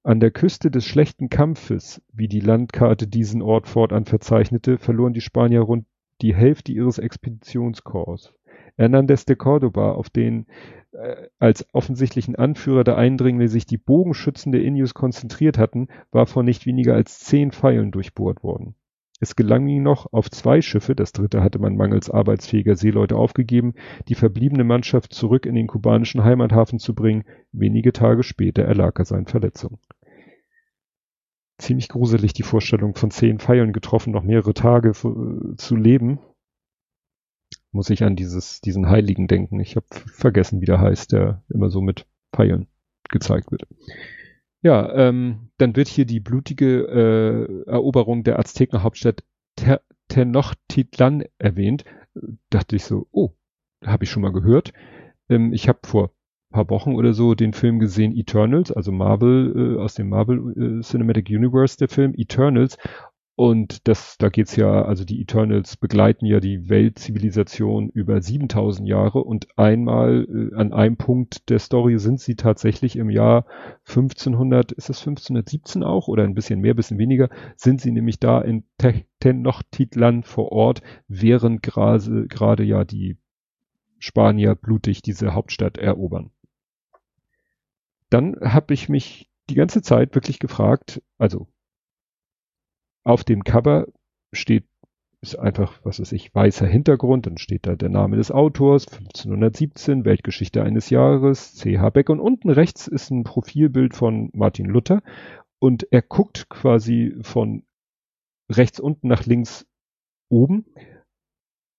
An 0.03 0.19
der 0.19 0.33
Küste 0.33 0.73
des 0.73 0.85
schlechten 0.85 1.29
Kampfes, 1.29 2.03
wie 2.13 2.27
die 2.27 2.41
Landkarte 2.41 3.07
diesen 3.07 3.43
Ort 3.43 3.69
fortan 3.69 4.07
verzeichnete, 4.07 4.79
verloren 4.79 5.13
die 5.13 5.21
Spanier 5.21 5.61
rund 5.61 5.87
die 6.23 6.35
Hälfte 6.35 6.73
ihres 6.73 6.99
Expeditionskorps. 6.99 8.35
Hernandez 8.77 9.25
de 9.25 9.37
Cordoba, 9.37 9.93
auf 9.93 10.11
den 10.11 10.47
äh, 10.93 11.29
als 11.39 11.67
offensichtlichen 11.73 12.37
Anführer 12.37 12.85
der 12.85 12.97
Eindringlinge 12.97 13.49
sich 13.49 13.67
die 13.67 13.79
Bogenschützen 13.79 14.53
der 14.53 14.62
Indios 14.62 14.95
konzentriert 14.95 15.59
hatten, 15.59 15.89
war 16.11 16.27
von 16.27 16.45
nicht 16.45 16.67
weniger 16.67 16.95
als 16.95 17.19
zehn 17.21 17.53
Pfeilen 17.53 17.91
durchbohrt 17.91 18.43
worden. 18.43 18.75
Es 19.19 19.35
gelang 19.35 19.67
ihm 19.67 19.83
noch, 19.83 20.12
auf 20.12 20.31
zwei 20.31 20.61
Schiffe, 20.61 20.95
das 20.95 21.12
dritte 21.12 21.43
hatte 21.43 21.59
man 21.59 21.75
mangels 21.75 22.11
arbeitsfähiger 22.11 22.77
Seeleute 22.77 23.17
aufgegeben, 23.17 23.73
die 24.09 24.14
verbliebene 24.14 24.64
Mannschaft 24.64 25.14
zurück 25.14 25.47
in 25.47 25.55
den 25.55 25.67
kubanischen 25.67 26.23
Heimathafen 26.23 26.79
zu 26.79 26.95
bringen. 26.95 27.25
Wenige 27.51 27.93
Tage 27.93 28.23
später 28.23 28.62
erlag 28.64 28.99
er 28.99 29.07
seinen 29.07 29.27
Verletzungen. 29.27 29.79
Ziemlich 31.59 31.89
gruselig 31.89 32.35
die 32.35 32.43
Vorstellung, 32.43 32.95
von 32.95 33.11
zehn 33.11 33.39
Pfeilen 33.39 33.73
getroffen, 33.73 34.13
noch 34.13 34.23
mehrere 34.23 34.55
Tage 34.55 34.93
zu 34.93 35.77
leben. 35.77 36.19
Muss 37.73 37.91
ich 37.91 38.05
an 38.05 38.17
dieses, 38.17 38.61
diesen 38.61 38.89
Heiligen 38.89 39.27
denken. 39.27 39.61
Ich 39.61 39.77
habe 39.77 39.87
vergessen, 39.91 40.61
wie 40.61 40.67
der 40.67 40.81
heißt, 40.81 41.13
der 41.13 41.43
immer 41.49 41.71
so 41.71 41.81
mit 41.81 42.07
Pfeilen 42.35 42.69
gezeigt 43.09 43.51
wird. 43.51 43.67
Ja, 44.63 44.93
ähm, 44.95 45.51
dann 45.59 45.77
wird 45.77 45.89
hier 45.89 46.07
die 46.07 46.21
blutige 46.21 46.83
äh, 46.83 47.71
Eroberung 47.71 48.25
der 48.25 48.39
Aztekenhauptstadt 48.39 49.23
Tenochtitlan 50.09 51.25
erwähnt. 51.39 51.85
Dachte 52.51 52.77
ich 52.77 52.85
so, 52.85 53.07
oh, 53.13 53.31
habe 53.85 54.05
ich 54.05 54.11
schon 54.11 54.23
mal 54.23 54.33
gehört. 54.33 54.73
Ähm, 55.29 55.53
ich 55.53 55.69
habe 55.69 55.81
vor 55.85 56.16
paar 56.51 56.71
Wochen 56.71 56.95
oder 56.95 57.13
so 57.13 57.35
den 57.35 57.53
Film 57.53 57.79
gesehen 57.79 58.17
Eternals, 58.17 58.73
also 58.73 58.93
Marvel, 58.93 59.77
äh, 59.77 59.81
aus 59.81 59.95
dem 59.95 60.09
Marvel 60.09 60.79
äh, 60.81 60.83
Cinematic 60.83 61.29
Universe 61.29 61.77
der 61.77 61.89
Film 61.89 62.15
Eternals. 62.17 62.79
Und 63.39 63.87
das, 63.87 64.17
da 64.17 64.31
geht's 64.31 64.57
ja, 64.57 64.87
also 64.87 65.05
die 65.05 65.21
Eternals 65.21 65.77
begleiten 65.77 66.25
ja 66.25 66.41
die 66.41 66.71
Weltzivilisation 66.71 67.91
über 67.91 68.23
7000 68.23 68.89
Jahre 68.89 69.23
und 69.23 69.47
einmal 69.59 70.27
äh, 70.27 70.55
an 70.55 70.73
einem 70.73 70.97
Punkt 70.97 71.51
der 71.51 71.59
Story 71.59 71.99
sind 71.99 72.19
sie 72.19 72.37
tatsächlich 72.37 72.97
im 72.97 73.11
Jahr 73.11 73.45
1500, 73.87 74.73
ist 74.73 74.89
das 74.89 75.01
1517 75.01 75.83
auch 75.83 76.09
oder 76.09 76.25
ein 76.25 76.33
bisschen 76.33 76.61
mehr, 76.63 76.73
bisschen 76.73 76.97
weniger, 76.97 77.29
sind 77.57 77.83
sie 77.83 77.93
nämlich 77.93 78.21
da 78.21 78.41
in 78.41 78.65
Tenochtitlan 79.21 80.23
vor 80.23 80.53
Ort, 80.53 80.81
während 81.07 81.63
gerade 81.63 82.63
ja 82.65 82.85
die 82.85 83.19
Spanier 83.99 84.55
blutig 84.55 85.03
diese 85.03 85.35
Hauptstadt 85.35 85.77
erobern. 85.77 86.31
Dann 88.11 88.37
habe 88.41 88.75
ich 88.75 88.89
mich 88.89 89.29
die 89.49 89.55
ganze 89.55 89.83
Zeit 89.83 90.15
wirklich 90.15 90.39
gefragt, 90.39 91.03
also 91.19 91.49
auf 93.05 93.25
dem 93.25 93.45
Cover 93.45 93.87
steht, 94.33 94.67
ist 95.23 95.39
einfach, 95.39 95.81
was 95.85 96.01
weiß 96.01 96.13
ich, 96.13 96.35
weißer 96.35 96.67
Hintergrund, 96.67 97.27
dann 97.27 97.39
steht 97.39 97.67
da 97.67 97.77
der 97.77 97.89
Name 97.89 98.17
des 98.17 98.31
Autors, 98.31 98.87
1517, 98.89 100.05
Weltgeschichte 100.05 100.63
eines 100.63 100.91
Jahres, 100.91 101.55
C.H. 101.55 101.91
Beck 101.91 102.11
und 102.11 102.21
unten 102.21 102.51
rechts 102.51 102.87
ist 102.87 103.11
ein 103.11 103.25
Profilbild 103.25 103.95
von 103.95 104.31
Martin 104.33 104.67
Luther 104.67 105.03
und 105.59 105.91
er 105.93 106.03
guckt 106.03 106.49
quasi 106.49 107.17
von 107.23 107.65
rechts 108.51 108.79
unten 108.81 109.09
nach 109.09 109.25
links 109.25 109.67
oben 110.29 110.67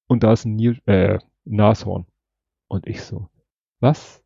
und 0.07 0.23
da 0.23 0.33
ist 0.33 0.45
ein 0.45 0.55
Nil, 0.55 0.79
äh, 0.85 1.19
Nashorn. 1.45 2.05
Und 2.69 2.87
ich 2.87 3.01
so, 3.01 3.29
was 3.79 4.23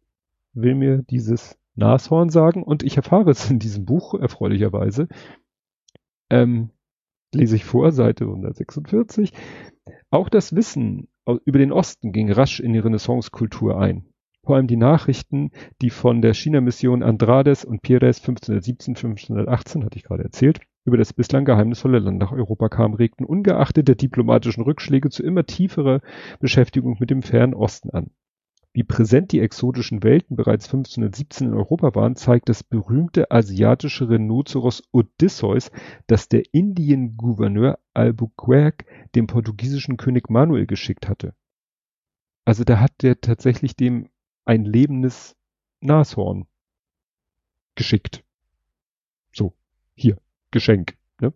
will 0.53 0.75
mir 0.75 1.03
dieses 1.03 1.60
Nashorn 1.81 2.29
sagen? 2.29 2.63
Und 2.63 2.83
ich 2.83 2.97
erfahre 2.97 3.31
es 3.31 3.49
in 3.49 3.59
diesem 3.59 3.85
Buch, 3.85 4.13
erfreulicherweise. 4.13 5.07
Ähm, 6.29 6.69
lese 7.33 7.55
ich 7.55 7.65
vor, 7.65 7.91
Seite 7.91 8.25
146. 8.25 9.33
Auch 10.09 10.29
das 10.29 10.55
Wissen 10.55 11.09
über 11.45 11.59
den 11.59 11.71
Osten 11.71 12.11
ging 12.11 12.31
rasch 12.31 12.59
in 12.59 12.73
die 12.73 12.79
Renaissance-Kultur 12.79 13.79
ein. 13.79 14.07
Vor 14.43 14.55
allem 14.55 14.67
die 14.67 14.77
Nachrichten, 14.77 15.51
die 15.81 15.91
von 15.91 16.21
der 16.21 16.33
China-Mission 16.33 17.03
Andrades 17.03 17.63
und 17.63 17.83
Pires 17.83 18.19
1517, 18.19 18.95
1518, 18.95 19.85
hatte 19.85 19.97
ich 19.97 20.03
gerade 20.03 20.23
erzählt, 20.23 20.61
über 20.83 20.97
das 20.97 21.13
bislang 21.13 21.45
geheimnisvolle 21.45 21.99
Land 21.99 22.17
nach 22.17 22.31
Europa 22.31 22.67
kamen, 22.69 22.95
regten 22.95 23.23
ungeachtet 23.23 23.87
der 23.87 23.95
diplomatischen 23.95 24.63
Rückschläge 24.63 25.09
zu 25.09 25.21
immer 25.21 25.45
tieferer 25.45 26.01
Beschäftigung 26.39 26.97
mit 26.99 27.11
dem 27.11 27.21
fernen 27.21 27.53
Osten 27.53 27.91
an. 27.91 28.09
Wie 28.73 28.83
präsent 28.83 29.33
die 29.33 29.41
exotischen 29.41 30.01
Welten 30.01 30.37
bereits 30.37 30.65
1517 30.67 31.47
in 31.47 31.53
Europa 31.53 31.93
waren, 31.93 32.15
zeigt 32.15 32.47
das 32.47 32.63
berühmte 32.63 33.29
asiatische 33.29 34.09
Rhinoceros 34.09 34.83
Odysseus, 34.91 35.71
das 36.07 36.29
der 36.29 36.43
Indien-Gouverneur 36.53 37.79
Albuquerque 37.93 38.85
dem 39.13 39.27
portugiesischen 39.27 39.97
König 39.97 40.29
Manuel 40.29 40.67
geschickt 40.67 41.09
hatte. 41.09 41.35
Also 42.45 42.63
da 42.63 42.79
hat 42.79 42.93
der 43.01 43.19
tatsächlich 43.19 43.75
dem 43.75 44.09
ein 44.45 44.63
lebendes 44.63 45.35
Nashorn 45.81 46.47
geschickt. 47.75 48.23
So, 49.33 49.53
hier, 49.95 50.17
Geschenk. 50.51 50.95
Ne? 51.19 51.33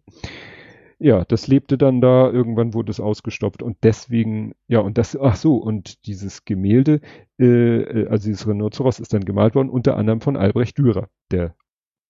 Ja, 1.00 1.26
das 1.26 1.48
lebte 1.48 1.78
dann 1.78 2.02
da, 2.02 2.30
irgendwann 2.30 2.74
wurde 2.74 2.92
es 2.92 3.00
ausgestopft 3.00 3.62
und 3.62 3.78
deswegen, 3.84 4.54
ja, 4.68 4.80
und 4.80 4.98
das, 4.98 5.18
ach 5.18 5.36
so, 5.36 5.58
und 5.58 6.06
dieses 6.08 6.46
Gemälde, 6.46 7.02
äh, 7.40 7.46
äh, 7.82 8.08
also 8.08 8.28
dieses 8.28 8.48
Rhinoceros 8.48 9.00
ist 9.00 9.14
dann 9.14 9.26
gemalt 9.26 9.56
worden, 9.56 9.70
unter 9.70 9.98
anderem 9.98 10.22
von 10.22 10.38
Albrecht 10.38 10.78
Dürer, 10.78 11.10
der, 11.32 11.56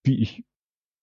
wie 0.04 0.20
ich, 0.20 0.44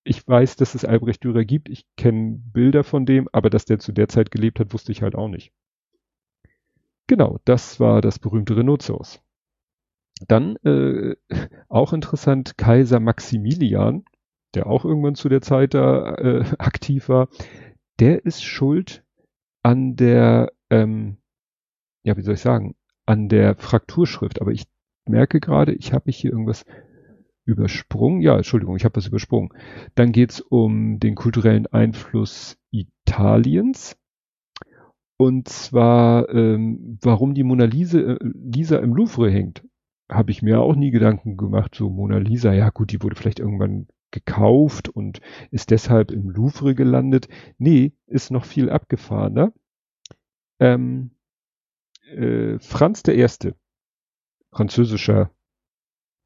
ich 0.05 0.27
weiß, 0.27 0.55
dass 0.55 0.75
es 0.75 0.85
Albrecht 0.85 1.23
Dürer 1.23 1.45
gibt, 1.45 1.69
ich 1.69 1.85
kenne 1.97 2.39
Bilder 2.53 2.83
von 2.83 3.05
dem, 3.05 3.27
aber 3.31 3.49
dass 3.49 3.65
der 3.65 3.79
zu 3.79 3.91
der 3.91 4.07
Zeit 4.07 4.31
gelebt 4.31 4.59
hat, 4.59 4.73
wusste 4.73 4.91
ich 4.91 5.01
halt 5.01 5.15
auch 5.15 5.29
nicht. 5.29 5.51
Genau, 7.07 7.39
das 7.45 7.79
war 7.79 8.01
das 8.01 8.19
berühmte 8.19 8.55
Rhinoceros. 8.55 9.21
Dann, 10.27 10.55
äh, 10.63 11.15
auch 11.69 11.91
interessant, 11.91 12.57
Kaiser 12.57 12.99
Maximilian, 12.99 14.05
der 14.53 14.67
auch 14.67 14.85
irgendwann 14.85 15.15
zu 15.15 15.29
der 15.29 15.41
Zeit 15.41 15.73
da 15.73 16.15
äh, 16.15 16.45
aktiv 16.59 17.09
war, 17.09 17.27
der 17.99 18.25
ist 18.25 18.43
schuld 18.43 19.03
an 19.61 19.95
der, 19.95 20.51
ähm, 20.69 21.17
ja, 22.03 22.17
wie 22.17 22.21
soll 22.21 22.35
ich 22.35 22.41
sagen, 22.41 22.75
an 23.05 23.29
der 23.29 23.55
Frakturschrift. 23.55 24.41
Aber 24.41 24.51
ich 24.51 24.65
merke 25.05 25.39
gerade, 25.39 25.73
ich 25.73 25.93
habe 25.93 26.11
hier 26.11 26.31
irgendwas 26.31 26.65
übersprungen. 27.45 28.21
Ja, 28.21 28.35
Entschuldigung, 28.35 28.75
ich 28.75 28.85
habe 28.85 28.95
was 28.95 29.07
übersprungen. 29.07 29.49
Dann 29.95 30.11
geht's 30.11 30.41
um 30.41 30.99
den 30.99 31.15
kulturellen 31.15 31.67
Einfluss 31.67 32.57
Italiens. 32.71 33.97
Und 35.17 35.47
zwar, 35.47 36.29
ähm, 36.29 36.97
warum 37.01 37.33
die 37.33 37.43
Mona 37.43 37.65
Lisa, 37.65 37.99
äh, 37.99 38.17
Lisa 38.21 38.77
im 38.79 38.93
Louvre 38.93 39.29
hängt. 39.29 39.63
Habe 40.09 40.31
ich 40.31 40.41
mir 40.41 40.59
auch 40.59 40.75
nie 40.75 40.91
Gedanken 40.91 41.37
gemacht. 41.37 41.75
So 41.75 41.89
Mona 41.89 42.17
Lisa, 42.17 42.53
ja 42.53 42.69
gut, 42.69 42.91
die 42.91 43.01
wurde 43.01 43.15
vielleicht 43.15 43.39
irgendwann 43.39 43.87
gekauft 44.13 44.87
und 44.87 45.19
ist 45.51 45.71
deshalb 45.71 46.11
im 46.11 46.29
Louvre 46.29 46.75
gelandet. 46.75 47.27
Nee, 47.57 47.91
ist 48.07 48.31
noch 48.31 48.45
viel 48.45 48.69
abgefahrener. 48.69 49.51
Ähm, 50.59 51.11
äh, 52.15 52.57
Franz 52.59 53.03
I., 53.07 53.27
französischer 54.51 55.31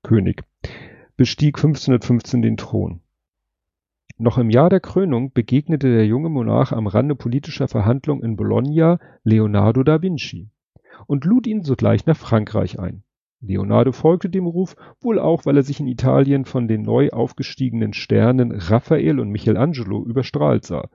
König, 0.04 0.44
bestieg 1.16 1.58
1515 1.58 2.44
den 2.44 2.58
Thron. 2.58 3.02
Noch 4.20 4.38
im 4.38 4.50
Jahr 4.50 4.70
der 4.70 4.80
Krönung 4.80 5.32
begegnete 5.32 5.90
der 5.92 6.06
junge 6.06 6.30
Monarch 6.30 6.72
am 6.72 6.88
Rande 6.88 7.16
politischer 7.16 7.68
Verhandlungen 7.68 8.24
in 8.24 8.36
Bologna 8.36 9.00
Leonardo 9.24 9.84
da 9.84 10.02
Vinci 10.02 10.50
und 11.06 11.26
lud 11.26 11.48
ihn 11.48 11.64
sogleich 11.64 12.06
nach 12.06 12.18
Frankreich 12.18 12.80
ein. 12.80 13.04
Leonardo 13.40 13.92
folgte 13.92 14.30
dem 14.30 14.48
Ruf, 14.48 14.76
wohl 15.00 15.20
auch, 15.20 15.46
weil 15.46 15.58
er 15.58 15.64
sich 15.64 15.80
in 15.80 15.88
Italien 15.88 16.46
von 16.46 16.68
den 16.68 16.82
neu 16.82 17.10
aufgestiegenen 17.12 17.94
Sternen 17.94 18.52
Raphael 18.52 19.20
und 19.20 19.30
Michelangelo 19.30 20.04
überstrahlt 20.04 20.66
sah. 20.66 20.90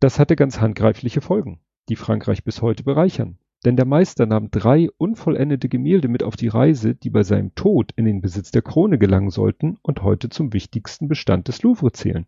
Das 0.00 0.18
hatte 0.18 0.36
ganz 0.36 0.60
handgreifliche 0.60 1.20
Folgen, 1.20 1.60
die 1.88 1.96
Frankreich 1.96 2.44
bis 2.44 2.60
heute 2.60 2.82
bereichern. 2.82 3.38
Denn 3.64 3.76
der 3.76 3.86
Meister 3.86 4.26
nahm 4.26 4.50
drei 4.50 4.88
unvollendete 4.98 5.68
Gemälde 5.68 6.08
mit 6.08 6.24
auf 6.24 6.34
die 6.34 6.48
Reise, 6.48 6.96
die 6.96 7.10
bei 7.10 7.22
seinem 7.22 7.54
Tod 7.54 7.92
in 7.94 8.04
den 8.04 8.20
Besitz 8.20 8.50
der 8.50 8.62
Krone 8.62 8.98
gelangen 8.98 9.30
sollten 9.30 9.78
und 9.82 10.02
heute 10.02 10.28
zum 10.28 10.52
wichtigsten 10.52 11.06
Bestand 11.06 11.46
des 11.46 11.62
Louvre 11.62 11.92
zählen. 11.92 12.26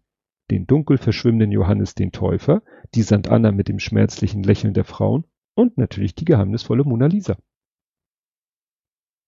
Den 0.50 0.66
dunkel 0.66 0.96
verschwimmenden 0.96 1.50
Johannes 1.50 1.94
den 1.94 2.12
Täufer, 2.12 2.62
die 2.94 3.02
St. 3.02 3.28
Anna 3.28 3.50
mit 3.50 3.68
dem 3.68 3.80
schmerzlichen 3.80 4.42
Lächeln 4.44 4.74
der 4.74 4.84
Frauen 4.84 5.24
und 5.54 5.76
natürlich 5.76 6.14
die 6.14 6.24
geheimnisvolle 6.24 6.84
Mona 6.84 7.06
Lisa. 7.06 7.36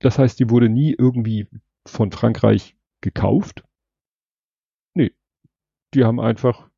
Das 0.01 0.19
heißt, 0.19 0.39
die 0.39 0.51
wurde 0.51 0.69
nie 0.69 0.95
irgendwie 0.97 1.49
von 1.87 2.13
Frankreich 2.13 2.77
gekauft. 3.01 3.65
Nee. 4.95 5.13
Die 5.95 6.05
haben 6.05 6.21
einfach 6.21 6.69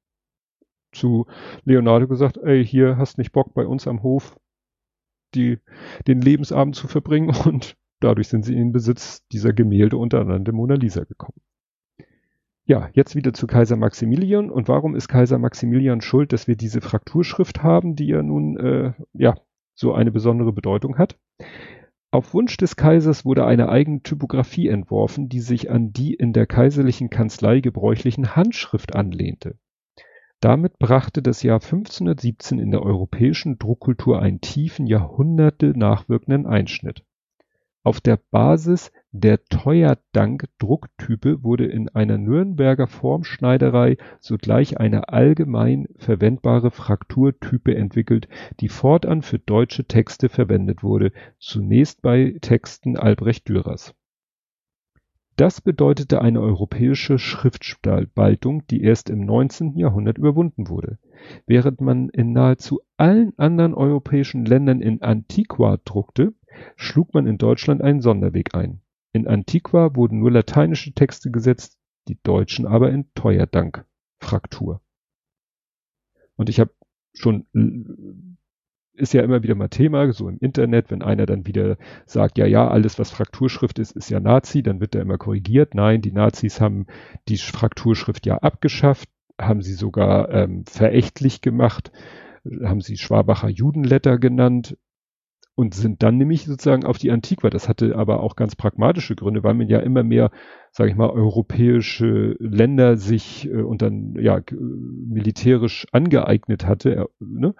zu 0.93 1.27
Leonardo 1.65 2.09
gesagt, 2.09 2.39
ey, 2.39 2.65
hier 2.65 2.97
hast 2.97 3.19
nicht 3.19 3.33
Bock 3.33 3.55
bei 3.55 3.67
uns 3.67 3.87
am 3.87 4.03
Hof 4.03 4.39
die, 5.35 5.59
den 6.07 6.21
Lebensabend 6.21 6.77
zu 6.77 6.89
verbringen 6.89 7.35
und 7.45 7.77
dadurch 8.01 8.29
sind 8.29 8.45
sie 8.45 8.53
in 8.53 8.59
den 8.59 8.73
Besitz 8.73 9.27
dieser 9.29 9.53
Gemälde 9.53 9.97
unter 9.97 10.21
anderem 10.21 10.45
der 10.45 10.55
Mona 10.55 10.75
Lisa 10.75 11.05
gekommen. 11.05 11.41
Ja, 12.65 12.91
jetzt 12.93 13.17
wieder 13.17 13.33
zu 13.33 13.47
Kaiser 13.47 13.77
Maximilian. 13.77 14.51
Und 14.51 14.69
warum 14.69 14.95
ist 14.95 15.09
Kaiser 15.09 15.39
Maximilian 15.39 16.03
schuld, 16.03 16.35
dass 16.35 16.49
wir 16.49 16.57
diese 16.57 16.83
Frakturschrift 16.83 17.63
haben, 17.63 17.97
die 17.97 18.09
ja 18.09 18.23
nun 18.23 18.59
äh, 18.59 18.93
ja 19.15 19.37
so 19.75 19.95
eine 19.95 20.11
besondere 20.11 20.53
Bedeutung 20.53 20.99
hat? 20.99 21.19
Auf 22.11 22.33
Wunsch 22.33 22.57
des 22.57 22.77
Kaisers 22.77 23.27
wurde 23.27 23.45
eine 23.45 23.69
eigene 23.69 24.03
Typografie 24.03 24.69
entworfen, 24.69 25.29
die 25.29 25.41
sich 25.41 25.71
an 25.71 25.93
die 25.93 26.15
in 26.15 26.33
der 26.33 26.47
kaiserlichen 26.47 27.11
Kanzlei 27.11 27.61
gebräuchlichen 27.61 28.35
Handschrift 28.35 28.95
anlehnte. 28.95 29.59
Damit 30.41 30.79
brachte 30.79 31.21
das 31.21 31.43
Jahr 31.43 31.61
1517 31.61 32.59
in 32.59 32.71
der 32.71 32.83
europäischen 32.83 33.59
Druckkultur 33.59 34.23
einen 34.23 34.41
tiefen, 34.41 34.87
Jahrhunderte 34.87 35.77
nachwirkenden 35.77 36.47
Einschnitt. 36.47 37.05
Auf 37.83 38.01
der 38.01 38.19
Basis 38.31 38.91
der 39.21 39.45
Teuerdank-Drucktype 39.45 41.43
wurde 41.43 41.67
in 41.67 41.89
einer 41.89 42.19
Nürnberger 42.19 42.87
Formschneiderei 42.87 43.97
sogleich 44.21 44.79
eine 44.79 45.09
allgemein 45.09 45.89
verwendbare 45.97 46.71
Frakturtype 46.71 47.75
entwickelt, 47.75 48.29
die 48.61 48.69
fortan 48.69 49.23
für 49.23 49.39
deutsche 49.39 49.85
Texte 49.85 50.29
verwendet 50.29 50.83
wurde, 50.83 51.13
zunächst 51.39 52.03
bei 52.03 52.37
Texten 52.41 52.97
Albrecht 52.97 53.49
Dürers 53.49 53.95
das 55.39 55.61
bedeutete 55.61 56.21
eine 56.21 56.41
europäische 56.41 57.17
Schriftspaltung, 57.17 58.67
die 58.67 58.83
erst 58.83 59.09
im 59.09 59.25
19. 59.25 59.77
Jahrhundert 59.77 60.19
überwunden 60.19 60.69
wurde. 60.69 60.99
Während 61.47 61.81
man 61.81 62.09
in 62.09 62.33
nahezu 62.33 62.81
allen 62.97 63.39
anderen 63.39 63.73
europäischen 63.73 64.45
Ländern 64.45 64.81
in 64.81 65.01
Antiqua 65.01 65.79
druckte, 65.85 66.35
schlug 66.75 67.15
man 67.15 67.29
in 67.29 67.39
Deutschland 67.39 67.83
einen 67.83 68.01
Sonderweg 68.01 68.57
ein. 68.57 68.81
In 69.13 69.27
Antiqua 69.27 69.95
wurden 69.95 70.19
nur 70.19 70.31
lateinische 70.31 70.93
Texte 70.93 71.31
gesetzt, 71.31 71.79
die 72.09 72.19
Deutschen 72.23 72.67
aber 72.67 72.91
in 72.91 73.13
Teuerdank-Fraktur. 73.15 74.81
Und 76.37 76.49
ich 76.49 76.61
habe 76.61 76.73
schon 77.15 77.47
ist 78.99 79.15
ja 79.15 79.23
immer 79.23 79.43
wieder 79.43 79.55
mal 79.55 79.69
Thema, 79.69 80.13
so 80.13 80.29
im 80.29 80.39
Internet, 80.39 80.91
wenn 80.91 81.03
einer 81.03 81.25
dann 81.25 81.47
wieder 81.47 81.77
sagt, 82.05 82.37
ja, 82.37 82.47
ja, 82.47 82.69
alles, 82.69 82.99
was 82.99 83.11
Frakturschrift 83.11 83.79
ist, 83.79 83.93
ist 83.93 84.11
ja 84.11 84.21
Nazi, 84.21 84.63
dann 84.63 84.81
wird 84.81 84.95
er 84.95 85.03
immer 85.03 85.19
korrigiert. 85.19 85.75
Nein, 85.75 86.03
die 86.03 86.13
Nazis 86.13 86.61
haben 86.61 86.87
die 87.29 87.39
Frakturschrift 87.39 88.27
ja 88.27 88.39
abgeschafft, 88.39 89.09
haben 89.41 89.63
sie 89.63 89.75
sogar 89.75 90.31
ähm, 90.31 90.65
verächtlich 90.67 91.41
gemacht, 91.41 91.93
haben 92.63 92.81
sie 92.81 92.97
Schwabacher 92.97 93.49
Judenletter 93.49 94.19
genannt 94.19 94.77
und 95.59 95.75
sind 95.75 96.05
dann 96.05 96.19
nämlich 96.19 96.45
sozusagen 96.45 96.85
auf 96.85 96.99
die 96.99 97.11
Antiqua. 97.11 97.51
Das 97.51 97.69
hatte 97.69 97.97
aber 97.97 98.23
auch 98.23 98.37
ganz 98.37 98.55
pragmatische 98.55 99.17
Gründe, 99.17 99.43
weil 99.43 99.55
man 99.55 99.67
ja 99.67 99.81
immer 99.81 100.05
mehr, 100.05 100.31
sage 100.71 100.89
ich 100.89 100.97
mal, 100.97 101.11
europäische 101.11 102.37
Länder 102.39 102.97
sich 102.97 103.49
äh, 103.49 103.63
und 103.63 103.83
dann 103.83 104.15
ja 104.15 104.41
militärisch 104.55 105.89
angeeignet 105.91 106.65
hatte. 106.65 106.93
Äh, 106.93 107.07
ne? 107.19 107.57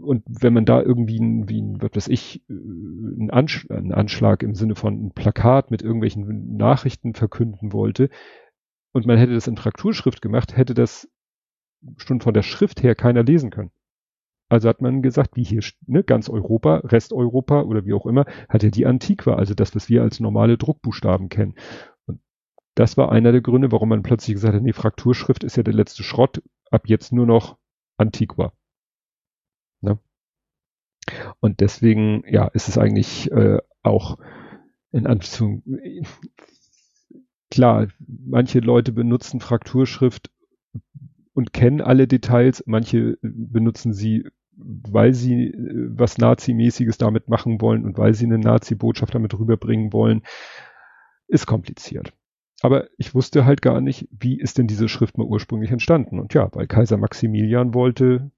und 0.00 0.24
wenn 0.26 0.54
man 0.54 0.64
da 0.64 0.82
irgendwie 0.82 1.20
ein, 1.20 1.48
wie 1.48 1.62
ein, 1.62 1.80
was 1.80 1.90
weiß 1.94 2.08
ich, 2.08 2.42
äh, 2.50 2.54
ein, 2.54 3.30
Ansch 3.30 3.70
ein 3.70 3.92
Anschlag 3.92 4.42
im 4.42 4.56
Sinne 4.56 4.74
von 4.74 5.06
ein 5.06 5.12
Plakat 5.12 5.70
mit 5.70 5.82
irgendwelchen 5.82 6.56
Nachrichten 6.56 7.14
verkünden 7.14 7.72
wollte 7.72 8.10
und 8.92 9.06
man 9.06 9.18
hätte 9.18 9.34
das 9.34 9.46
in 9.46 9.56
Frakturschrift 9.56 10.20
gemacht, 10.20 10.56
hätte 10.56 10.74
das 10.74 11.08
schon 11.96 12.20
von 12.20 12.34
der 12.34 12.42
Schrift 12.42 12.82
her 12.82 12.96
keiner 12.96 13.22
lesen 13.22 13.50
können. 13.50 13.70
Also 14.48 14.68
hat 14.68 14.80
man 14.80 15.02
gesagt, 15.02 15.36
wie 15.36 15.42
hier, 15.42 15.62
ne, 15.86 16.04
ganz 16.04 16.28
Europa, 16.28 16.76
Resteuropa 16.84 17.62
oder 17.62 17.84
wie 17.84 17.94
auch 17.94 18.06
immer, 18.06 18.24
hat 18.48 18.62
ja 18.62 18.70
die 18.70 18.86
Antiqua, 18.86 19.34
also 19.34 19.54
das, 19.54 19.74
was 19.74 19.88
wir 19.88 20.02
als 20.02 20.20
normale 20.20 20.56
Druckbuchstaben 20.56 21.28
kennen. 21.28 21.54
Und 22.06 22.20
das 22.76 22.96
war 22.96 23.10
einer 23.10 23.32
der 23.32 23.40
Gründe, 23.40 23.72
warum 23.72 23.88
man 23.88 24.04
plötzlich 24.04 24.34
gesagt 24.34 24.54
hat, 24.54 24.62
nee, 24.62 24.72
Frakturschrift 24.72 25.42
ist 25.42 25.56
ja 25.56 25.64
der 25.64 25.74
letzte 25.74 26.04
Schrott, 26.04 26.42
ab 26.70 26.88
jetzt 26.88 27.12
nur 27.12 27.26
noch 27.26 27.58
Antiqua. 27.96 28.52
Ne? 29.80 29.98
Und 31.40 31.60
deswegen, 31.60 32.22
ja, 32.28 32.46
ist 32.48 32.68
es 32.68 32.78
eigentlich 32.78 33.30
äh, 33.32 33.58
auch 33.82 34.18
in 34.92 35.08
Anführung, 35.08 35.62
klar, 37.50 37.88
manche 37.98 38.60
Leute 38.60 38.92
benutzen 38.92 39.40
Frakturschrift 39.40 40.30
und 41.36 41.52
kennen 41.52 41.82
alle 41.82 42.08
Details, 42.08 42.64
manche 42.66 43.18
benutzen 43.20 43.92
sie, 43.92 44.26
weil 44.52 45.12
sie 45.12 45.48
äh, 45.48 45.88
was 45.90 46.16
Nazimäßiges 46.16 46.96
damit 46.96 47.28
machen 47.28 47.60
wollen 47.60 47.84
und 47.84 47.98
weil 47.98 48.14
sie 48.14 48.24
eine 48.24 48.38
Nazi-Botschaft 48.38 49.14
damit 49.14 49.38
rüberbringen 49.38 49.92
wollen, 49.92 50.22
ist 51.28 51.46
kompliziert. 51.46 52.14
Aber 52.62 52.88
ich 52.96 53.14
wusste 53.14 53.44
halt 53.44 53.60
gar 53.60 53.82
nicht, 53.82 54.08
wie 54.10 54.40
ist 54.40 54.56
denn 54.56 54.66
diese 54.66 54.88
Schrift 54.88 55.18
mal 55.18 55.26
ursprünglich 55.26 55.70
entstanden. 55.70 56.18
Und 56.18 56.32
ja, 56.32 56.48
weil 56.54 56.66
Kaiser 56.66 56.96
Maximilian 56.96 57.74
wollte, 57.74 58.30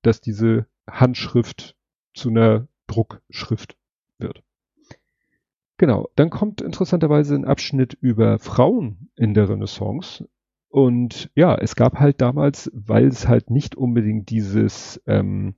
dass 0.00 0.22
diese 0.22 0.64
Handschrift 0.88 1.76
zu 2.14 2.30
einer 2.30 2.66
Druckschrift 2.86 3.76
wird. 4.16 4.42
Genau, 5.76 6.08
dann 6.16 6.30
kommt 6.30 6.62
interessanterweise 6.62 7.34
ein 7.34 7.44
Abschnitt 7.44 7.92
über 8.00 8.38
Frauen 8.38 9.10
in 9.16 9.34
der 9.34 9.50
Renaissance. 9.50 10.26
Und 10.72 11.30
ja, 11.34 11.54
es 11.54 11.76
gab 11.76 11.98
halt 11.98 12.20
damals, 12.20 12.70
weil 12.74 13.06
es 13.06 13.28
halt 13.28 13.50
nicht 13.50 13.76
unbedingt 13.76 14.30
dieses, 14.30 15.02
ähm, 15.06 15.54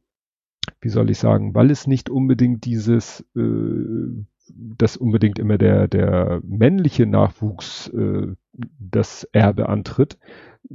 wie 0.80 0.88
soll 0.88 1.10
ich 1.10 1.18
sagen, 1.18 1.54
weil 1.54 1.70
es 1.70 1.86
nicht 1.86 2.10
unbedingt 2.10 2.64
dieses, 2.64 3.20
äh, 3.36 4.24
dass 4.48 4.96
unbedingt 4.96 5.38
immer 5.38 5.56
der, 5.56 5.88
der 5.88 6.40
männliche 6.42 7.06
Nachwuchs 7.06 7.88
äh, 7.88 8.34
das 8.52 9.24
Erbe 9.32 9.68
antritt, 9.68 10.18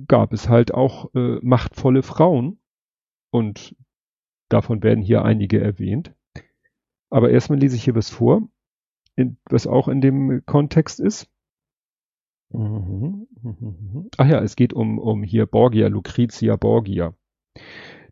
gab 0.07 0.33
es 0.33 0.47
halt 0.47 0.73
auch 0.73 1.13
äh, 1.13 1.39
machtvolle 1.41 2.01
Frauen. 2.01 2.59
Und 3.31 3.75
Davon 4.49 4.81
werden 4.81 5.03
hier 5.03 5.23
einige 5.23 5.61
erwähnt. 5.61 6.13
Aber 7.11 7.29
erstmal 7.29 7.59
lese 7.59 7.75
ich 7.75 7.83
hier 7.83 7.95
was 7.95 8.09
vor, 8.09 8.49
in, 9.15 9.37
was 9.45 9.67
auch 9.67 9.87
in 9.87 10.01
dem 10.01 10.43
Kontext 10.45 10.99
ist. 10.99 11.29
Mhm. 12.51 13.27
Ach 14.17 14.27
ja, 14.27 14.41
es 14.41 14.55
geht 14.55 14.73
um, 14.73 14.97
um 14.99 15.23
hier 15.23 15.45
Borgia, 15.45 15.87
Lucrezia 15.87 16.55
Borgia. 16.55 17.13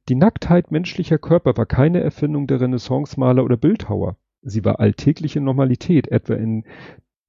Die 0.09 0.15
Nacktheit 0.15 0.71
menschlicher 0.71 1.17
Körper 1.17 1.57
war 1.57 1.65
keine 1.65 2.01
Erfindung 2.01 2.47
der 2.47 2.61
Renaissance-Maler 2.61 3.43
oder 3.43 3.57
Bildhauer. 3.57 4.17
Sie 4.41 4.63
war 4.63 4.79
alltägliche 4.79 5.41
Normalität, 5.41 6.07
etwa 6.07 6.35
in 6.35 6.63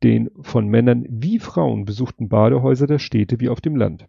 den 0.04 0.30
von 0.40 0.68
Männern 0.68 1.04
wie 1.08 1.40
Frauen 1.40 1.84
besuchten 1.84 2.28
Badehäuser 2.28 2.86
der 2.86 3.00
Städte 3.00 3.40
wie 3.40 3.48
auf 3.48 3.60
dem 3.60 3.74
Land. 3.74 4.06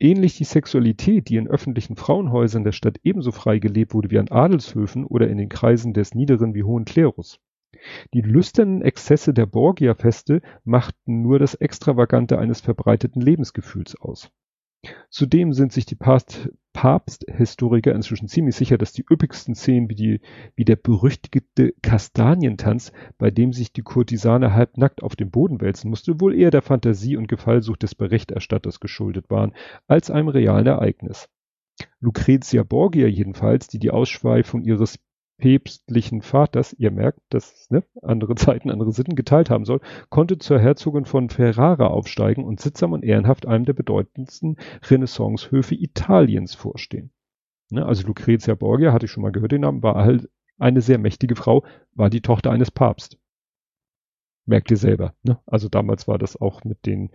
Ähnlich 0.00 0.36
die 0.38 0.44
Sexualität, 0.44 1.28
die 1.28 1.36
in 1.36 1.48
öffentlichen 1.48 1.96
Frauenhäusern 1.96 2.64
der 2.64 2.72
Stadt 2.72 2.98
ebenso 3.02 3.32
frei 3.32 3.58
gelebt 3.58 3.94
wurde 3.94 4.10
wie 4.10 4.18
an 4.18 4.28
Adelshöfen 4.28 5.04
oder 5.04 5.28
in 5.28 5.38
den 5.38 5.48
Kreisen 5.48 5.92
des 5.92 6.14
niederen 6.14 6.54
wie 6.54 6.62
hohen 6.62 6.84
Klerus. 6.84 7.38
Die 8.12 8.20
lüsternen 8.20 8.82
Exzesse 8.82 9.34
der 9.34 9.46
Borgia-Feste 9.46 10.42
machten 10.64 11.22
nur 11.22 11.38
das 11.38 11.54
Extravagante 11.54 12.38
eines 12.38 12.60
verbreiteten 12.60 13.20
Lebensgefühls 13.20 13.96
aus 14.00 14.30
Zudem 15.08 15.52
sind 15.52 15.72
sich 15.72 15.86
die 15.86 15.96
Papsthistoriker 16.72 17.94
inzwischen 17.94 18.28
ziemlich 18.28 18.56
sicher, 18.56 18.78
dass 18.78 18.92
die 18.92 19.04
üppigsten 19.10 19.54
Szenen 19.54 19.88
wie, 19.88 19.94
die, 19.94 20.20
wie 20.56 20.64
der 20.64 20.76
berüchtigte 20.76 21.72
Kastanientanz, 21.82 22.92
bei 23.18 23.30
dem 23.30 23.52
sich 23.52 23.72
die 23.72 23.82
Kurtisane 23.82 24.52
halbnackt 24.52 25.02
auf 25.02 25.16
dem 25.16 25.30
Boden 25.30 25.60
wälzen 25.60 25.90
musste, 25.90 26.20
wohl 26.20 26.34
eher 26.34 26.50
der 26.50 26.62
Fantasie 26.62 27.16
und 27.16 27.28
Gefallsucht 27.28 27.82
des 27.82 27.94
Berichterstatters 27.94 28.80
geschuldet 28.80 29.30
waren, 29.30 29.52
als 29.86 30.10
einem 30.10 30.28
realen 30.28 30.66
Ereignis. 30.66 31.28
Lucrezia 32.00 32.62
Borgia 32.62 33.06
jedenfalls, 33.08 33.66
die 33.68 33.78
die 33.78 33.90
Ausschweifung 33.90 34.62
ihres 34.62 34.98
päpstlichen 35.38 36.22
Vaters, 36.22 36.72
ihr 36.74 36.90
merkt, 36.90 37.20
dass 37.30 37.68
ne, 37.70 37.82
andere 38.02 38.34
Zeiten, 38.36 38.70
andere 38.70 38.92
Sitten 38.92 39.16
geteilt 39.16 39.50
haben 39.50 39.64
soll, 39.64 39.80
konnte 40.08 40.38
zur 40.38 40.58
Herzogin 40.58 41.04
von 41.04 41.28
Ferrara 41.28 41.88
aufsteigen 41.88 42.44
und 42.44 42.60
sittsam 42.60 42.92
und 42.92 43.04
ehrenhaft 43.04 43.46
einem 43.46 43.64
der 43.64 43.72
bedeutendsten 43.72 44.56
Renaissancehöfe 44.88 45.74
Italiens 45.74 46.54
vorstehen. 46.54 47.10
Ne, 47.70 47.84
also 47.84 48.06
Lucrezia 48.06 48.54
Borgia, 48.54 48.92
hatte 48.92 49.06
ich 49.06 49.12
schon 49.12 49.22
mal 49.22 49.32
gehört 49.32 49.52
den 49.52 49.62
Namen, 49.62 49.82
war 49.82 49.96
halt 49.96 50.28
eine 50.58 50.80
sehr 50.80 50.98
mächtige 50.98 51.36
Frau, 51.36 51.64
war 51.92 52.10
die 52.10 52.20
Tochter 52.20 52.50
eines 52.50 52.70
Papst. 52.70 53.18
Merkt 54.46 54.70
ihr 54.70 54.76
selber. 54.76 55.14
Ne? 55.22 55.38
Also 55.46 55.68
damals 55.68 56.06
war 56.06 56.18
das 56.18 56.40
auch 56.40 56.64
mit 56.64 56.86
den 56.86 57.10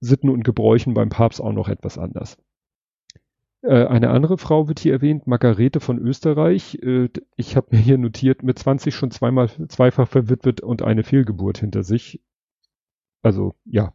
Sitten 0.00 0.28
und 0.28 0.44
Gebräuchen 0.44 0.94
beim 0.94 1.08
Papst 1.08 1.40
auch 1.40 1.52
noch 1.52 1.68
etwas 1.68 1.98
anders. 1.98 2.36
Äh, 3.62 3.86
eine 3.86 4.10
andere 4.10 4.38
Frau 4.38 4.68
wird 4.68 4.80
hier 4.80 4.92
erwähnt, 4.92 5.26
Margarete 5.26 5.80
von 5.80 5.98
Österreich. 5.98 6.78
Äh, 6.82 7.08
ich 7.36 7.56
habe 7.56 7.68
mir 7.70 7.78
hier 7.78 7.98
notiert, 7.98 8.42
mit 8.42 8.58
20 8.58 8.94
schon 8.94 9.10
zweimal 9.10 9.48
zweifach 9.68 10.08
verwitwet 10.08 10.60
und 10.60 10.82
eine 10.82 11.04
Fehlgeburt 11.04 11.58
hinter 11.58 11.82
sich. 11.82 12.20
Also 13.22 13.54
ja, 13.64 13.94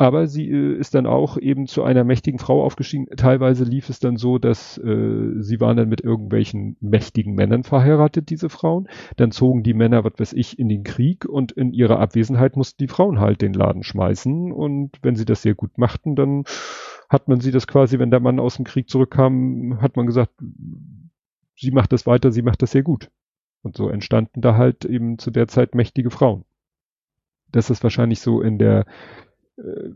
aber 0.00 0.26
sie 0.28 0.48
äh, 0.50 0.78
ist 0.78 0.94
dann 0.94 1.04
auch 1.04 1.36
eben 1.36 1.66
zu 1.66 1.82
einer 1.82 2.04
mächtigen 2.04 2.38
Frau 2.38 2.64
aufgestiegen. 2.64 3.06
Teilweise 3.18 3.64
lief 3.64 3.90
es 3.90 4.00
dann 4.00 4.16
so, 4.16 4.38
dass 4.38 4.78
äh, 4.78 5.34
sie 5.40 5.60
waren 5.60 5.76
dann 5.76 5.90
mit 5.90 6.00
irgendwelchen 6.00 6.78
mächtigen 6.80 7.34
Männern 7.34 7.64
verheiratet, 7.64 8.30
diese 8.30 8.48
Frauen. 8.48 8.88
Dann 9.18 9.30
zogen 9.30 9.62
die 9.62 9.74
Männer, 9.74 10.02
was 10.02 10.14
weiß 10.16 10.32
ich, 10.32 10.58
in 10.58 10.70
den 10.70 10.84
Krieg 10.84 11.26
und 11.26 11.52
in 11.52 11.74
ihrer 11.74 11.98
Abwesenheit 11.98 12.56
mussten 12.56 12.78
die 12.78 12.88
Frauen 12.88 13.20
halt 13.20 13.42
den 13.42 13.52
Laden 13.52 13.82
schmeißen. 13.82 14.52
Und 14.52 14.92
wenn 15.02 15.16
sie 15.16 15.26
das 15.26 15.42
sehr 15.42 15.54
gut 15.54 15.76
machten, 15.76 16.16
dann 16.16 16.44
hat 17.10 17.28
man 17.28 17.40
sie 17.40 17.50
das 17.50 17.66
quasi, 17.66 17.98
wenn 17.98 18.10
der 18.10 18.20
Mann 18.20 18.40
aus 18.40 18.56
dem 18.56 18.64
Krieg 18.64 18.88
zurückkam, 18.88 19.82
hat 19.82 19.96
man 19.96 20.06
gesagt, 20.06 20.32
sie 21.56 21.70
macht 21.72 21.92
das 21.92 22.06
weiter, 22.06 22.32
sie 22.32 22.42
macht 22.42 22.62
das 22.62 22.70
sehr 22.70 22.82
gut. 22.82 23.10
Und 23.62 23.76
so 23.76 23.90
entstanden 23.90 24.40
da 24.40 24.56
halt 24.56 24.86
eben 24.86 25.18
zu 25.18 25.30
der 25.30 25.46
Zeit 25.46 25.74
mächtige 25.74 26.10
Frauen. 26.10 26.44
Das 27.52 27.68
ist 27.68 27.82
wahrscheinlich 27.82 28.20
so 28.20 28.40
in 28.40 28.56
der 28.56 28.86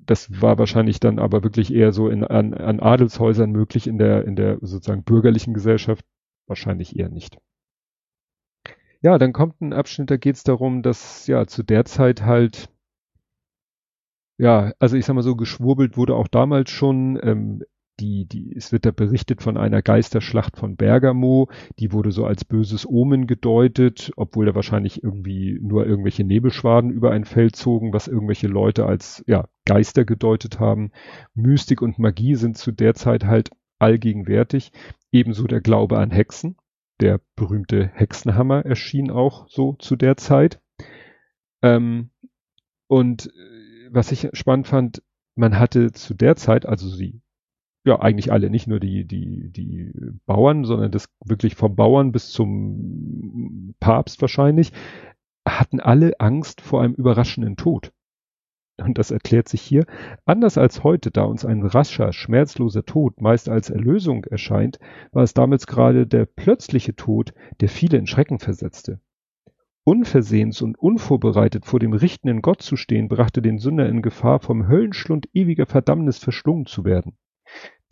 das 0.05 0.43
war 0.43 0.59
wahrscheinlich 0.59 1.01
dann 1.01 1.19
aber 1.19 1.43
wirklich 1.43 1.73
eher 1.73 1.93
so 1.93 2.09
in, 2.09 2.25
an, 2.25 2.55
an 2.55 2.81
Adelshäusern 2.81 3.51
möglich 3.51 3.87
in 3.87 3.99
der, 3.99 4.25
in 4.25 4.37
der 4.37 4.59
sozusagen 4.61 5.05
bürgerlichen 5.05 5.55
Gesellschaft. 5.55 6.05
Wahrscheinlich 6.47 6.99
eher 6.99 7.09
nicht. 7.09 7.39
Ja, 9.01 9.19
dann 9.19 9.33
kommt 9.33 9.61
ein 9.61 9.73
Abschnitt, 9.73 10.11
da 10.11 10.17
geht 10.17 10.37
es 10.37 10.45
darum, 10.45 10.83
dass 10.83 11.27
ja 11.27 11.47
zu 11.47 11.63
der 11.63 11.85
Zeit 11.85 12.23
halt, 12.23 12.69
ja, 14.39 14.73
also 14.79 14.97
ich 14.97 15.05
sag 15.05 15.15
mal 15.15 15.23
so, 15.23 15.37
geschwurbelt 15.37 15.97
wurde 15.97 16.15
auch 16.15 16.29
damals 16.29 16.71
schon. 16.71 17.19
Ähm, 17.23 17.63
die, 18.01 18.27
die, 18.27 18.53
es 18.57 18.73
wird 18.73 18.87
da 18.87 18.91
berichtet 18.91 19.41
von 19.41 19.57
einer 19.57 19.81
Geisterschlacht 19.81 20.57
von 20.57 20.77
Bergamo, 20.77 21.49
die 21.79 21.93
wurde 21.93 22.11
so 22.11 22.25
als 22.25 22.45
böses 22.45 22.89
Omen 22.89 23.27
gedeutet, 23.27 24.11
obwohl 24.17 24.47
da 24.47 24.55
wahrscheinlich 24.55 25.05
irgendwie 25.05 25.59
nur 25.63 25.87
irgendwelche 25.87 26.25
Nebelschwaden 26.25 26.91
über 26.91 27.13
ein 27.13 27.25
Feld 27.25 27.55
zogen, 27.55 27.93
was 27.93 28.09
irgendwelche 28.09 28.49
Leute 28.49 28.87
als, 28.87 29.23
ja, 29.27 29.49
Geister 29.65 30.05
gedeutet 30.05 30.59
haben. 30.59 30.91
Mystik 31.35 31.83
und 31.83 31.99
Magie 31.99 32.35
sind 32.35 32.59
zu 32.59 32.73
der 32.73 32.95
Zeit 32.95 33.25
halt 33.25 33.51
allgegenwärtig. 33.79 34.73
Ebenso 35.13 35.47
der 35.47 35.61
Glaube 35.61 35.99
an 35.99 36.11
Hexen. 36.11 36.57
Der 37.01 37.21
berühmte 37.37 37.91
Hexenhammer 37.95 38.65
erschien 38.65 39.11
auch 39.11 39.49
so 39.49 39.75
zu 39.75 39.97
der 39.97 40.17
Zeit. 40.17 40.61
Ähm, 41.63 42.11
und 42.89 43.27
äh, 43.27 43.55
was 43.95 44.13
ich 44.13 44.29
spannend 44.33 44.67
fand, 44.67 45.03
man 45.37 45.59
hatte 45.59 45.93
zu 45.93 46.15
der 46.15 46.37
Zeit, 46.37 46.67
also 46.67 46.89
sie 46.89 47.21
ja, 47.87 48.01
eigentlich 48.01 48.33
alle, 48.33 48.49
nicht 48.51 48.67
nur 48.67 48.81
die, 48.81 49.05
die, 49.05 49.51
die 49.51 49.93
Bauern, 50.25 50.65
sondern 50.65 50.91
das 50.91 51.09
wirklich 51.25 51.55
vom 51.55 51.77
Bauern 51.77 52.13
bis 52.13 52.31
zum 52.31 53.75
Papst 53.79 54.23
wahrscheinlich, 54.23 54.73
hatten 55.47 55.81
alle 55.81 56.19
Angst 56.19 56.63
vor 56.63 56.83
einem 56.83 56.95
überraschenden 56.95 57.57
Tod. 57.57 57.93
Und 58.83 58.99
das 58.99 59.11
erklärt 59.11 59.49
sich 59.49 59.61
hier. 59.61 59.85
Anders 60.25 60.59
als 60.59 60.83
heute, 60.83 61.11
da 61.11 61.25
uns 61.25 61.45
ein 61.45 61.63
rascher, 61.63 62.13
schmerzloser 62.13 62.85
Tod 62.85 63.21
meist 63.21 63.49
als 63.49 63.71
Erlösung 63.71 64.25
erscheint, 64.25 64.79
war 65.13 65.23
es 65.23 65.35
damals 65.35 65.67
gerade 65.67 66.07
der 66.07 66.27
plötzliche 66.27 66.97
Tod, 66.97 67.35
der 67.61 67.69
viele 67.69 67.99
in 67.99 68.07
Schrecken 68.07 68.41
versetzte. 68.41 68.99
Unversehens 69.87 70.63
und 70.63 70.79
unvorbereitet 70.79 71.67
vor 71.67 71.79
dem 71.79 71.93
richtenden 71.93 72.41
Gott 72.41 72.63
zu 72.63 72.75
stehen, 72.75 73.09
brachte 73.09 73.43
den 73.43 73.59
Sünder 73.59 73.87
in 73.87 74.01
Gefahr, 74.01 74.41
vom 74.41 74.67
Höllenschlund 74.67 75.29
ewiger 75.35 75.67
Verdammnis 75.67 76.17
verschlungen 76.19 76.65
zu 76.65 76.87
werden. 76.87 77.19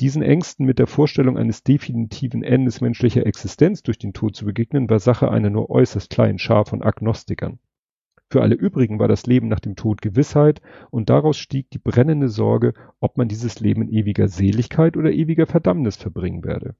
Diesen 0.01 0.22
Ängsten 0.22 0.64
mit 0.64 0.78
der 0.78 0.86
Vorstellung 0.86 1.36
eines 1.36 1.64
definitiven 1.64 2.43
Endes 2.43 2.80
menschlicher 2.80 3.26
Existenz 3.26 3.82
durch 3.82 3.99
den 3.99 4.14
Tod 4.14 4.34
zu 4.34 4.47
begegnen, 4.47 4.88
war 4.88 5.01
Sache 5.01 5.30
einer 5.30 5.51
nur 5.51 5.68
äußerst 5.68 6.09
kleinen 6.09 6.38
Schar 6.38 6.64
von 6.64 6.82
Agnostikern. 6.82 7.59
Für 8.30 8.40
alle 8.40 8.55
übrigen 8.55 8.99
war 8.99 9.09
das 9.09 9.26
Leben 9.26 9.49
nach 9.49 9.61
dem 9.61 9.76
Tod 9.76 10.01
Gewissheit 10.01 10.62
und 10.90 11.11
daraus 11.11 11.36
stieg 11.36 11.68
die 11.68 11.78
brennende 11.78 12.30
Sorge, 12.30 12.72
ob 13.01 13.18
man 13.18 13.28
dieses 13.28 13.61
Leben 13.61 13.82
in 13.82 13.90
ewiger 13.90 14.28
Seligkeit 14.28 14.97
oder 14.97 15.12
ewiger 15.12 15.47
Verdammnis 15.47 15.97
verbringen 15.97 16.43
werde. 16.43 16.74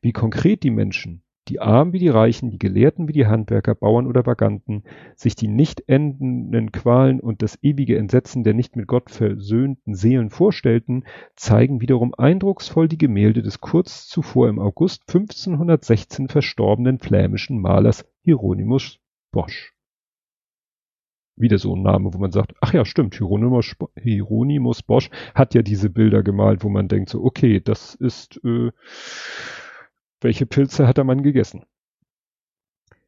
Wie 0.00 0.12
konkret 0.12 0.62
die 0.62 0.70
Menschen, 0.70 1.22
die 1.48 1.60
Armen 1.60 1.92
wie 1.92 1.98
die 1.98 2.08
Reichen, 2.08 2.50
die 2.50 2.58
Gelehrten 2.58 3.08
wie 3.08 3.12
die 3.12 3.26
Handwerker, 3.26 3.74
Bauern 3.74 4.06
oder 4.06 4.26
Vaganten, 4.26 4.82
sich 5.14 5.36
die 5.36 5.48
nicht 5.48 5.88
endenden 5.88 6.72
Qualen 6.72 7.20
und 7.20 7.42
das 7.42 7.58
ewige 7.62 7.96
Entsetzen 7.96 8.42
der 8.42 8.54
nicht 8.54 8.76
mit 8.76 8.86
Gott 8.86 9.10
versöhnten 9.10 9.94
Seelen 9.94 10.30
vorstellten, 10.30 11.04
zeigen 11.36 11.80
wiederum 11.80 12.14
eindrucksvoll 12.16 12.88
die 12.88 12.98
Gemälde 12.98 13.42
des 13.42 13.60
kurz 13.60 14.08
zuvor 14.08 14.48
im 14.48 14.58
August 14.58 15.02
1516 15.08 16.28
verstorbenen 16.28 16.98
flämischen 16.98 17.60
Malers 17.60 18.04
Hieronymus 18.22 18.98
Bosch. 19.30 19.72
Wieder 21.38 21.58
so 21.58 21.76
ein 21.76 21.82
Name, 21.82 22.14
wo 22.14 22.18
man 22.18 22.32
sagt, 22.32 22.54
ach 22.62 22.72
ja, 22.72 22.86
stimmt, 22.86 23.14
Hieronymus, 23.14 23.76
Hieronymus 24.00 24.82
Bosch 24.82 25.10
hat 25.34 25.54
ja 25.54 25.60
diese 25.60 25.90
Bilder 25.90 26.22
gemalt, 26.22 26.64
wo 26.64 26.70
man 26.70 26.88
denkt 26.88 27.10
so, 27.10 27.22
okay, 27.22 27.60
das 27.60 27.94
ist 27.94 28.40
äh, 28.42 28.70
welche 30.20 30.46
Pilze 30.46 30.86
hat 30.86 30.96
der 30.96 31.04
Mann 31.04 31.22
gegessen? 31.22 31.64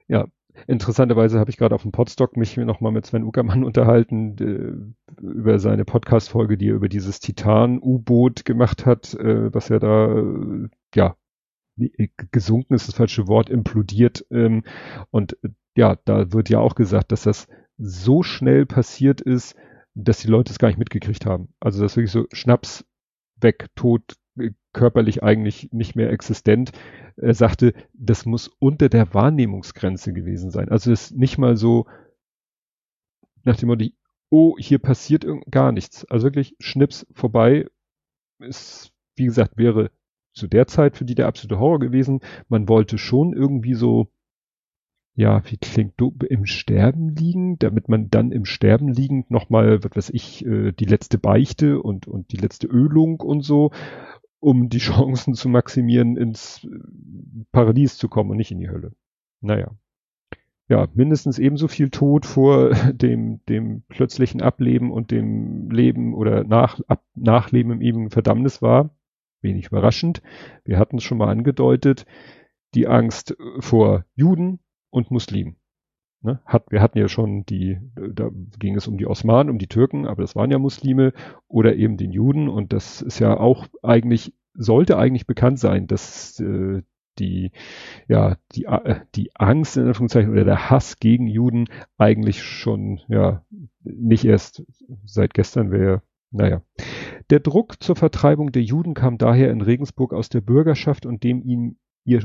Ja, 0.09 0.27
interessanterweise 0.67 1.39
habe 1.39 1.51
ich 1.51 1.57
gerade 1.57 1.75
auf 1.75 1.83
dem 1.83 1.93
Podstock 1.93 2.37
mich 2.37 2.57
nochmal 2.57 2.93
mit 2.93 3.07
Sven 3.07 3.25
Uckermann 3.25 3.65
unterhalten 3.65 4.37
äh, 4.39 5.23
über 5.23 5.59
seine 5.59 5.85
Podcast-Folge, 5.85 6.57
die 6.59 6.69
er 6.69 6.75
über 6.75 6.89
dieses 6.89 7.21
Titan-U-Boot 7.21 8.45
gemacht 8.45 8.87
hat, 8.87 9.15
äh, 9.15 9.53
was 9.53 9.71
er 9.71 9.81
da, 9.81 10.17
äh, 10.17 10.69
ja, 10.95 11.17
gesunken 12.33 12.75
ist 12.75 12.89
das 12.89 12.97
falsche 12.97 13.29
Wort, 13.29 13.51
implodiert. 13.51 14.27
Ähm, 14.31 14.65
und 15.11 15.37
ja, 15.77 15.97
da 16.05 16.33
wird 16.33 16.49
ja 16.49 16.59
auch 16.59 16.75
gesagt, 16.75 17.13
dass 17.13 17.23
das 17.23 17.47
so 17.77 18.25
schnell 18.25 18.67
passiert 18.67 19.21
ist, 19.21 19.55
dass 19.95 20.19
die 20.19 20.29
Leute 20.29 20.51
es 20.51 20.59
gar 20.59 20.69
nicht 20.69 20.79
mitgekriegt 20.79 21.25
haben. 21.25 21.55
Also 21.61 21.81
das 21.81 21.93
ist 21.93 21.97
wirklich 21.97 22.13
so 22.13 22.27
Schnaps, 22.33 22.85
weg, 23.41 23.67
tot, 23.77 24.17
körperlich 24.79 25.25
eigentlich 25.25 25.73
nicht 25.73 25.97
mehr 25.97 26.13
existent. 26.13 26.71
Er 27.17 27.35
sagte, 27.35 27.75
das 27.95 28.27
muss 28.27 28.47
unter 28.61 28.89
der 28.89 29.13
Wahrnehmungsgrenze 29.13 30.13
gewesen 30.13 30.53
sein. 30.53 30.69
Also 30.69 30.93
es 30.93 31.11
ist 31.11 31.19
nicht 31.19 31.37
mal 31.37 31.57
so 31.57 31.87
nach 33.43 33.57
dem 33.57 33.71
Motto, 33.71 33.87
oh, 34.31 34.55
hier 34.57 34.79
passiert 34.79 35.27
gar 35.51 35.73
nichts. 35.73 36.05
Also 36.05 36.27
wirklich 36.27 36.55
Schnips 36.61 37.09
vorbei. 37.13 37.67
Ist, 38.39 38.93
wie 39.17 39.25
gesagt, 39.25 39.57
wäre 39.57 39.91
zu 40.33 40.47
der 40.47 40.69
Zeit 40.69 40.97
für 40.97 41.05
die 41.05 41.17
der 41.17 41.27
absolute 41.27 41.59
Horror 41.59 41.81
gewesen. 41.81 42.21
Man 42.49 42.69
wollte 42.69 42.99
schon 42.99 43.33
irgendwie 43.33 43.75
so, 43.75 44.13
ja, 45.17 45.43
wie 45.51 45.57
klingt 45.57 45.95
du, 45.97 46.15
im 46.29 46.47
Sterben 46.47 47.17
liegen, 47.17 47.59
damit 47.59 47.89
man 47.89 48.11
dann 48.11 48.31
im 48.31 48.45
Sterben 48.45 48.87
liegend 48.87 49.29
nochmal, 49.33 49.83
was 49.83 49.97
weiß 49.97 50.11
ich, 50.11 50.47
äh, 50.47 50.71
die 50.71 50.85
letzte 50.85 51.19
Beichte 51.19 51.83
und, 51.83 52.07
und 52.07 52.31
die 52.31 52.37
letzte 52.37 52.69
Ölung 52.69 53.19
und 53.19 53.41
so 53.41 53.73
um 54.41 54.69
die 54.69 54.79
Chancen 54.79 55.35
zu 55.35 55.49
maximieren, 55.49 56.17
ins 56.17 56.65
äh, 56.65 56.69
Paradies 57.53 57.97
zu 57.97 58.09
kommen 58.09 58.31
und 58.31 58.37
nicht 58.37 58.51
in 58.51 58.61
die 58.61 58.71
Hölle. 58.71 58.93
Naja. 59.41 59.71
Ja, 60.71 60.87
mindestens 60.93 61.39
ebenso 61.39 61.67
viel 61.67 61.89
Tod 61.89 62.27
vor 62.27 62.71
dem, 62.93 63.45
dem 63.47 63.83
plötzlichen 63.89 64.43
Ableben 64.43 64.91
und 64.91 65.11
dem 65.11 65.71
Leben 65.71 66.15
oder 66.15 66.45
nach, 66.45 66.81
Ab, 66.89 67.05
Nachleben 67.15 67.73
im 67.73 67.81
ewigen 67.81 68.11
Verdammnis 68.11 68.61
war. 68.61 68.91
Wenig 69.41 69.67
überraschend. 69.67 70.21
Wir 70.65 70.79
hatten 70.79 70.99
es 70.99 71.05
schon 71.05 71.19
mal 71.19 71.29
angedeutet. 71.29 72.07
Die 72.75 72.87
Angst 72.87 73.37
vor 73.61 74.05
Juden 74.15 74.59
und 74.91 75.11
Muslimen. 75.11 75.57
Ne, 76.21 76.41
hat, 76.45 76.71
wir 76.71 76.83
hatten 76.83 76.99
ja 76.99 77.09
schon 77.09 77.47
die, 77.47 77.79
da 77.95 78.31
ging 78.59 78.75
es 78.75 78.89
um 78.89 78.99
die 78.99 79.07
Osmanen, 79.07 79.51
um 79.51 79.59
die 79.59 79.69
Türken, 79.69 80.05
aber 80.05 80.23
das 80.23 80.35
waren 80.35 80.51
ja 80.51 80.59
Muslime 80.59 81.13
oder 81.47 81.77
eben 81.77 81.97
den 81.97 82.11
Juden 82.11 82.49
und 82.49 82.73
das 82.73 83.03
ist 83.03 83.21
ja 83.21 83.39
auch 83.39 83.69
eigentlich, 83.85 84.35
sollte 84.55 84.99
eigentlich 84.99 85.29
bekannt 85.29 85.61
sein, 85.61 85.87
dass 85.87 86.41
äh, 86.41 86.83
die, 87.19 87.53
ja, 88.09 88.37
die, 88.53 88.65
äh, 88.65 89.01
die 89.15 89.31
Angst 89.37 89.77
in 89.77 89.87
Anführungszeichen 89.87 90.31
oder 90.31 90.45
der 90.45 90.71
Hass 90.71 90.99
gegen 90.99 91.29
Juden 91.29 91.69
eigentlich 91.99 92.43
schon, 92.43 93.01
ja, 93.09 93.45
nicht 93.85 94.25
erst 94.25 94.65
seit 95.05 95.35
gestern 95.35 95.71
wäre, 95.71 96.03
naja. 96.31 96.63
Der 97.31 97.41
Druck 97.41 97.83
zur 97.83 97.97
Vertreibung 97.97 98.53
der 98.53 98.63
Juden 98.63 98.95
kam 98.95 99.19
daher 99.19 99.51
in 99.51 99.61
Regensburg 99.61 100.13
aus 100.13 100.29
der 100.29 100.41
Bürgerschaft 100.41 101.07
und 101.07 101.23
dem 101.23 101.43
ihm 101.43 101.77
ihr, 102.05 102.25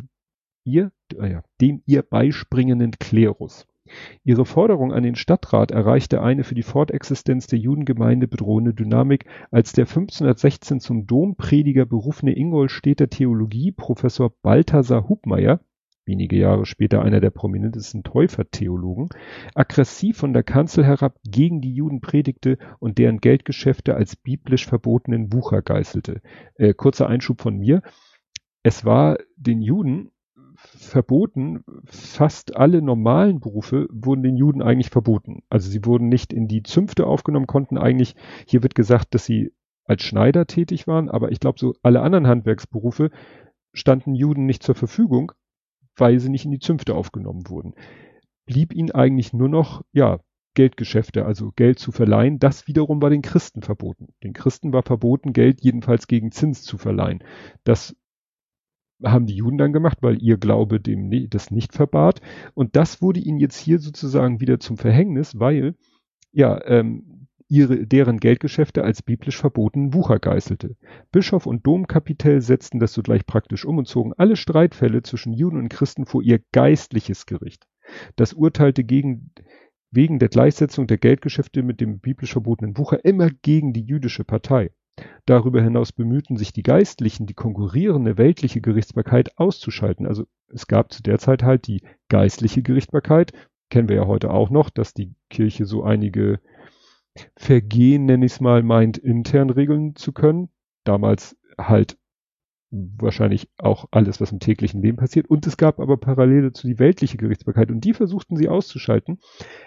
ihr, 0.64 0.92
äh, 1.16 1.32
ja, 1.32 1.44
dem 1.62 1.82
ihr 1.86 2.02
beispringenden 2.02 2.92
Klerus. 2.92 3.68
Ihre 4.24 4.46
Forderung 4.46 4.94
an 4.94 5.04
den 5.04 5.16
Stadtrat 5.16 5.72
erreichte 5.72 6.22
eine 6.22 6.44
für 6.44 6.56
die 6.56 6.64
Fortexistenz 6.64 7.48
der 7.48 7.60
Judengemeinde 7.60 8.28
bedrohende 8.28 8.74
Dynamik, 8.74 9.26
als 9.52 9.74
der 9.74 9.86
1516 9.86 10.80
zum 10.80 11.06
Domprediger 11.06 11.86
berufene 11.86 12.36
Ingolstädter 12.36 13.10
Theologie-Professor 13.10 14.34
Balthasar 14.42 15.10
Hubmeier 15.10 15.60
wenige 16.06 16.38
Jahre 16.38 16.66
später 16.66 17.02
einer 17.02 17.22
der 17.22 17.30
prominentesten 17.30 18.04
Täufertheologen, 18.04 19.10
aggressiv 19.56 20.18
von 20.18 20.34
der 20.34 20.44
Kanzel 20.44 20.86
herab 20.86 21.18
gegen 21.24 21.62
die 21.62 21.74
Juden 21.74 22.02
predigte 22.02 22.58
und 22.80 22.98
deren 22.98 23.20
Geldgeschäfte 23.20 23.96
als 23.96 24.16
biblisch 24.16 24.68
verbotenen 24.68 25.32
Wucher 25.32 25.62
geißelte. 25.62 26.22
Äh, 26.56 26.74
kurzer 26.74 27.08
Einschub 27.08 27.42
von 27.42 27.58
mir. 27.58 27.82
Es 28.64 28.86
war 28.86 29.18
den 29.36 29.62
Juden 29.62 30.12
verboten, 30.66 31.64
fast 31.86 32.56
alle 32.56 32.82
normalen 32.82 33.40
Berufe 33.40 33.88
wurden 33.92 34.24
den 34.24 34.38
Juden 34.38 34.62
eigentlich 34.62 34.90
verboten. 34.90 35.44
Also 35.50 35.70
sie 35.70 35.86
wurden 35.86 36.10
nicht 36.10 36.34
in 36.34 36.48
die 36.48 36.64
Zünfte 36.64 37.06
aufgenommen, 37.06 37.48
konnten 37.48 37.78
eigentlich, 37.78 38.16
hier 38.48 38.64
wird 38.64 38.76
gesagt, 38.76 39.14
dass 39.14 39.26
sie 39.26 39.54
als 39.86 40.04
Schneider 40.04 40.46
tätig 40.46 40.88
waren, 40.88 41.10
aber 41.10 41.32
ich 41.32 41.40
glaube, 41.40 41.60
so 41.60 41.74
alle 41.84 42.02
anderen 42.02 42.28
Handwerksberufe 42.28 43.12
standen 43.74 44.16
Juden 44.16 44.46
nicht 44.46 44.64
zur 44.64 44.76
Verfügung, 44.76 45.34
weil 45.96 46.20
sie 46.20 46.30
nicht 46.30 46.46
in 46.46 46.52
die 46.52 46.60
Zünfte 46.60 46.96
aufgenommen 46.96 47.50
wurden. 47.50 47.74
Blieb 48.46 48.74
ihnen 48.74 48.92
eigentlich 48.92 49.34
nur 49.34 49.50
noch, 49.50 49.84
ja, 49.92 50.20
Geldgeschäfte, 50.56 51.26
also 51.26 51.52
Geld 51.56 51.80
zu 51.80 51.92
verleihen. 51.92 52.40
Das 52.40 52.68
wiederum 52.68 53.02
war 53.02 53.10
den 53.10 53.24
Christen 53.24 53.64
verboten. 53.64 54.10
Den 54.24 54.34
Christen 54.34 54.72
war 54.72 54.84
verboten, 54.84 55.34
Geld 55.34 55.62
jedenfalls 55.62 56.08
gegen 56.08 56.32
Zins 56.32 56.62
zu 56.64 56.78
verleihen. 56.78 57.24
Das 57.64 57.96
haben 59.04 59.26
die 59.26 59.36
Juden 59.36 59.58
dann 59.58 59.74
gemacht, 59.74 60.00
weil 60.02 60.22
ihr 60.22 60.38
Glaube 60.38 60.80
dem 60.80 61.30
das 61.30 61.52
nicht 61.52 61.74
verbat. 61.74 62.22
Und 62.54 62.76
das 62.76 63.02
wurde 63.02 63.20
ihnen 63.20 63.40
jetzt 63.40 63.58
hier 63.58 63.80
sozusagen 63.80 64.40
wieder 64.40 64.60
zum 64.60 64.78
Verhängnis, 64.78 65.40
weil 65.40 65.76
ja 66.32 66.60
ähm, 66.66 67.28
ihre 67.48 67.86
deren 67.86 68.20
Geldgeschäfte 68.20 68.84
als 68.84 69.04
biblisch 69.04 69.38
verbotenen 69.38 69.94
Wucher 69.94 70.20
geißelte. 70.20 70.76
Bischof 71.12 71.46
und 71.46 71.68
Domkapitel 71.68 72.42
setzten 72.42 72.80
das 72.80 72.94
sogleich 72.94 73.26
praktisch 73.26 73.66
um 73.66 73.78
und 73.78 73.88
zogen 73.88 74.14
alle 74.18 74.36
Streitfälle 74.36 75.04
zwischen 75.04 75.34
Juden 75.34 75.58
und 75.58 75.70
Christen 75.70 76.06
vor 76.06 76.24
ihr 76.24 76.40
geistliches 76.52 77.26
Gericht. 77.26 77.68
Das 78.16 78.34
urteilte 78.34 78.84
gegen 78.84 79.32
wegen 79.92 80.18
der 80.18 80.30
Gleichsetzung 80.30 80.88
der 80.88 80.98
Geldgeschäfte 80.98 81.62
mit 81.62 81.80
dem 81.80 82.00
biblisch 82.00 82.32
verbotenen 82.32 82.78
Wucher 82.78 83.06
immer 83.06 83.30
gegen 83.30 83.74
die 83.74 83.84
jüdische 83.84 84.24
Partei. 84.24 84.72
Darüber 85.26 85.62
hinaus 85.62 85.92
bemühten 85.92 86.38
sich 86.38 86.54
die 86.54 86.64
Geistlichen, 86.64 87.26
die 87.26 87.34
konkurrierende 87.34 88.18
weltliche 88.18 88.62
Gerichtsbarkeit 88.62 89.38
auszuschalten. 89.38 90.06
Also 90.08 90.26
es 90.48 90.68
gab 90.68 90.92
zu 90.92 91.02
der 91.02 91.20
Zeit 91.20 91.44
halt 91.44 91.68
die 91.68 91.82
geistliche 92.10 92.62
Gerichtsbarkeit, 92.62 93.32
kennen 93.70 93.90
wir 93.90 93.96
ja 93.96 94.08
heute 94.08 94.32
auch 94.32 94.50
noch, 94.50 94.70
dass 94.70 94.94
die 94.94 95.16
Kirche 95.30 95.66
so 95.66 95.84
einige 95.84 96.40
Vergehen, 97.36 98.06
nenne 98.06 98.26
ich 98.26 98.34
es 98.34 98.40
mal, 98.40 98.64
meint, 98.64 98.98
intern 98.98 99.50
regeln 99.50 99.96
zu 99.96 100.14
können. 100.14 100.50
Damals 100.84 101.38
halt 101.58 101.98
wahrscheinlich 102.74 103.50
auch 103.58 103.86
alles, 103.92 104.20
was 104.20 104.32
im 104.32 104.40
täglichen 104.40 104.82
Leben 104.82 104.98
passiert. 104.98 105.30
Und 105.30 105.46
es 105.46 105.58
gab 105.58 105.80
aber 105.80 105.98
Parallele 105.98 106.54
zu 106.54 106.68
die 106.68 106.80
weltliche 106.80 107.18
Gerichtsbarkeit 107.18 107.70
und 107.70 107.82
die 107.82 107.94
versuchten 107.94 108.36
sie 108.36 108.50
auszuschalten, 108.50 109.20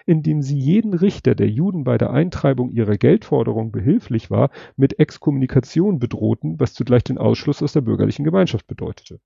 indem 0.05 0.41
sie 0.41 0.59
jeden 0.59 0.93
Richter, 0.93 1.33
der 1.33 1.49
Juden 1.49 1.85
bei 1.85 1.97
der 1.97 2.11
Eintreibung 2.11 2.69
ihrer 2.69 2.97
Geldforderung 2.97 3.71
behilflich 3.71 4.29
war, 4.29 4.49
mit 4.75 4.99
Exkommunikation 4.99 5.99
bedrohten, 5.99 6.59
was 6.59 6.73
zugleich 6.73 7.03
den 7.03 7.17
Ausschluss 7.17 7.63
aus 7.63 7.73
der 7.73 7.81
bürgerlichen 7.81 8.25
Gemeinschaft 8.25 8.67
bedeutete. 8.67 9.19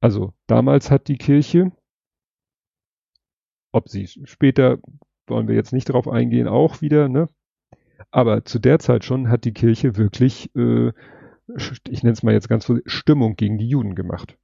Also 0.00 0.34
damals 0.46 0.90
hat 0.90 1.08
die 1.08 1.16
Kirche, 1.16 1.72
ob 3.72 3.88
sie 3.88 4.06
später, 4.06 4.78
wollen 5.26 5.48
wir 5.48 5.54
jetzt 5.54 5.72
nicht 5.72 5.88
darauf 5.88 6.08
eingehen, 6.08 6.46
auch 6.46 6.82
wieder, 6.82 7.08
ne? 7.08 7.30
Aber 8.10 8.44
zu 8.44 8.58
der 8.58 8.78
Zeit 8.78 9.04
schon 9.04 9.30
hat 9.30 9.44
die 9.44 9.52
Kirche 9.54 9.96
wirklich 9.96 10.54
äh, 10.54 10.92
ich 11.88 12.02
nenne 12.02 12.12
es 12.12 12.22
mal 12.22 12.32
jetzt 12.34 12.48
ganz 12.48 12.70
Stimmung 12.86 13.36
gegen 13.36 13.58
die 13.58 13.68
Juden 13.68 13.94
gemacht. 13.94 14.38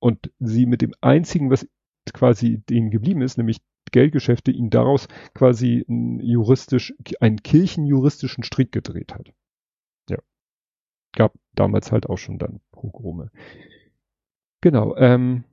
Und 0.00 0.32
sie 0.38 0.66
mit 0.66 0.82
dem 0.82 0.94
einzigen, 1.00 1.50
was 1.50 1.68
quasi 2.12 2.58
denen 2.68 2.90
geblieben 2.90 3.22
ist, 3.22 3.36
nämlich 3.36 3.58
Geldgeschäfte, 3.92 4.50
ihn 4.50 4.70
daraus 4.70 5.08
quasi 5.34 5.84
einen 5.88 6.20
juristisch, 6.20 6.94
einen 7.20 7.42
kirchenjuristischen 7.42 8.44
Strick 8.44 8.72
gedreht 8.72 9.14
hat. 9.14 9.32
Ja. 10.08 10.18
Gab 11.12 11.34
damals 11.54 11.92
halt 11.92 12.06
auch 12.06 12.18
schon 12.18 12.38
dann 12.38 12.60
Pogrome. 12.72 13.30
Genau, 14.60 14.96
ähm, 14.96 15.44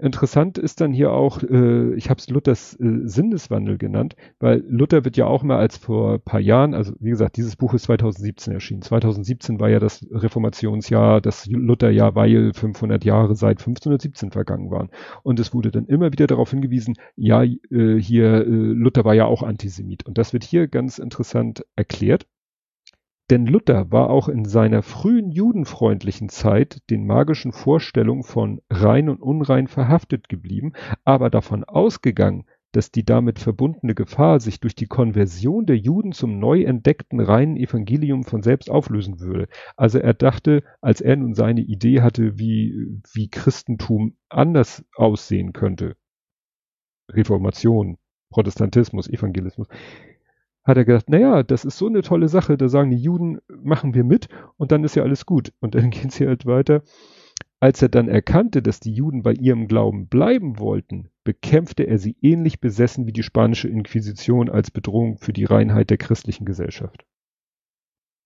Interessant 0.00 0.56
ist 0.56 0.80
dann 0.80 0.92
hier 0.92 1.12
auch, 1.12 1.42
äh, 1.42 1.94
ich 1.94 2.08
habe 2.08 2.18
es 2.18 2.30
Luthers 2.30 2.74
äh, 2.80 3.00
Sinneswandel 3.04 3.76
genannt, 3.76 4.16
weil 4.38 4.64
Luther 4.66 5.04
wird 5.04 5.18
ja 5.18 5.26
auch 5.26 5.42
mal 5.42 5.58
als 5.58 5.76
vor 5.76 6.18
paar 6.18 6.40
Jahren, 6.40 6.72
also 6.72 6.94
wie 7.00 7.10
gesagt, 7.10 7.36
dieses 7.36 7.56
Buch 7.56 7.74
ist 7.74 7.82
2017 7.82 8.54
erschienen. 8.54 8.80
2017 8.80 9.60
war 9.60 9.68
ja 9.68 9.78
das 9.78 10.06
Reformationsjahr, 10.10 11.20
das 11.20 11.46
Lutherjahr, 11.46 12.14
weil 12.14 12.52
500 12.54 13.04
Jahre 13.04 13.34
seit 13.34 13.58
1517 13.58 14.30
vergangen 14.30 14.70
waren. 14.70 14.88
Und 15.22 15.38
es 15.38 15.52
wurde 15.52 15.70
dann 15.70 15.84
immer 15.84 16.12
wieder 16.12 16.26
darauf 16.26 16.50
hingewiesen, 16.50 16.94
ja, 17.16 17.42
äh, 17.42 18.00
hier, 18.00 18.46
äh, 18.46 18.48
Luther 18.48 19.04
war 19.04 19.14
ja 19.14 19.26
auch 19.26 19.42
Antisemit. 19.42 20.06
Und 20.06 20.16
das 20.16 20.32
wird 20.32 20.44
hier 20.44 20.66
ganz 20.66 20.98
interessant 20.98 21.66
erklärt. 21.76 22.26
Denn 23.30 23.46
Luther 23.46 23.92
war 23.92 24.10
auch 24.10 24.28
in 24.28 24.44
seiner 24.44 24.82
frühen 24.82 25.30
judenfreundlichen 25.30 26.28
Zeit 26.28 26.82
den 26.90 27.06
magischen 27.06 27.52
Vorstellungen 27.52 28.24
von 28.24 28.60
rein 28.68 29.08
und 29.08 29.22
unrein 29.22 29.68
verhaftet 29.68 30.28
geblieben, 30.28 30.72
aber 31.04 31.30
davon 31.30 31.62
ausgegangen, 31.62 32.44
dass 32.72 32.90
die 32.90 33.04
damit 33.04 33.38
verbundene 33.38 33.94
Gefahr 33.94 34.40
sich 34.40 34.58
durch 34.58 34.74
die 34.74 34.86
Konversion 34.86 35.64
der 35.64 35.76
Juden 35.76 36.10
zum 36.10 36.40
neu 36.40 36.62
entdeckten 36.62 37.20
reinen 37.20 37.56
Evangelium 37.56 38.24
von 38.24 38.42
selbst 38.42 38.68
auflösen 38.68 39.20
würde. 39.20 39.46
Also 39.76 40.00
er 40.00 40.14
dachte, 40.14 40.64
als 40.80 41.00
er 41.00 41.14
nun 41.14 41.34
seine 41.34 41.60
Idee 41.60 42.00
hatte, 42.00 42.36
wie, 42.36 43.00
wie 43.12 43.28
Christentum 43.28 44.16
anders 44.28 44.84
aussehen 44.96 45.52
könnte, 45.52 45.96
Reformation, 47.08 47.96
Protestantismus, 48.30 49.08
Evangelismus, 49.08 49.68
hat 50.70 50.76
er 50.76 50.84
gedacht, 50.84 51.10
naja, 51.10 51.42
das 51.42 51.64
ist 51.64 51.78
so 51.78 51.86
eine 51.86 52.02
tolle 52.02 52.28
Sache, 52.28 52.56
da 52.56 52.68
sagen 52.68 52.90
die 52.90 52.96
Juden, 52.96 53.40
machen 53.48 53.94
wir 53.94 54.04
mit 54.04 54.28
und 54.56 54.72
dann 54.72 54.84
ist 54.84 54.94
ja 54.94 55.02
alles 55.02 55.26
gut. 55.26 55.52
Und 55.60 55.74
dann 55.74 55.90
geht 55.90 56.12
sie 56.12 56.26
halt 56.26 56.46
weiter. 56.46 56.82
Als 57.58 57.82
er 57.82 57.90
dann 57.90 58.08
erkannte, 58.08 58.62
dass 58.62 58.80
die 58.80 58.92
Juden 58.92 59.22
bei 59.22 59.34
ihrem 59.34 59.68
Glauben 59.68 60.08
bleiben 60.08 60.58
wollten, 60.58 61.10
bekämpfte 61.24 61.82
er 61.82 61.98
sie 61.98 62.16
ähnlich 62.22 62.60
besessen 62.60 63.06
wie 63.06 63.12
die 63.12 63.22
spanische 63.22 63.68
Inquisition 63.68 64.48
als 64.48 64.70
Bedrohung 64.70 65.18
für 65.18 65.34
die 65.34 65.44
Reinheit 65.44 65.90
der 65.90 65.98
christlichen 65.98 66.46
Gesellschaft. 66.46 67.04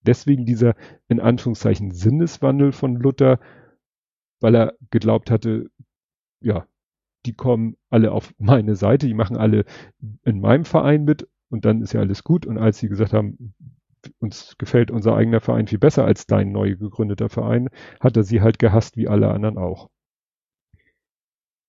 Deswegen 0.03 0.45
dieser 0.45 0.75
in 1.09 1.19
Anführungszeichen 1.19 1.91
Sinneswandel 1.91 2.71
von 2.71 2.95
Luther, 2.95 3.39
weil 4.39 4.55
er 4.55 4.73
geglaubt 4.91 5.31
hatte, 5.31 5.69
ja, 6.39 6.65
die 7.25 7.33
kommen 7.33 7.75
alle 7.89 8.11
auf 8.11 8.33
meine 8.37 8.75
Seite, 8.75 9.07
die 9.07 9.15
machen 9.15 9.35
alle 9.35 9.65
in 10.23 10.39
meinem 10.39 10.63
Verein 10.63 11.03
mit 11.03 11.27
und 11.49 11.65
dann 11.65 11.81
ist 11.81 11.93
ja 11.93 11.99
alles 12.01 12.23
gut. 12.23 12.45
Und 12.45 12.57
als 12.57 12.79
sie 12.79 12.89
gesagt 12.89 13.13
haben, 13.13 13.53
uns 14.19 14.55
gefällt 14.57 14.91
unser 14.91 15.15
eigener 15.15 15.41
Verein 15.41 15.67
viel 15.67 15.79
besser 15.79 16.05
als 16.05 16.27
dein 16.27 16.51
neu 16.51 16.75
gegründeter 16.75 17.29
Verein, 17.29 17.69
hat 17.99 18.17
er 18.17 18.23
sie 18.23 18.41
halt 18.41 18.59
gehasst 18.59 18.97
wie 18.97 19.07
alle 19.07 19.29
anderen 19.29 19.57
auch. 19.57 19.89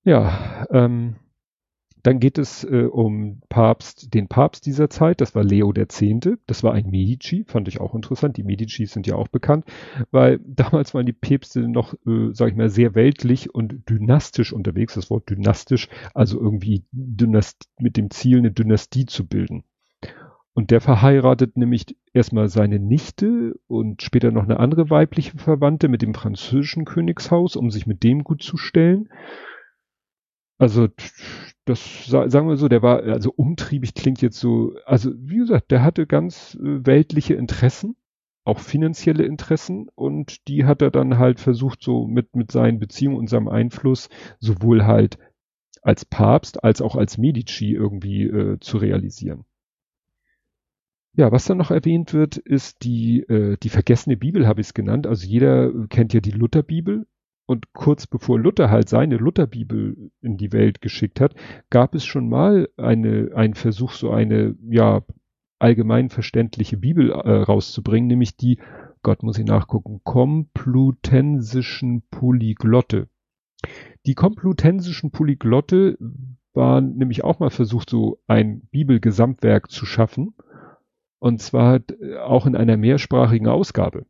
Ja, 0.05 0.67
ähm, 0.71 1.17
dann 2.07 2.21
geht 2.21 2.39
es 2.39 2.63
äh, 2.63 2.85
um 2.85 3.43
Papst, 3.49 4.15
den 4.15 4.29
Papst 4.29 4.65
dieser 4.67 4.89
Zeit, 4.89 5.21
das 5.21 5.35
war 5.35 5.43
Leo 5.43 5.73
X. 5.75 6.05
Das 6.47 6.63
war 6.63 6.73
ein 6.73 6.89
Medici, 6.89 7.45
fand 7.49 7.67
ich 7.67 7.81
auch 7.81 7.97
interessant. 7.97 8.37
Die 8.37 8.45
Medici 8.45 8.87
sind 8.87 9.09
ja 9.09 9.17
auch 9.17 9.27
bekannt, 9.27 9.65
weil 10.13 10.39
damals 10.47 10.95
waren 10.95 11.05
die 11.05 11.13
Päpste 11.13 11.67
noch, 11.67 11.95
äh, 12.07 12.29
sag 12.33 12.51
ich 12.51 12.57
mal, 12.57 12.69
sehr 12.69 12.95
weltlich 12.95 13.53
und 13.53 13.91
dynastisch 13.91 14.53
unterwegs. 14.53 14.95
Das 14.95 15.11
Wort 15.11 15.29
dynastisch, 15.29 15.89
also 16.15 16.41
irgendwie 16.41 16.85
Dynast 16.93 17.69
mit 17.81 17.97
dem 17.97 18.11
Ziel, 18.11 18.39
eine 18.39 18.53
Dynastie 18.53 19.07
zu 19.07 19.27
bilden. 19.27 19.65
Und 20.55 20.71
der 20.71 20.81
verheiratet 20.81 21.57
nämlich 21.57 21.97
erstmal 22.13 22.49
seine 22.49 22.79
Nichte 22.79 23.57
und 23.67 24.01
später 24.03 24.31
noch 24.31 24.45
eine 24.45 24.61
andere 24.61 24.91
weibliche 24.91 25.37
Verwandte 25.37 25.89
mit 25.89 26.03
dem 26.03 26.15
französischen 26.15 26.85
Königshaus, 26.85 27.57
um 27.57 27.73
sich 27.73 27.89
mit 27.89 28.05
dem 28.05 28.23
gut 28.23 28.45
zu 28.45 28.57
stellen. 28.57 29.09
Also 30.59 30.89
das 31.65 32.07
sagen 32.07 32.49
wir 32.49 32.57
so, 32.57 32.69
der 32.69 32.83
war 32.83 33.03
also 33.03 33.33
umtriebig 33.35 33.95
klingt 33.95 34.23
jetzt 34.23 34.39
so, 34.39 34.75
also 34.87 35.13
wie 35.17 35.39
gesagt, 35.39 35.71
der 35.71 35.83
hatte 35.83 36.07
ganz 36.07 36.55
äh, 36.55 36.87
weltliche 36.87 37.35
Interessen, 37.35 37.97
auch 38.45 38.61
finanzielle 38.61 39.25
Interessen 39.25 39.89
und 39.95 40.47
die 40.49 40.65
hat 40.65 40.83
er 40.83 40.91
dann 40.91 41.19
halt 41.19 41.41
versucht 41.41 41.83
so 41.83 42.07
mit 42.07 42.37
mit 42.37 42.53
seinen 42.53 42.79
Beziehungen 42.79 43.17
und 43.17 43.29
seinem 43.29 43.49
Einfluss 43.49 44.09
sowohl 44.39 44.85
halt 44.87 45.19
als 45.83 46.05
Papst 46.05 46.63
als 46.65 46.81
auch 46.83 46.97
als 46.97 47.19
Medici 47.19 47.73
irgendwie 47.73 48.25
äh, 48.25 48.59
zu 48.61 48.79
realisieren. 48.79 49.45
Ja, 51.15 51.33
was 51.33 51.47
dann 51.47 51.57
noch 51.57 51.71
erwähnt 51.71 52.13
wird, 52.13 52.37
ist 52.37 52.85
die, 52.85 53.21
äh, 53.23 53.57
die 53.57 53.71
vergessene 53.71 54.19
Bibel, 54.19 54.47
habe 54.47 54.61
ich 54.61 54.67
es 54.69 54.75
genannt. 54.75 55.07
Also 55.07 55.27
jeder 55.27 55.73
kennt 55.89 56.13
ja 56.13 56.21
die 56.21 56.31
Lutherbibel. 56.31 57.07
Und 57.47 57.73
kurz 57.73 58.07
bevor 58.09 58.39
Luther 58.41 58.71
halt 58.71 58.89
seine 58.89 59.17
Lutherbibel 59.17 60.11
in 60.21 60.37
die 60.37 60.53
Welt 60.53 60.81
geschickt 60.81 61.21
hat, 61.21 61.35
gab 61.71 61.95
es 61.95 62.05
schon 62.05 62.29
mal 62.29 62.69
eine, 62.77 63.31
einen 63.35 63.55
Versuch, 63.55 63.93
so 63.93 64.11
eine, 64.11 64.57
ja, 64.69 65.03
allgemein 65.59 66.11
verständliche 66.11 66.77
Bibel 66.77 67.11
äh, 67.13 67.31
rauszubringen, 67.31 68.09
nämlich 68.09 68.37
die, 68.37 68.59
Gott 69.03 69.23
muss 69.23 69.39
ich 69.39 69.47
nachgucken, 69.47 70.01
komplutensischen 70.05 72.03
Polyglotte. 72.11 73.09
Die 74.05 74.15
komplutensischen 74.15 75.13
Polyglotte 75.13 75.97
waren 76.53 76.97
nämlich 76.97 77.25
auch 77.25 77.39
mal 77.39 77.51
versucht, 77.51 77.89
so 77.91 78.19
ein 78.27 78.63
Bibelgesamtwerk 78.71 79.71
zu 79.71 79.87
schaffen. 79.87 80.35
Und 81.19 81.41
zwar 81.41 81.81
auch 82.25 82.47
in 82.47 82.57
einer 82.57 82.77
mehrsprachigen 82.77 83.49
Ausgabe. 83.49 84.07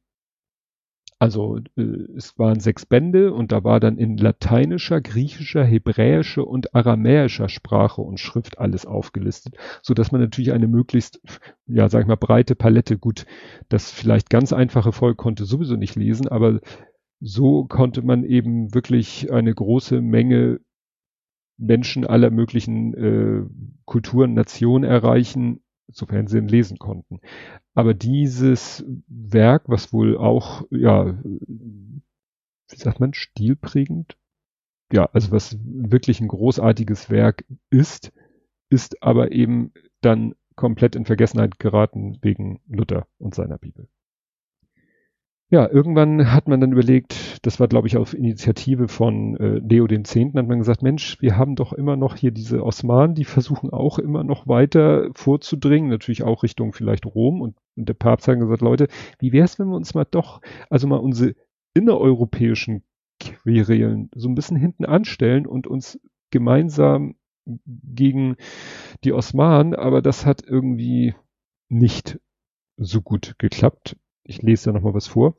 Also 1.19 1.59
äh, 1.77 1.83
es 2.17 2.39
waren 2.39 2.61
sechs 2.61 2.85
Bände 2.85 3.33
und 3.33 3.51
da 3.53 3.65
war 3.65 3.81
dann 3.81 3.97
in 3.97 4.19
lateinischer, 4.19 5.01
griechischer, 5.01 5.65
hebräischer 5.65 6.47
und 6.47 6.75
aramäischer 6.75 7.49
Sprache 7.49 8.03
und 8.03 8.21
Schrift 8.21 8.59
alles 8.59 8.85
aufgelistet, 8.85 9.57
so 9.83 9.95
dass 9.95 10.13
man 10.13 10.21
natürlich 10.21 10.53
eine 10.53 10.69
möglichst, 10.69 11.21
ja, 11.67 11.89
sag 11.89 12.03
ich 12.03 12.07
mal, 12.07 12.17
breite 12.17 12.55
Palette, 12.55 12.99
gut, 12.99 13.25
das 13.71 13.91
vielleicht 13.91 14.29
ganz 14.29 14.53
einfache 14.53 14.93
Volk 14.93 15.17
konnte 15.17 15.47
sowieso 15.47 15.77
nicht 15.77 15.97
lesen, 15.97 16.29
aber 16.29 16.61
so 17.21 17.65
konnte 17.65 18.03
man 18.03 18.23
eben 18.25 18.75
wirklich 18.75 19.33
eine 19.33 19.55
große 19.55 20.03
Menge 20.03 20.61
Menschen 21.59 22.07
aller 22.07 22.31
möglichen 22.31 22.95
äh, 22.95 23.43
Kulturen, 23.87 24.35
Nationen 24.35 24.85
erreichen, 24.85 25.61
sofern 25.89 26.27
sie 26.27 26.39
ihn 26.39 26.49
lesen 26.49 26.79
konnten. 26.79 27.21
Aber 27.75 27.95
dieses 27.95 28.85
Werk, 29.07 29.65
was 29.69 29.93
wohl 29.93 30.17
auch, 30.17 30.67
ja, 30.71 31.19
wie 31.23 32.77
sagt 32.77 33.01
man, 33.01 33.15
stilprägend, 33.15 34.17
ja, 34.93 35.07
also 35.13 35.33
was 35.33 35.59
wirklich 35.63 36.21
ein 36.21 36.29
großartiges 36.29 37.11
Werk 37.11 37.45
ist, 37.71 38.13
ist 38.69 39.03
aber 39.03 39.33
eben 39.33 39.73
dann 40.01 40.35
komplett 40.55 40.97
in 40.97 41.05
Vergessenheit 41.05 41.59
geraten 41.59 42.19
wegen 42.23 42.61
Luther 42.67 43.07
und 43.19 43.35
seiner 43.35 43.59
Bibel. 43.59 43.89
Ja, 45.49 45.71
irgendwann 45.71 46.33
hat 46.33 46.49
man 46.49 46.61
dann 46.61 46.73
überlegt, 46.73 47.47
das 47.47 47.61
war 47.61 47.69
glaube 47.69 47.87
ich 47.87 47.97
auf 47.97 48.15
Initiative 48.15 48.89
von 48.89 49.37
äh, 49.37 49.59
Leo 49.59 49.87
den 49.87 50.05
Zehnten, 50.05 50.39
hat 50.39 50.49
man 50.49 50.59
gesagt, 50.59 50.83
Mensch, 50.83 51.21
wir 51.21 51.37
haben 51.37 51.55
doch 51.55 51.73
immer 51.73 51.95
noch 51.97 52.17
hier 52.17 52.33
diese 52.33 52.65
Osmanen, 52.65 53.15
die 53.15 53.25
versuchen 53.25 53.71
auch 53.71 54.01
immer 54.01 54.25
noch 54.25 54.49
weiter 54.49 55.09
vorzudringen, 55.15 55.89
natürlich 55.89 56.25
auch 56.25 56.43
Richtung 56.43 56.73
vielleicht 56.73 57.07
Rom. 57.07 57.41
Und, 57.41 57.57
und 57.77 57.89
der 57.89 57.95
Papst 57.95 58.27
hat 58.27 58.41
gesagt, 58.41 58.61
Leute, 58.61 58.89
wie 59.21 59.31
wäre 59.33 59.45
es, 59.45 59.57
wenn 59.61 59.69
wir 59.69 59.77
uns 59.77 59.95
mal 59.95 60.07
doch, 60.11 60.41
also 60.69 60.89
mal 60.89 60.97
unsere 60.97 61.37
innereuropäischen 61.75 62.83
Querelen 63.21 64.11
so 64.17 64.29
ein 64.29 64.35
bisschen 64.35 64.57
hinten 64.57 64.85
anstellen 64.85 65.47
und 65.47 65.69
uns 65.69 66.01
gemeinsam 66.31 67.15
gegen 67.67 68.35
die 69.05 69.13
Osmanen, 69.13 69.77
aber 69.77 70.03
das 70.03 70.27
hat 70.27 70.43
irgendwie 70.45 71.15
nicht 71.69 72.19
so 72.77 73.01
gut 73.01 73.37
geklappt 73.39 73.97
ich 74.27 74.43
lese 74.43 74.67
da 74.67 74.73
nochmal 74.73 74.95
was 74.95 75.07
vor. 75.07 75.37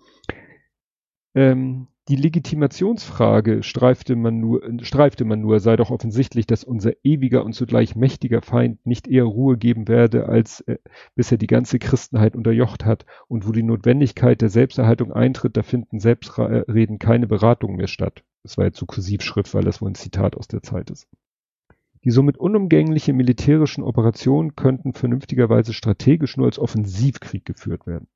Ähm, 1.36 1.88
die 2.10 2.16
Legitimationsfrage 2.16 3.64
streifte 3.64 4.16
man 4.16 4.40
nur, 4.40 4.62
streifte 4.82 5.26
man 5.26 5.42
nur, 5.42 5.60
sei 5.60 5.76
doch 5.76 5.92
offensichtlich, 5.92 6.48
dass 6.48 6.64
unser 6.64 6.94
ewiger 7.04 7.44
und 7.44 7.52
zugleich 7.52 7.98
mächtiger 7.98 8.42
Feind 8.42 8.86
nicht 8.86 9.10
eher 9.10 9.26
Ruhe 9.26 9.58
geben 9.58 9.90
werde, 9.90 10.28
als 10.28 10.62
äh, 10.62 10.78
bis 11.16 11.34
er 11.34 11.38
die 11.38 11.48
ganze 11.48 11.80
Christenheit 11.80 12.38
unterjocht 12.38 12.86
hat. 12.86 13.06
Und 13.28 13.46
wo 13.46 13.52
die 13.52 13.64
Notwendigkeit 13.64 14.42
der 14.42 14.50
Selbsterhaltung 14.50 15.12
eintritt, 15.12 15.58
da 15.58 15.64
finden 15.64 16.00
Selbstreden 16.00 16.98
keine 16.98 17.28
Beratungen 17.28 17.76
mehr 17.76 17.88
statt. 17.88 18.24
Das 18.44 18.58
war 18.58 18.64
jetzt 18.64 18.78
so 18.78 18.86
Kursivschrift, 18.86 19.54
weil 19.54 19.66
das 19.66 19.82
wohl 19.82 19.92
ein 19.92 19.96
Zitat 19.96 20.38
aus 20.38 20.48
der 20.48 20.64
Zeit 20.64 20.90
ist. 20.90 21.10
Die 22.06 22.12
somit 22.12 22.38
unumgängliche 22.38 23.12
militärischen 23.12 23.84
Operationen 23.84 24.56
könnten 24.56 24.94
vernünftigerweise 24.94 25.74
strategisch 25.74 26.38
nur 26.38 26.46
als 26.46 26.58
Offensivkrieg 26.58 27.44
geführt 27.44 27.86
werden. 27.86 28.08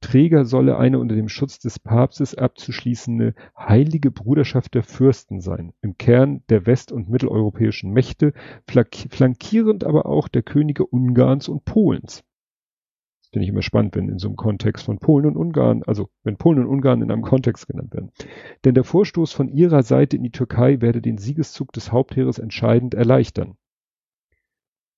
Träger 0.00 0.44
solle 0.44 0.78
eine 0.78 0.98
unter 0.98 1.14
dem 1.14 1.28
Schutz 1.28 1.58
des 1.58 1.78
Papstes 1.78 2.34
abzuschließende 2.34 3.34
heilige 3.58 4.10
Bruderschaft 4.10 4.74
der 4.74 4.82
Fürsten 4.82 5.40
sein, 5.40 5.72
im 5.80 5.98
Kern 5.98 6.42
der 6.48 6.66
west- 6.66 6.92
und 6.92 7.08
mitteleuropäischen 7.08 7.92
Mächte, 7.92 8.32
flankierend 8.66 9.84
aber 9.84 10.06
auch 10.06 10.28
der 10.28 10.42
Könige 10.42 10.86
Ungarns 10.86 11.48
und 11.48 11.64
Polens. 11.64 12.22
Finde 13.32 13.44
ich 13.44 13.50
immer 13.50 13.62
spannend, 13.62 13.94
wenn 13.94 14.08
in 14.08 14.18
so 14.18 14.28
einem 14.28 14.36
Kontext 14.36 14.86
von 14.86 14.98
Polen 14.98 15.26
und 15.26 15.36
Ungarn, 15.36 15.82
also 15.82 16.08
wenn 16.22 16.38
Polen 16.38 16.60
und 16.60 16.66
Ungarn 16.66 17.02
in 17.02 17.10
einem 17.10 17.22
Kontext 17.22 17.66
genannt 17.66 17.92
werden. 17.92 18.10
Denn 18.64 18.74
der 18.74 18.84
Vorstoß 18.84 19.32
von 19.32 19.48
ihrer 19.48 19.82
Seite 19.82 20.16
in 20.16 20.22
die 20.22 20.30
Türkei 20.30 20.80
werde 20.80 21.02
den 21.02 21.18
Siegeszug 21.18 21.72
des 21.72 21.92
Hauptheeres 21.92 22.38
entscheidend 22.38 22.94
erleichtern. 22.94 23.58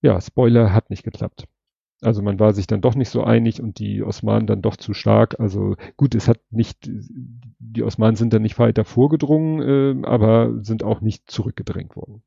Ja, 0.00 0.20
Spoiler 0.20 0.72
hat 0.72 0.90
nicht 0.90 1.02
geklappt. 1.02 1.48
Also 2.02 2.22
man 2.22 2.38
war 2.38 2.52
sich 2.52 2.66
dann 2.66 2.80
doch 2.80 2.94
nicht 2.94 3.10
so 3.10 3.22
einig 3.24 3.60
und 3.62 3.78
die 3.78 4.02
Osmanen 4.02 4.46
dann 4.46 4.62
doch 4.62 4.76
zu 4.76 4.94
stark. 4.94 5.38
Also 5.38 5.76
gut, 5.96 6.14
es 6.14 6.28
hat 6.28 6.40
nicht, 6.50 6.88
die 6.88 7.82
Osmanen 7.82 8.16
sind 8.16 8.32
dann 8.32 8.42
nicht 8.42 8.58
weiter 8.58 8.84
vorgedrungen, 8.84 10.02
äh, 10.02 10.06
aber 10.06 10.62
sind 10.62 10.82
auch 10.82 11.00
nicht 11.02 11.30
zurückgedrängt 11.30 11.96
worden. 11.96 12.22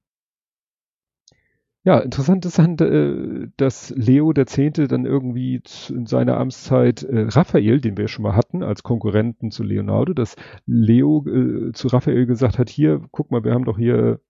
Ja, 1.86 2.00
interessant 2.00 2.46
ist, 2.46 2.60
äh, 2.60 3.48
dass 3.58 3.90
Leo 3.90 4.32
Zehnte 4.46 4.88
dann 4.88 5.06
irgendwie 5.06 5.62
in 5.90 6.06
seiner 6.06 6.38
Amtszeit 6.38 7.04
äh, 7.04 7.28
Raphael, 7.30 7.82
den 7.82 7.98
wir 7.98 8.08
schon 8.08 8.24
mal 8.24 8.38
hatten, 8.38 8.64
als 8.64 8.84
Konkurrenten 8.84 9.52
zu 9.52 9.64
Leonardo, 9.64 10.14
dass 10.14 10.38
Leo 10.66 11.26
äh, 11.28 11.74
zu 11.74 11.90
Raphael 11.90 12.26
gesagt 12.26 12.58
hat, 12.58 12.70
hier, 12.70 13.02
guck 13.12 13.32
mal, 13.32 13.44
wir 13.44 13.54
haben 13.54 13.66
doch 13.66 13.78
hier 13.78 14.22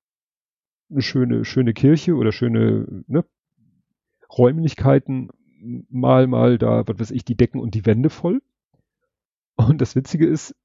eine 0.89 1.01
schöne, 1.01 1.45
schöne 1.45 1.73
Kirche 1.73 2.15
oder 2.15 2.31
schöne 2.31 3.03
ne, 3.07 3.23
Räumlichkeiten 4.37 5.29
mal, 5.89 6.27
mal 6.27 6.57
da, 6.57 6.87
was 6.87 6.99
weiß 6.99 7.11
ich, 7.11 7.25
die 7.25 7.35
Decken 7.35 7.59
und 7.59 7.75
die 7.75 7.85
Wände 7.85 8.09
voll. 8.09 8.41
Und 9.55 9.81
das 9.81 9.95
Witzige 9.95 10.25
ist, 10.25 10.55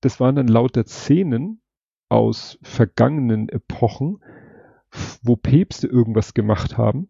das 0.00 0.20
waren 0.20 0.36
dann 0.36 0.48
lauter 0.48 0.84
Szenen 0.84 1.60
aus 2.08 2.58
vergangenen 2.62 3.48
Epochen, 3.48 4.22
wo 5.22 5.36
Päpste 5.36 5.86
irgendwas 5.86 6.34
gemacht 6.34 6.76
haben. 6.78 7.08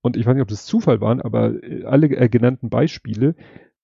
Und 0.00 0.16
ich 0.16 0.26
weiß 0.26 0.34
nicht, 0.34 0.42
ob 0.42 0.48
das 0.48 0.64
Zufall 0.64 1.00
waren, 1.00 1.20
aber 1.20 1.62
äh, 1.62 1.84
alle 1.84 2.08
genannten 2.08 2.70
Beispiele 2.70 3.34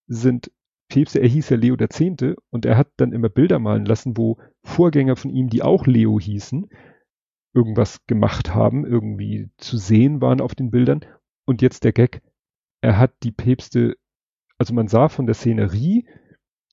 sind 0.07 0.51
Päpste, 0.89 1.19
er 1.21 1.29
hieß 1.29 1.49
ja 1.51 1.57
Leo 1.57 1.77
Zehnte 1.89 2.37
und 2.51 2.67
er 2.67 2.77
hat 2.77 2.93
dann 2.99 3.13
immer 3.13 3.29
Bilder 3.29 3.59
malen 3.59 3.85
lassen, 3.85 4.17
wo 4.17 4.39
Vorgänger 4.63 5.17
von 5.17 5.31
ihm, 5.31 5.49
die 5.49 5.63
auch 5.63 5.87
Leo 5.87 6.21
hießen, 6.21 6.69
irgendwas 7.53 8.07
gemacht 8.07 8.55
haben, 8.55 8.85
irgendwie 8.85 9.51
zu 9.57 9.77
sehen 9.77 10.21
waren 10.21 10.41
auf 10.41 10.55
den 10.55 10.71
Bildern 10.71 11.05
und 11.47 11.63
jetzt 11.63 11.85
der 11.85 11.93
Gag, 11.93 12.23
er 12.81 12.99
hat 12.99 13.13
die 13.23 13.33
Päpste, 13.33 13.97
also 14.59 14.75
man 14.75 14.89
sah 14.89 15.09
von 15.09 15.27
der 15.27 15.35
Szenerie, 15.35 16.07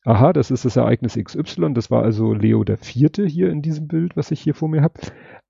aha, 0.03 0.33
das 0.33 0.51
ist 0.51 0.65
das 0.65 0.75
Ereignis 0.75 1.15
XY, 1.15 1.73
das 1.73 1.91
war 1.91 2.03
also 2.03 2.33
Leo 2.33 2.63
der 2.63 2.77
Vierte 2.77 3.25
hier 3.25 3.49
in 3.49 3.61
diesem 3.61 3.87
Bild, 3.87 4.17
was 4.17 4.31
ich 4.31 4.41
hier 4.41 4.55
vor 4.55 4.69
mir 4.69 4.81
habe, 4.81 4.99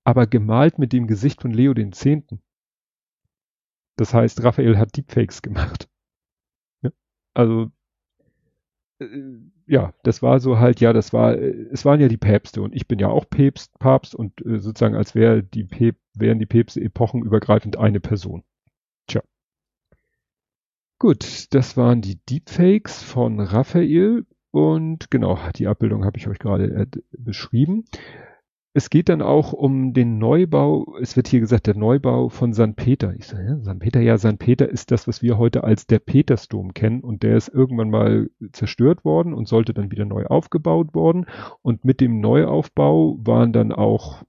aber 0.04 0.26
gemalt 0.26 0.78
mit 0.78 0.92
dem 0.92 1.06
Gesicht 1.06 1.42
von 1.42 1.52
Leo 1.52 1.74
den 1.74 1.92
Zehnten. 1.92 2.42
Das 3.96 4.14
heißt, 4.14 4.42
Raphael 4.42 4.78
hat 4.78 4.96
Deepfakes 4.96 5.42
gemacht. 5.42 5.88
Ja? 6.82 6.90
Also 7.34 7.70
äh, 9.00 9.06
ja, 9.66 9.94
das 10.02 10.22
war 10.22 10.40
so 10.40 10.58
halt, 10.58 10.80
ja, 10.80 10.92
das 10.92 11.12
war, 11.12 11.36
äh, 11.36 11.66
es 11.70 11.84
waren 11.84 12.00
ja 12.00 12.08
die 12.08 12.16
Päpste 12.16 12.62
und 12.62 12.74
ich 12.74 12.86
bin 12.86 12.98
ja 12.98 13.08
auch 13.08 13.28
Päpst, 13.28 13.78
Papst 13.78 14.14
und 14.14 14.44
äh, 14.44 14.58
sozusagen 14.58 14.96
als 14.96 15.14
wäre 15.14 15.42
die 15.42 15.64
Päp 15.64 15.96
wären 16.14 16.38
die 16.38 16.46
Päpste 16.46 16.80
epochenübergreifend 16.80 17.78
eine 17.78 18.00
Person. 18.00 18.44
Gut, 21.02 21.52
das 21.52 21.76
waren 21.76 22.00
die 22.00 22.20
Deepfakes 22.30 23.02
von 23.02 23.40
Raphael 23.40 24.24
und 24.52 25.10
genau, 25.10 25.36
die 25.56 25.66
Abbildung 25.66 26.04
habe 26.04 26.16
ich 26.16 26.28
euch 26.28 26.38
gerade 26.38 26.66
äh, 26.66 26.86
beschrieben. 27.18 27.86
Es 28.72 28.88
geht 28.88 29.08
dann 29.08 29.20
auch 29.20 29.52
um 29.52 29.94
den 29.94 30.18
Neubau, 30.18 30.96
es 31.00 31.16
wird 31.16 31.26
hier 31.26 31.40
gesagt, 31.40 31.66
der 31.66 31.74
Neubau 31.74 32.28
von 32.28 32.54
St. 32.54 32.76
Peter. 32.76 33.16
Ich 33.16 33.26
sage, 33.26 33.44
ja, 33.48 33.58
St. 33.58 33.80
Peter, 33.80 34.00
ja, 34.00 34.16
St. 34.16 34.38
Peter 34.38 34.68
ist 34.68 34.92
das, 34.92 35.08
was 35.08 35.22
wir 35.22 35.38
heute 35.38 35.64
als 35.64 35.88
der 35.88 35.98
Petersdom 35.98 36.72
kennen 36.72 37.00
und 37.00 37.24
der 37.24 37.36
ist 37.36 37.48
irgendwann 37.48 37.90
mal 37.90 38.30
zerstört 38.52 39.04
worden 39.04 39.34
und 39.34 39.48
sollte 39.48 39.74
dann 39.74 39.90
wieder 39.90 40.04
neu 40.04 40.26
aufgebaut 40.26 40.94
worden. 40.94 41.26
Und 41.62 41.84
mit 41.84 42.00
dem 42.00 42.20
Neuaufbau 42.20 43.18
waren 43.18 43.52
dann 43.52 43.72
auch 43.72 44.22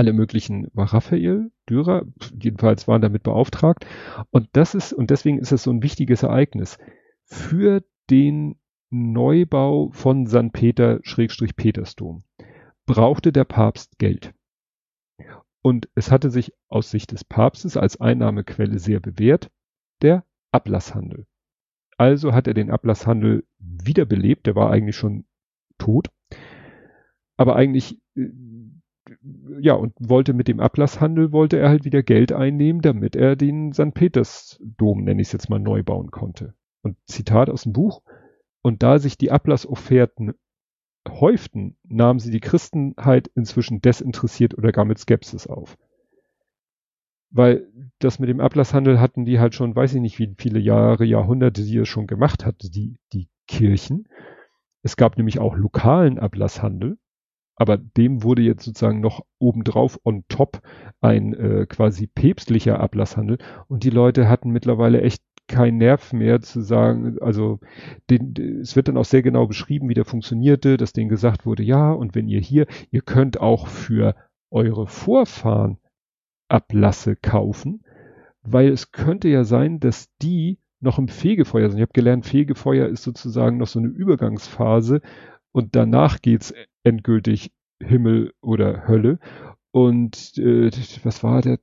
alle 0.00 0.14
möglichen, 0.14 0.66
war 0.72 0.94
Raphael, 0.94 1.50
Dürer, 1.68 2.06
jedenfalls 2.32 2.88
waren 2.88 3.02
damit 3.02 3.22
beauftragt. 3.22 3.84
Und 4.30 4.48
das 4.52 4.74
ist, 4.74 4.94
und 4.94 5.10
deswegen 5.10 5.38
ist 5.38 5.52
es 5.52 5.64
so 5.64 5.70
ein 5.70 5.82
wichtiges 5.82 6.22
Ereignis. 6.22 6.78
Für 7.26 7.84
den 8.08 8.56
Neubau 8.88 9.90
von 9.92 10.26
St. 10.26 10.54
Peter 10.54 11.00
Schrägstrich 11.02 11.54
Petersdom 11.54 12.24
brauchte 12.86 13.30
der 13.30 13.44
Papst 13.44 13.98
Geld. 13.98 14.32
Und 15.60 15.90
es 15.94 16.10
hatte 16.10 16.30
sich 16.30 16.54
aus 16.68 16.90
Sicht 16.90 17.12
des 17.12 17.22
Papstes 17.22 17.76
als 17.76 18.00
Einnahmequelle 18.00 18.78
sehr 18.78 19.00
bewährt, 19.00 19.50
der 20.00 20.24
Ablasshandel. 20.50 21.26
Also 21.98 22.32
hat 22.32 22.46
er 22.46 22.54
den 22.54 22.70
Ablasshandel 22.70 23.44
wiederbelebt, 23.58 24.46
der 24.46 24.54
war 24.54 24.70
eigentlich 24.70 24.96
schon 24.96 25.26
tot. 25.76 26.08
Aber 27.36 27.54
eigentlich 27.54 28.00
äh, 28.16 28.30
ja, 29.60 29.74
und 29.74 29.94
wollte 29.98 30.32
mit 30.32 30.48
dem 30.48 30.60
Ablasshandel, 30.60 31.32
wollte 31.32 31.58
er 31.58 31.68
halt 31.68 31.84
wieder 31.84 32.02
Geld 32.02 32.32
einnehmen, 32.32 32.82
damit 32.82 33.16
er 33.16 33.36
den 33.36 33.72
St. 33.72 33.94
Petersdom, 33.94 35.04
nenne 35.04 35.20
ich 35.20 35.28
es 35.28 35.32
jetzt 35.32 35.50
mal, 35.50 35.58
neu 35.58 35.82
bauen 35.82 36.10
konnte. 36.10 36.54
Und 36.82 36.96
Zitat 37.06 37.50
aus 37.50 37.64
dem 37.64 37.72
Buch, 37.72 38.02
und 38.62 38.82
da 38.82 38.98
sich 38.98 39.16
die 39.18 39.30
Ablassofferten 39.30 40.34
häuften, 41.08 41.76
nahmen 41.84 42.18
sie 42.18 42.30
die 42.30 42.40
Christenheit 42.40 43.28
inzwischen 43.34 43.80
desinteressiert 43.80 44.56
oder 44.56 44.72
gar 44.72 44.84
mit 44.84 44.98
Skepsis 44.98 45.46
auf. 45.46 45.76
Weil 47.30 47.68
das 48.00 48.18
mit 48.18 48.28
dem 48.28 48.40
Ablasshandel 48.40 49.00
hatten 49.00 49.24
die 49.24 49.38
halt 49.38 49.54
schon, 49.54 49.74
weiß 49.74 49.94
ich 49.94 50.00
nicht, 50.00 50.18
wie 50.18 50.34
viele 50.36 50.58
Jahre, 50.58 51.04
Jahrhunderte 51.04 51.62
die 51.62 51.78
es 51.78 51.88
schon 51.88 52.06
gemacht 52.06 52.44
hatte, 52.44 52.70
die, 52.70 52.98
die 53.12 53.28
Kirchen. 53.46 54.08
Es 54.82 54.96
gab 54.96 55.16
nämlich 55.16 55.38
auch 55.38 55.56
lokalen 55.56 56.18
Ablasshandel, 56.18 56.98
aber 57.60 57.76
dem 57.76 58.22
wurde 58.22 58.40
jetzt 58.40 58.64
sozusagen 58.64 59.00
noch 59.00 59.20
obendrauf 59.38 60.00
on 60.04 60.24
top 60.28 60.62
ein 61.02 61.34
äh, 61.34 61.66
quasi 61.68 62.06
päpstlicher 62.06 62.80
Ablasshandel 62.80 63.36
und 63.68 63.84
die 63.84 63.90
Leute 63.90 64.30
hatten 64.30 64.48
mittlerweile 64.48 65.02
echt 65.02 65.22
kein 65.46 65.76
Nerv 65.76 66.14
mehr 66.14 66.40
zu 66.40 66.62
sagen, 66.62 67.18
also 67.20 67.60
den, 68.08 68.32
es 68.62 68.76
wird 68.76 68.88
dann 68.88 68.96
auch 68.96 69.04
sehr 69.04 69.20
genau 69.20 69.46
beschrieben, 69.46 69.90
wie 69.90 69.94
der 69.94 70.06
funktionierte, 70.06 70.78
dass 70.78 70.94
denen 70.94 71.10
gesagt 71.10 71.44
wurde, 71.44 71.62
ja, 71.62 71.92
und 71.92 72.14
wenn 72.14 72.28
ihr 72.28 72.40
hier, 72.40 72.66
ihr 72.90 73.02
könnt 73.02 73.40
auch 73.40 73.66
für 73.66 74.14
eure 74.50 74.86
Vorfahren 74.86 75.76
Ablasse 76.48 77.14
kaufen, 77.14 77.84
weil 78.42 78.68
es 78.70 78.90
könnte 78.90 79.28
ja 79.28 79.44
sein, 79.44 79.80
dass 79.80 80.08
die 80.22 80.58
noch 80.80 80.98
im 80.98 81.08
Fegefeuer 81.08 81.68
sind. 81.68 81.78
Ich 81.78 81.82
habe 81.82 81.92
gelernt, 81.92 82.24
Fegefeuer 82.24 82.88
ist 82.88 83.02
sozusagen 83.02 83.58
noch 83.58 83.66
so 83.66 83.80
eine 83.80 83.88
Übergangsphase 83.88 85.02
und 85.52 85.76
danach 85.76 86.20
geht's 86.20 86.54
endgültig 86.82 87.52
Himmel 87.82 88.32
oder 88.40 88.86
Hölle. 88.86 89.18
Und 89.72 90.36
äh, 90.38 90.70
was 91.04 91.22
war 91.22 91.42
der 91.42 91.58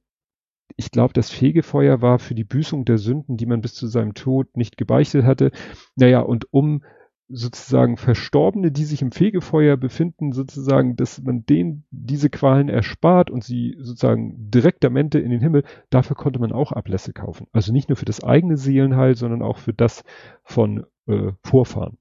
ich 0.76 0.92
glaube, 0.92 1.14
das 1.14 1.32
Fegefeuer 1.32 2.02
war 2.02 2.20
für 2.20 2.36
die 2.36 2.44
Büßung 2.44 2.86
der 2.86 2.98
Sünden, 3.00 3.38
die 3.38 3.46
man 3.46 3.62
bis 3.62 3.74
zu 3.74 3.88
seinem 3.88 4.14
Tod 4.14 4.56
nicht 4.56 4.78
gebeichtet 4.78 5.26
hatte. 5.26 5.52
Naja, 5.96 6.20
und 6.20 6.54
um 6.54 6.84
sozusagen 7.30 7.98
Verstorbene, 7.98 8.72
die 8.72 8.86
sich 8.86 9.02
im 9.02 9.12
Fegefeuer 9.12 9.76
befinden, 9.76 10.32
sozusagen, 10.32 10.96
dass 10.96 11.22
man 11.22 11.46
denen 11.46 11.86
diese 11.92 12.30
Qualen 12.30 12.70
erspart 12.70 13.30
und 13.30 13.44
sie 13.44 13.76
sozusagen 13.80 14.50
Direktamente 14.50 15.20
in 15.20 15.32
den 15.32 15.42
Himmel, 15.42 15.64
dafür 15.90 16.16
konnte 16.16 16.40
man 16.40 16.54
auch 16.54 16.72
Ablässe 16.72 17.12
kaufen. 17.12 17.48
Also 17.52 17.74
nicht 17.74 17.90
nur 17.90 17.98
für 17.98 18.06
das 18.06 18.24
eigene 18.24 18.56
Seelenheil, 18.56 19.16
sondern 19.16 19.42
auch 19.42 19.58
für 19.58 19.74
das 19.74 20.04
von 20.44 20.86
äh, 21.08 21.32
Vorfahren. 21.44 21.98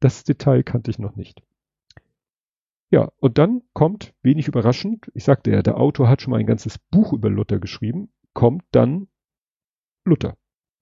Das 0.00 0.24
Detail 0.24 0.62
kannte 0.62 0.90
ich 0.90 0.98
noch 0.98 1.16
nicht. 1.16 1.42
Ja, 2.90 3.10
und 3.20 3.36
dann 3.36 3.62
kommt, 3.74 4.14
wenig 4.22 4.48
überraschend, 4.48 5.10
ich 5.14 5.24
sagte 5.24 5.50
ja, 5.50 5.62
der 5.62 5.76
Autor 5.76 6.08
hat 6.08 6.22
schon 6.22 6.30
mal 6.30 6.40
ein 6.40 6.46
ganzes 6.46 6.78
Buch 6.78 7.12
über 7.12 7.28
Luther 7.28 7.58
geschrieben, 7.58 8.10
kommt 8.32 8.64
dann 8.70 9.08
Luther. 10.04 10.36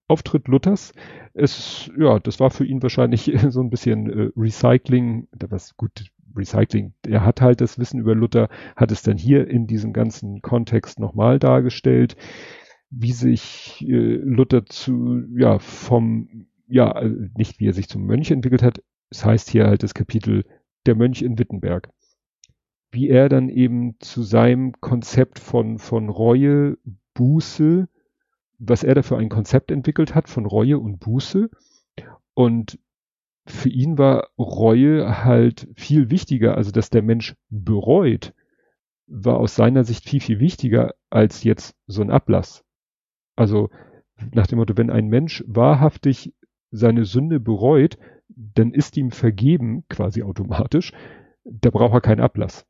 Auftritt 0.07 0.47
Luthers. 0.47 0.93
Es, 1.33 1.91
ja, 1.99 2.19
das 2.19 2.39
war 2.39 2.49
für 2.49 2.65
ihn 2.65 2.81
wahrscheinlich 2.81 3.31
so 3.49 3.61
ein 3.61 3.69
bisschen 3.69 4.09
äh, 4.09 4.31
Recycling, 4.37 5.27
was 5.49 5.75
gut, 5.75 6.05
Recycling. 6.33 6.93
Er 7.05 7.25
hat 7.25 7.41
halt 7.41 7.59
das 7.59 7.77
Wissen 7.77 7.99
über 7.99 8.15
Luther, 8.15 8.47
hat 8.75 8.91
es 8.91 9.01
dann 9.01 9.17
hier 9.17 9.49
in 9.49 9.67
diesem 9.67 9.91
ganzen 9.91 10.41
Kontext 10.41 10.99
nochmal 10.99 11.39
dargestellt, 11.39 12.15
wie 12.89 13.11
sich 13.11 13.85
äh, 13.85 14.15
Luther 14.15 14.65
zu, 14.65 15.23
ja, 15.35 15.59
vom, 15.59 16.47
ja, 16.67 17.03
nicht 17.35 17.59
wie 17.59 17.67
er 17.67 17.73
sich 17.73 17.89
zum 17.89 18.05
Mönch 18.05 18.31
entwickelt 18.31 18.63
hat. 18.63 18.81
Es 19.09 19.25
heißt 19.25 19.49
hier 19.49 19.67
halt 19.67 19.83
das 19.83 19.93
Kapitel 19.93 20.45
der 20.85 20.95
Mönch 20.95 21.21
in 21.21 21.37
Wittenberg 21.39 21.89
wie 22.91 23.09
er 23.09 23.29
dann 23.29 23.49
eben 23.49 23.99
zu 23.99 24.23
seinem 24.23 24.73
Konzept 24.79 25.39
von, 25.39 25.77
von 25.77 26.09
Reue, 26.09 26.77
Buße, 27.13 27.87
was 28.59 28.83
er 28.83 28.95
da 28.95 29.01
für 29.01 29.17
ein 29.17 29.29
Konzept 29.29 29.71
entwickelt 29.71 30.15
hat 30.15 30.29
von 30.29 30.45
Reue 30.45 30.79
und 30.79 30.99
Buße. 30.99 31.49
Und 32.33 32.79
für 33.45 33.69
ihn 33.69 33.97
war 33.97 34.29
Reue 34.37 35.23
halt 35.23 35.67
viel 35.75 36.09
wichtiger, 36.09 36.55
also 36.55 36.71
dass 36.71 36.89
der 36.89 37.01
Mensch 37.01 37.35
bereut, 37.49 38.33
war 39.07 39.37
aus 39.37 39.55
seiner 39.55 39.83
Sicht 39.83 40.07
viel, 40.07 40.19
viel 40.19 40.39
wichtiger 40.39 40.95
als 41.09 41.43
jetzt 41.43 41.75
so 41.87 42.01
ein 42.01 42.11
Ablass. 42.11 42.65
Also 43.35 43.69
nach 44.33 44.47
dem 44.47 44.57
Motto, 44.57 44.75
wenn 44.75 44.89
ein 44.89 45.07
Mensch 45.07 45.43
wahrhaftig 45.47 46.33
seine 46.71 47.05
Sünde 47.05 47.39
bereut, 47.39 47.97
dann 48.29 48.73
ist 48.73 48.97
ihm 48.97 49.11
vergeben, 49.11 49.83
quasi 49.89 50.23
automatisch, 50.23 50.93
da 51.43 51.69
braucht 51.69 51.93
er 51.93 52.01
keinen 52.01 52.21
Ablass 52.21 52.65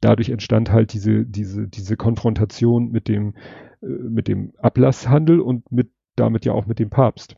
dadurch 0.00 0.28
entstand 0.30 0.70
halt 0.70 0.92
diese, 0.92 1.24
diese, 1.24 1.68
diese 1.68 1.96
Konfrontation 1.96 2.90
mit 2.90 3.08
dem, 3.08 3.34
äh, 3.82 3.86
mit 3.86 4.28
dem 4.28 4.52
Ablasshandel 4.58 5.40
und 5.40 5.70
mit, 5.72 5.90
damit 6.16 6.44
ja 6.44 6.52
auch 6.52 6.66
mit 6.66 6.78
dem 6.78 6.90
Papst. 6.90 7.36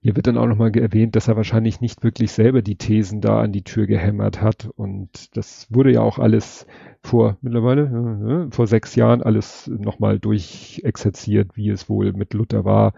Hier 0.00 0.14
wird 0.14 0.26
dann 0.26 0.36
auch 0.36 0.46
nochmal 0.46 0.76
erwähnt, 0.76 1.16
dass 1.16 1.28
er 1.28 1.36
wahrscheinlich 1.36 1.80
nicht 1.80 2.04
wirklich 2.04 2.30
selber 2.30 2.60
die 2.60 2.76
Thesen 2.76 3.22
da 3.22 3.40
an 3.40 3.52
die 3.52 3.64
Tür 3.64 3.86
gehämmert 3.86 4.42
hat. 4.42 4.68
Und 4.76 5.34
das 5.36 5.66
wurde 5.72 5.92
ja 5.92 6.02
auch 6.02 6.18
alles 6.18 6.66
vor 7.02 7.38
mittlerweile, 7.40 8.46
äh, 8.48 8.54
vor 8.54 8.66
sechs 8.66 8.94
Jahren 8.94 9.22
alles 9.22 9.66
nochmal 9.66 10.18
durchexerziert, 10.18 11.56
wie 11.56 11.70
es 11.70 11.88
wohl 11.88 12.12
mit 12.12 12.34
Luther 12.34 12.64
war 12.64 12.92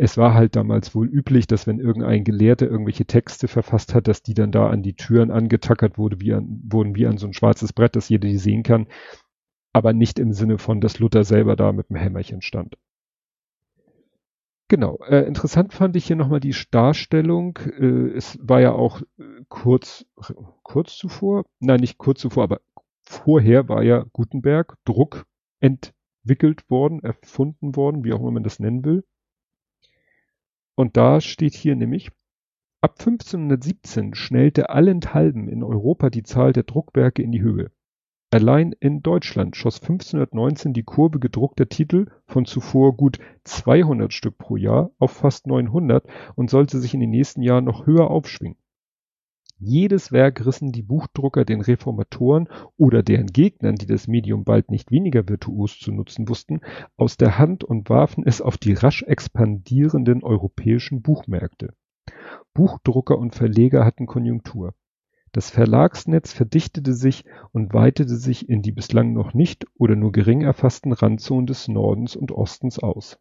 es 0.00 0.16
war 0.16 0.32
halt 0.32 0.54
damals 0.54 0.94
wohl 0.94 1.08
üblich, 1.08 1.48
dass 1.48 1.66
wenn 1.66 1.80
irgendein 1.80 2.22
Gelehrter 2.22 2.68
irgendwelche 2.68 3.04
Texte 3.04 3.48
verfasst 3.48 3.94
hat, 3.94 4.06
dass 4.06 4.22
die 4.22 4.32
dann 4.32 4.52
da 4.52 4.70
an 4.70 4.84
die 4.84 4.94
Türen 4.94 5.32
angetackert 5.32 5.98
wurde, 5.98 6.20
wie 6.20 6.32
an, 6.34 6.62
wurden 6.70 6.94
wie 6.94 7.08
an 7.08 7.18
so 7.18 7.26
ein 7.26 7.32
schwarzes 7.32 7.72
Brett, 7.72 7.96
dass 7.96 8.08
jeder 8.08 8.28
die 8.28 8.38
sehen 8.38 8.62
kann. 8.62 8.86
Aber 9.72 9.92
nicht 9.92 10.20
im 10.20 10.32
Sinne 10.32 10.58
von, 10.58 10.80
dass 10.80 11.00
Luther 11.00 11.24
selber 11.24 11.56
da 11.56 11.72
mit 11.72 11.90
dem 11.90 11.96
Hämmerchen 11.96 12.42
stand. 12.42 12.78
Genau. 14.68 14.98
Äh, 15.08 15.26
interessant 15.26 15.72
fand 15.72 15.96
ich 15.96 16.06
hier 16.06 16.16
nochmal 16.16 16.40
die 16.40 16.54
Darstellung. 16.70 17.58
Äh, 17.58 18.16
es 18.16 18.38
war 18.40 18.60
ja 18.60 18.72
auch 18.72 19.02
äh, 19.18 19.24
kurz, 19.48 20.06
kurz 20.62 20.96
zuvor, 20.96 21.44
nein, 21.58 21.80
nicht 21.80 21.98
kurz 21.98 22.20
zuvor, 22.20 22.44
aber 22.44 22.60
vorher 23.02 23.68
war 23.68 23.82
ja 23.82 24.04
Gutenberg 24.12 24.76
Druck 24.84 25.26
entwickelt 25.58 26.70
worden, 26.70 27.02
erfunden 27.02 27.74
worden, 27.74 28.04
wie 28.04 28.12
auch 28.12 28.20
immer 28.20 28.30
man 28.30 28.44
das 28.44 28.60
nennen 28.60 28.84
will. 28.84 29.02
Und 30.78 30.96
da 30.96 31.20
steht 31.20 31.54
hier 31.54 31.74
nämlich, 31.74 32.12
ab 32.80 32.94
1517 33.00 34.14
schnellte 34.14 34.70
allenthalben 34.70 35.48
in 35.48 35.64
Europa 35.64 36.08
die 36.08 36.22
Zahl 36.22 36.52
der 36.52 36.62
Druckwerke 36.62 37.20
in 37.20 37.32
die 37.32 37.42
Höhe. 37.42 37.72
Allein 38.30 38.70
in 38.78 39.02
Deutschland 39.02 39.56
schoss 39.56 39.80
1519 39.80 40.74
die 40.74 40.84
Kurve 40.84 41.18
gedruckter 41.18 41.68
Titel 41.68 42.06
von 42.26 42.44
zuvor 42.44 42.96
gut 42.96 43.18
200 43.42 44.12
Stück 44.12 44.38
pro 44.38 44.54
Jahr 44.54 44.92
auf 45.00 45.10
fast 45.10 45.48
900 45.48 46.06
und 46.36 46.48
sollte 46.48 46.78
sich 46.78 46.94
in 46.94 47.00
den 47.00 47.10
nächsten 47.10 47.42
Jahren 47.42 47.64
noch 47.64 47.86
höher 47.86 48.08
aufschwingen. 48.08 48.56
Jedes 49.60 50.12
Werk 50.12 50.46
rissen 50.46 50.70
die 50.70 50.82
Buchdrucker 50.82 51.44
den 51.44 51.60
Reformatoren 51.60 52.48
oder 52.76 53.02
deren 53.02 53.26
Gegnern, 53.26 53.74
die 53.74 53.86
das 53.86 54.06
Medium 54.06 54.44
bald 54.44 54.70
nicht 54.70 54.92
weniger 54.92 55.28
virtuos 55.28 55.80
zu 55.80 55.90
nutzen 55.90 56.28
wussten, 56.28 56.60
aus 56.96 57.16
der 57.16 57.38
Hand 57.38 57.64
und 57.64 57.90
warfen 57.90 58.22
es 58.24 58.40
auf 58.40 58.56
die 58.56 58.72
rasch 58.72 59.02
expandierenden 59.02 60.22
europäischen 60.22 61.02
Buchmärkte. 61.02 61.74
Buchdrucker 62.54 63.18
und 63.18 63.34
Verleger 63.34 63.84
hatten 63.84 64.06
Konjunktur. 64.06 64.74
Das 65.32 65.50
Verlagsnetz 65.50 66.32
verdichtete 66.32 66.94
sich 66.94 67.24
und 67.50 67.74
weitete 67.74 68.16
sich 68.16 68.48
in 68.48 68.62
die 68.62 68.72
bislang 68.72 69.12
noch 69.12 69.34
nicht 69.34 69.66
oder 69.74 69.96
nur 69.96 70.12
gering 70.12 70.42
erfassten 70.42 70.92
Randzonen 70.92 71.46
des 71.46 71.66
Nordens 71.66 72.14
und 72.14 72.30
Ostens 72.30 72.78
aus 72.78 73.18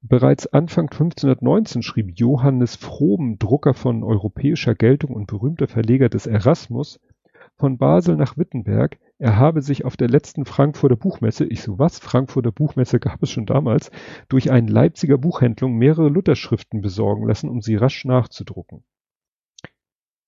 Bereits 0.00 0.46
Anfang 0.46 0.86
1519 0.86 1.82
schrieb 1.82 2.12
Johannes 2.18 2.76
Froben, 2.76 3.38
Drucker 3.38 3.74
von 3.74 4.04
europäischer 4.04 4.74
Geltung 4.74 5.10
und 5.14 5.26
berühmter 5.26 5.66
Verleger 5.66 6.08
des 6.08 6.26
Erasmus, 6.26 7.00
von 7.56 7.76
Basel 7.76 8.16
nach 8.16 8.36
Wittenberg, 8.36 8.98
er 9.18 9.36
habe 9.36 9.62
sich 9.62 9.84
auf 9.84 9.96
der 9.96 10.08
letzten 10.08 10.44
Frankfurter 10.44 10.94
Buchmesse, 10.94 11.44
ich 11.44 11.60
so 11.60 11.78
was, 11.78 11.98
Frankfurter 11.98 12.52
Buchmesse 12.52 13.00
gab 13.00 13.20
es 13.22 13.30
schon 13.30 13.46
damals, 13.46 13.90
durch 14.28 14.52
einen 14.52 14.68
Leipziger 14.68 15.18
Buchhändlung 15.18 15.74
mehrere 15.74 16.08
Lutherschriften 16.08 16.80
besorgen 16.80 17.26
lassen, 17.26 17.48
um 17.48 17.60
sie 17.60 17.74
rasch 17.74 18.04
nachzudrucken. 18.04 18.84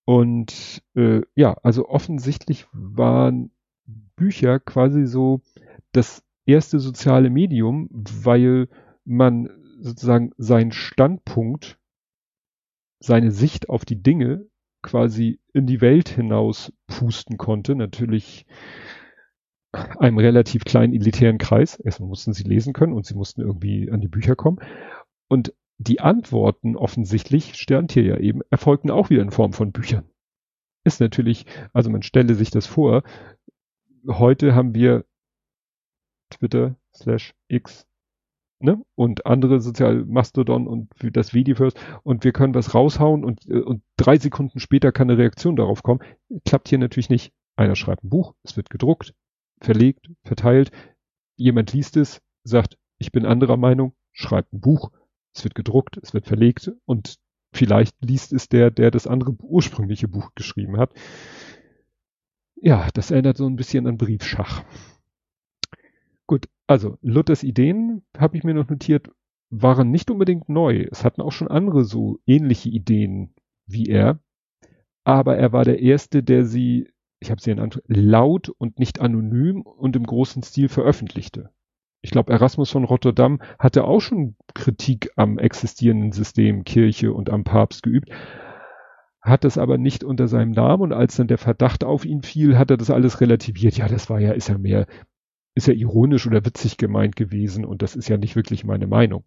Und 0.03 0.83
äh, 0.95 1.21
ja, 1.35 1.53
also 1.63 1.87
offensichtlich 1.87 2.67
waren 2.73 3.51
Bücher 4.17 4.59
quasi 4.59 5.05
so 5.05 5.39
das 5.93 6.21
erste 6.45 6.79
soziale 6.79 7.29
Medium, 7.29 7.87
weil 7.91 8.67
man 9.05 9.49
sozusagen 9.81 10.31
seinen 10.37 10.71
Standpunkt, 10.71 11.79
seine 12.99 13.31
Sicht 13.31 13.69
auf 13.69 13.83
die 13.83 14.01
Dinge 14.01 14.47
quasi 14.81 15.39
in 15.53 15.67
die 15.67 15.81
Welt 15.81 16.09
hinaus 16.09 16.73
pusten 16.87 17.37
konnte. 17.37 17.75
Natürlich 17.75 18.45
einem 19.71 20.17
relativ 20.17 20.65
kleinen 20.65 20.93
elitären 20.93 21.37
Kreis. 21.37 21.79
Erstmal 21.79 22.09
mussten 22.09 22.33
sie 22.33 22.43
lesen 22.43 22.73
können 22.73 22.93
und 22.93 23.05
sie 23.05 23.15
mussten 23.15 23.41
irgendwie 23.41 23.91
an 23.91 24.01
die 24.01 24.07
Bücher 24.07 24.35
kommen. 24.35 24.59
Und 25.27 25.53
die 25.77 25.99
Antworten 25.99 26.75
offensichtlich, 26.75 27.55
stand 27.55 27.91
hier 27.91 28.03
ja 28.03 28.17
eben, 28.17 28.41
erfolgten 28.49 28.91
auch 28.91 29.09
wieder 29.09 29.21
in 29.21 29.31
Form 29.31 29.53
von 29.53 29.71
Büchern. 29.71 30.07
Ist 30.83 30.99
natürlich, 30.99 31.45
also 31.73 31.89
man 31.89 32.03
stelle 32.03 32.35
sich 32.35 32.51
das 32.51 32.67
vor, 32.67 33.03
heute 34.07 34.53
haben 34.53 34.75
wir 34.75 35.05
Twitter 36.29 36.75
slash 36.93 37.33
X 37.47 37.87
ne? 38.63 38.81
Und 38.95 39.25
andere 39.25 39.61
sozial 39.61 40.05
Mastodon 40.05 40.67
und 40.67 40.89
das 41.13 41.33
Videoverse 41.33 41.77
und 42.03 42.23
wir 42.23 42.31
können 42.31 42.55
was 42.55 42.73
raushauen 42.73 43.23
und, 43.23 43.47
äh, 43.49 43.59
und 43.59 43.83
drei 43.97 44.17
Sekunden 44.17 44.59
später 44.59 44.91
kann 44.91 45.09
eine 45.09 45.19
Reaktion 45.19 45.55
darauf 45.55 45.83
kommen. 45.83 46.01
Klappt 46.45 46.69
hier 46.69 46.77
natürlich 46.77 47.09
nicht. 47.09 47.33
Einer 47.55 47.75
schreibt 47.75 48.03
ein 48.03 48.09
Buch, 48.09 48.33
es 48.43 48.57
wird 48.57 48.69
gedruckt, 48.69 49.13
verlegt, 49.61 50.09
verteilt, 50.23 50.71
jemand 51.35 51.73
liest 51.73 51.97
es, 51.97 52.21
sagt, 52.43 52.77
ich 52.97 53.11
bin 53.11 53.25
anderer 53.25 53.57
Meinung, 53.57 53.93
schreibt 54.11 54.53
ein 54.53 54.61
Buch, 54.61 54.91
es 55.33 55.43
wird 55.43 55.55
gedruckt, 55.55 55.97
es 55.97 56.13
wird 56.13 56.27
verlegt 56.27 56.71
und 56.85 57.15
vielleicht 57.53 57.95
liest 58.03 58.33
es 58.33 58.49
der, 58.49 58.71
der 58.71 58.91
das 58.91 59.07
andere 59.07 59.35
ursprüngliche 59.39 60.07
Buch 60.07 60.31
geschrieben 60.35 60.77
hat. 60.77 60.93
Ja, 62.55 62.87
das 62.93 63.11
erinnert 63.11 63.37
so 63.37 63.47
ein 63.47 63.55
bisschen 63.55 63.87
an 63.87 63.97
Briefschach. 63.97 64.63
Gut, 66.31 66.47
also 66.65 66.97
Luthers 67.01 67.43
Ideen, 67.43 68.03
habe 68.17 68.37
ich 68.37 68.45
mir 68.45 68.53
noch 68.53 68.69
notiert, 68.69 69.09
waren 69.49 69.91
nicht 69.91 70.09
unbedingt 70.09 70.47
neu. 70.47 70.87
Es 70.89 71.03
hatten 71.03 71.19
auch 71.19 71.33
schon 71.33 71.49
andere 71.49 71.83
so 71.83 72.19
ähnliche 72.25 72.69
Ideen 72.69 73.33
wie 73.65 73.87
er. 73.87 74.17
Aber 75.03 75.35
er 75.35 75.51
war 75.51 75.65
der 75.65 75.81
Erste, 75.81 76.23
der 76.23 76.45
sie, 76.45 76.87
ich 77.19 77.31
habe 77.31 77.41
sie 77.41 77.51
in 77.51 77.59
Anführung, 77.59 77.83
laut 77.89 78.47
und 78.47 78.79
nicht 78.79 79.01
anonym 79.01 79.63
und 79.63 79.97
im 79.97 80.05
großen 80.05 80.41
Stil 80.41 80.69
veröffentlichte. 80.69 81.49
Ich 82.01 82.11
glaube, 82.11 82.31
Erasmus 82.31 82.71
von 82.71 82.85
Rotterdam 82.85 83.41
hatte 83.59 83.83
auch 83.83 83.99
schon 83.99 84.37
Kritik 84.53 85.11
am 85.17 85.37
existierenden 85.37 86.13
System 86.13 86.63
Kirche 86.63 87.11
und 87.11 87.29
am 87.29 87.43
Papst 87.43 87.83
geübt, 87.83 88.09
hat 89.21 89.43
es 89.43 89.57
aber 89.57 89.77
nicht 89.77 90.05
unter 90.05 90.29
seinem 90.29 90.51
Namen 90.51 90.81
und 90.81 90.93
als 90.93 91.17
dann 91.17 91.27
der 91.27 91.37
Verdacht 91.37 91.83
auf 91.83 92.05
ihn 92.05 92.23
fiel, 92.23 92.57
hat 92.57 92.71
er 92.71 92.77
das 92.77 92.89
alles 92.89 93.19
relativiert. 93.19 93.75
Ja, 93.75 93.89
das 93.89 94.09
war 94.09 94.21
ja, 94.21 94.31
ist 94.31 94.47
ja 94.47 94.57
mehr 94.57 94.87
ist 95.55 95.67
ja 95.67 95.73
ironisch 95.73 96.27
oder 96.27 96.45
witzig 96.45 96.77
gemeint 96.77 97.15
gewesen 97.15 97.65
und 97.65 97.81
das 97.81 97.95
ist 97.95 98.07
ja 98.07 98.17
nicht 98.17 98.35
wirklich 98.35 98.63
meine 98.63 98.87
Meinung. 98.87 99.25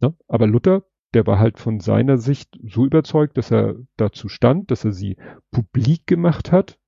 Ne? 0.00 0.14
Aber 0.28 0.46
Luther, 0.46 0.84
der 1.14 1.26
war 1.26 1.38
halt 1.38 1.58
von 1.58 1.80
seiner 1.80 2.18
Sicht 2.18 2.58
so 2.62 2.86
überzeugt, 2.86 3.36
dass 3.36 3.50
er 3.50 3.76
dazu 3.96 4.28
stand, 4.28 4.70
dass 4.70 4.84
er 4.84 4.92
sie 4.92 5.16
publik 5.50 6.06
gemacht 6.06 6.52
hat, 6.52 6.78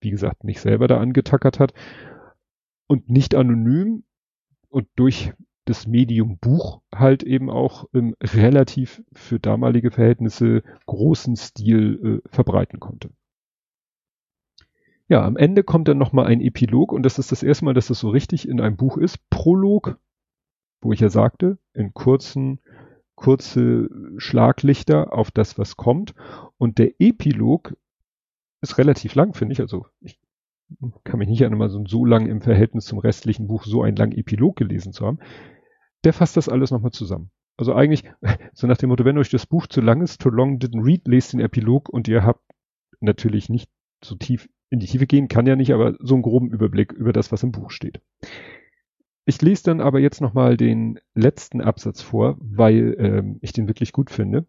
wie 0.00 0.10
gesagt, 0.10 0.44
nicht 0.44 0.60
selber 0.60 0.86
da 0.86 0.98
angetackert 0.98 1.58
hat 1.58 1.74
und 2.86 3.08
nicht 3.08 3.34
anonym 3.34 4.04
und 4.68 4.88
durch 4.96 5.32
das 5.64 5.86
Medium 5.86 6.38
Buch 6.38 6.82
halt 6.94 7.22
eben 7.22 7.50
auch 7.50 7.84
im 7.92 8.14
relativ 8.22 9.02
für 9.12 9.38
damalige 9.38 9.90
Verhältnisse 9.90 10.62
großen 10.86 11.36
Stil 11.36 12.22
äh, 12.24 12.28
verbreiten 12.28 12.80
konnte. 12.80 13.10
Ja, 15.10 15.24
am 15.24 15.36
Ende 15.36 15.64
kommt 15.64 15.88
dann 15.88 15.98
nochmal 15.98 16.26
ein 16.26 16.40
Epilog 16.40 16.92
und 16.92 17.02
das 17.02 17.18
ist 17.18 17.32
das 17.32 17.42
erste 17.42 17.64
Mal, 17.64 17.74
dass 17.74 17.88
das 17.88 17.98
so 17.98 18.10
richtig 18.10 18.48
in 18.48 18.60
einem 18.60 18.76
Buch 18.76 18.96
ist. 18.96 19.28
Prolog, 19.28 19.98
wo 20.80 20.92
ich 20.92 21.00
ja 21.00 21.08
sagte, 21.08 21.58
in 21.74 21.92
kurzen, 21.92 22.60
kurze 23.16 23.90
Schlaglichter 24.18 25.12
auf 25.12 25.32
das, 25.32 25.58
was 25.58 25.76
kommt. 25.76 26.14
Und 26.58 26.78
der 26.78 26.92
Epilog 27.00 27.76
ist 28.60 28.78
relativ 28.78 29.16
lang, 29.16 29.34
finde 29.34 29.54
ich. 29.54 29.60
Also 29.60 29.84
ich 30.00 30.20
kann 31.02 31.18
mich 31.18 31.28
nicht 31.28 31.40
erinnern, 31.40 31.68
so, 31.70 31.84
so 31.86 32.04
lang 32.04 32.28
im 32.28 32.40
Verhältnis 32.40 32.84
zum 32.84 33.00
restlichen 33.00 33.48
Buch 33.48 33.64
so 33.64 33.82
einen 33.82 33.96
langen 33.96 34.16
Epilog 34.16 34.54
gelesen 34.54 34.92
zu 34.92 35.04
haben. 35.04 35.18
Der 36.04 36.12
fasst 36.12 36.36
das 36.36 36.48
alles 36.48 36.70
nochmal 36.70 36.92
zusammen. 36.92 37.32
Also 37.56 37.74
eigentlich, 37.74 38.04
so 38.54 38.68
nach 38.68 38.76
dem 38.76 38.90
Motto, 38.90 39.04
wenn 39.04 39.18
euch 39.18 39.28
das 39.28 39.46
Buch 39.46 39.66
zu 39.66 39.80
lang 39.80 40.02
ist, 40.02 40.20
too 40.20 40.30
long 40.30 40.58
didn't 40.58 40.86
read, 40.86 41.08
lest 41.08 41.32
den 41.32 41.40
Epilog 41.40 41.88
und 41.88 42.06
ihr 42.06 42.24
habt 42.24 42.44
natürlich 43.00 43.48
nicht 43.48 43.68
so 44.04 44.14
tief 44.14 44.48
in 44.70 44.78
die 44.78 44.86
Tiefe 44.86 45.06
gehen 45.06 45.28
kann 45.28 45.46
ja 45.46 45.56
nicht, 45.56 45.72
aber 45.72 45.96
so 45.98 46.14
einen 46.14 46.22
groben 46.22 46.50
Überblick 46.50 46.92
über 46.92 47.12
das, 47.12 47.32
was 47.32 47.42
im 47.42 47.52
Buch 47.52 47.70
steht. 47.70 48.00
Ich 49.26 49.42
lese 49.42 49.64
dann 49.64 49.80
aber 49.80 50.00
jetzt 50.00 50.20
nochmal 50.20 50.56
den 50.56 50.98
letzten 51.14 51.60
Absatz 51.60 52.00
vor, 52.00 52.36
weil 52.40 52.96
ähm, 52.98 53.38
ich 53.42 53.52
den 53.52 53.68
wirklich 53.68 53.92
gut 53.92 54.10
finde. 54.10 54.46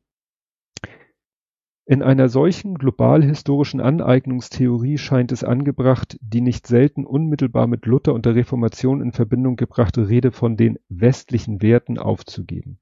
In 1.85 2.01
einer 2.01 2.29
solchen 2.29 2.75
global 2.75 3.23
historischen 3.23 3.81
Aneignungstheorie 3.81 4.97
scheint 4.97 5.31
es 5.31 5.43
angebracht, 5.43 6.17
die 6.21 6.41
nicht 6.41 6.65
selten 6.65 7.05
unmittelbar 7.05 7.67
mit 7.67 7.85
Luther 7.85 8.13
und 8.13 8.25
der 8.25 8.35
Reformation 8.35 9.01
in 9.01 9.11
Verbindung 9.11 9.55
gebrachte 9.55 10.07
Rede 10.07 10.31
von 10.31 10.55
den 10.55 10.79
westlichen 10.87 11.61
Werten 11.61 11.97
aufzugeben. 11.97 12.79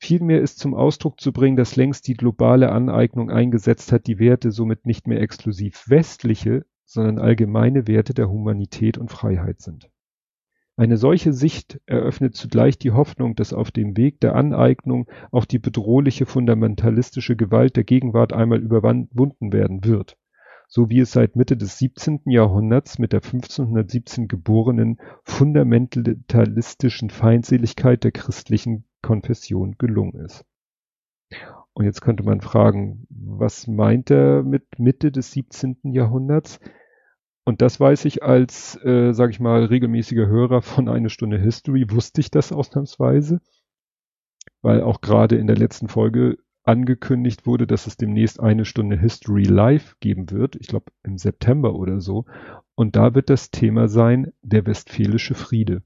Vielmehr 0.00 0.40
ist 0.40 0.58
zum 0.58 0.74
Ausdruck 0.74 1.20
zu 1.20 1.32
bringen, 1.32 1.56
dass 1.56 1.76
längst 1.76 2.06
die 2.06 2.14
globale 2.14 2.70
Aneignung 2.70 3.30
eingesetzt 3.30 3.90
hat, 3.90 4.06
die 4.06 4.18
Werte 4.18 4.52
somit 4.52 4.86
nicht 4.86 5.08
mehr 5.08 5.20
exklusiv 5.20 5.84
westliche, 5.88 6.64
sondern 6.84 7.18
allgemeine 7.18 7.86
Werte 7.86 8.14
der 8.14 8.30
Humanität 8.30 8.96
und 8.96 9.10
Freiheit 9.10 9.60
sind. 9.60 9.90
Eine 10.76 10.96
solche 10.96 11.32
Sicht 11.32 11.80
eröffnet 11.86 12.36
zugleich 12.36 12.78
die 12.78 12.92
Hoffnung, 12.92 13.34
dass 13.34 13.52
auf 13.52 13.72
dem 13.72 13.96
Weg 13.96 14.20
der 14.20 14.36
Aneignung 14.36 15.10
auch 15.32 15.44
die 15.44 15.58
bedrohliche 15.58 16.24
fundamentalistische 16.24 17.34
Gewalt 17.34 17.74
der 17.74 17.82
Gegenwart 17.82 18.32
einmal 18.32 18.60
überwunden 18.60 19.52
werden 19.52 19.84
wird, 19.84 20.16
so 20.68 20.88
wie 20.88 21.00
es 21.00 21.10
seit 21.10 21.34
Mitte 21.34 21.56
des 21.56 21.78
17. 21.78 22.20
Jahrhunderts 22.26 23.00
mit 23.00 23.12
der 23.12 23.24
1517 23.24 24.28
geborenen 24.28 24.98
fundamentalistischen 25.24 27.10
Feindseligkeit 27.10 28.04
der 28.04 28.12
christlichen 28.12 28.84
Konfession 29.02 29.76
gelungen 29.78 30.24
ist. 30.24 30.44
Und 31.72 31.84
jetzt 31.84 32.00
könnte 32.00 32.24
man 32.24 32.40
fragen, 32.40 33.06
was 33.10 33.66
meint 33.66 34.10
er 34.10 34.42
mit 34.42 34.78
Mitte 34.78 35.12
des 35.12 35.32
17. 35.32 35.78
Jahrhunderts? 35.92 36.58
Und 37.44 37.62
das 37.62 37.78
weiß 37.78 38.04
ich 38.04 38.22
als, 38.22 38.76
äh, 38.84 39.12
sage 39.12 39.30
ich 39.30 39.40
mal, 39.40 39.64
regelmäßiger 39.64 40.26
Hörer 40.26 40.60
von 40.62 40.88
eine 40.88 41.10
Stunde 41.10 41.38
History, 41.38 41.86
wusste 41.90 42.20
ich 42.20 42.30
das 42.30 42.52
ausnahmsweise, 42.52 43.40
weil 44.60 44.82
auch 44.82 45.00
gerade 45.00 45.36
in 45.36 45.46
der 45.46 45.56
letzten 45.56 45.88
Folge 45.88 46.38
angekündigt 46.64 47.46
wurde, 47.46 47.66
dass 47.66 47.86
es 47.86 47.96
demnächst 47.96 48.40
eine 48.40 48.66
Stunde 48.66 48.98
History 48.98 49.44
Live 49.44 49.96
geben 50.00 50.30
wird, 50.30 50.56
ich 50.56 50.66
glaube 50.66 50.92
im 51.02 51.16
September 51.16 51.74
oder 51.74 52.00
so. 52.00 52.26
Und 52.74 52.96
da 52.96 53.14
wird 53.14 53.30
das 53.30 53.50
Thema 53.50 53.88
sein, 53.88 54.32
der 54.42 54.66
Westfälische 54.66 55.34
Friede. 55.34 55.82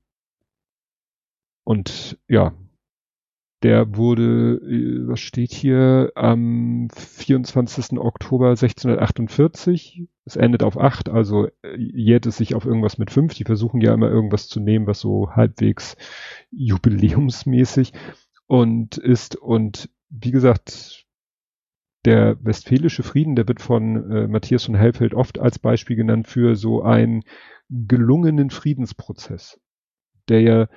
Und 1.65 2.19
ja, 2.27 2.53
der 3.63 3.97
wurde, 3.97 4.61
äh, 4.63 5.09
was 5.09 5.21
steht 5.21 5.53
hier, 5.53 6.13
am 6.15 6.89
24. 6.95 7.99
Oktober 7.99 8.51
1648. 8.51 10.09
Es 10.25 10.37
endet 10.37 10.63
auf 10.63 10.79
8, 10.79 11.09
also 11.09 11.47
äh, 11.63 11.77
jährt 11.77 12.27
es 12.27 12.37
sich 12.37 12.55
auf 12.55 12.65
irgendwas 12.65 12.99
mit 12.99 13.11
5. 13.11 13.35
Die 13.35 13.45
versuchen 13.45 13.81
ja 13.81 13.95
immer 13.95 14.09
irgendwas 14.09 14.49
zu 14.49 14.61
nehmen, 14.61 14.87
was 14.87 15.01
so 15.01 15.31
halbwegs 15.31 15.97
jubiläumsmäßig 16.51 17.93
und 18.47 18.99
ist. 18.99 19.37
Und 19.37 19.89
wie 20.11 20.33
gesagt, 20.33 21.07
der 22.05 22.37
westfälische 22.45 23.05
Frieden, 23.05 23.37
der 23.37 23.47
wird 23.47 23.61
von 23.61 24.11
äh, 24.11 24.27
Matthias 24.27 24.65
von 24.65 24.75
Hellfeld 24.75 25.15
oft 25.15 25.39
als 25.39 25.59
Beispiel 25.59 25.97
genannt 25.97 26.27
für 26.27 26.57
so 26.57 26.83
einen 26.83 27.23
gelungenen 27.71 28.51
Friedensprozess, 28.51 29.61
der 30.29 30.41
ja 30.41 30.69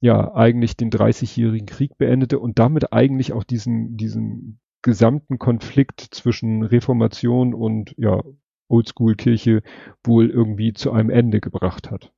ja 0.00 0.34
eigentlich 0.34 0.76
den 0.76 0.90
30-jährigen 0.90 1.66
Krieg 1.66 1.96
beendete 1.98 2.38
und 2.38 2.58
damit 2.58 2.92
eigentlich 2.92 3.32
auch 3.32 3.44
diesen, 3.44 3.96
diesen 3.96 4.60
gesamten 4.82 5.38
Konflikt 5.38 6.00
zwischen 6.00 6.62
Reformation 6.62 7.54
und 7.54 7.94
ja, 7.98 8.22
Oldschool-Kirche 8.68 9.62
wohl 10.04 10.30
irgendwie 10.30 10.72
zu 10.72 10.92
einem 10.92 11.10
Ende 11.10 11.40
gebracht 11.40 11.90
hat. 11.90 12.12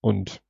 Und 0.00 0.42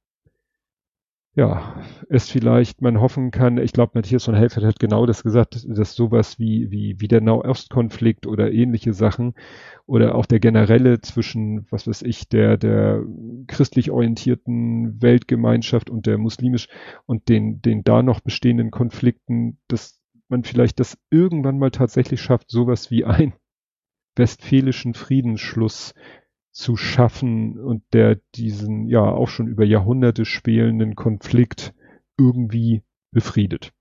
ja, 1.36 1.82
es 2.08 2.30
vielleicht 2.30 2.80
man 2.80 3.00
hoffen 3.00 3.32
kann, 3.32 3.58
ich 3.58 3.72
glaube, 3.72 3.92
Matthias 3.94 4.24
von 4.24 4.36
Helfert 4.36 4.62
hat 4.64 4.78
genau 4.78 5.04
das 5.04 5.24
gesagt, 5.24 5.66
dass 5.66 5.94
sowas 5.94 6.38
wie, 6.38 6.70
wie, 6.70 7.00
wie 7.00 7.08
der 7.08 7.20
Nahostkonflikt 7.20 8.26
oder 8.26 8.52
ähnliche 8.52 8.92
Sachen 8.92 9.34
oder 9.86 10.14
auch 10.14 10.26
der 10.26 10.38
generelle 10.38 11.00
zwischen, 11.00 11.66
was 11.70 11.88
weiß 11.88 12.02
ich, 12.02 12.28
der, 12.28 12.56
der 12.56 13.02
christlich 13.48 13.90
orientierten 13.90 15.02
Weltgemeinschaft 15.02 15.90
und 15.90 16.06
der 16.06 16.18
muslimisch 16.18 16.68
und 17.04 17.28
den, 17.28 17.60
den 17.60 17.82
da 17.82 18.04
noch 18.04 18.20
bestehenden 18.20 18.70
Konflikten, 18.70 19.58
dass 19.66 20.00
man 20.28 20.44
vielleicht 20.44 20.78
das 20.78 20.96
irgendwann 21.10 21.58
mal 21.58 21.72
tatsächlich 21.72 22.22
schafft, 22.22 22.48
sowas 22.48 22.92
wie 22.92 23.04
ein 23.04 23.32
westfälischen 24.14 24.94
Friedensschluss 24.94 25.94
zu 26.54 26.76
schaffen 26.76 27.58
und 27.58 27.82
der 27.92 28.20
diesen 28.36 28.86
ja 28.86 29.02
auch 29.02 29.28
schon 29.28 29.48
über 29.48 29.64
Jahrhunderte 29.64 30.24
schwelenden 30.24 30.94
Konflikt 30.94 31.74
irgendwie 32.16 32.84
befriedet. 33.10 33.72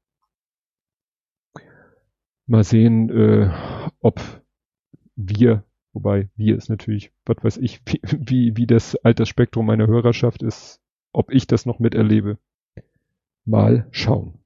Mal 2.47 2.63
sehen, 2.63 3.09
äh, 3.09 3.51
ob 3.99 4.19
wir, 5.15 5.63
wobei 5.93 6.29
wir 6.35 6.57
ist 6.57 6.69
natürlich, 6.69 7.13
was 7.25 7.37
weiß 7.43 7.57
ich, 7.57 7.81
wie, 7.85 8.01
wie, 8.03 8.57
wie 8.57 8.67
das 8.67 8.95
Altersspektrum 8.95 9.67
meiner 9.67 9.85
Hörerschaft 9.85 10.41
ist, 10.41 10.81
ob 11.11 11.31
ich 11.31 11.45
das 11.45 11.67
noch 11.67 11.77
miterlebe. 11.77 12.39
Mal 13.45 13.87
schauen. 13.91 14.39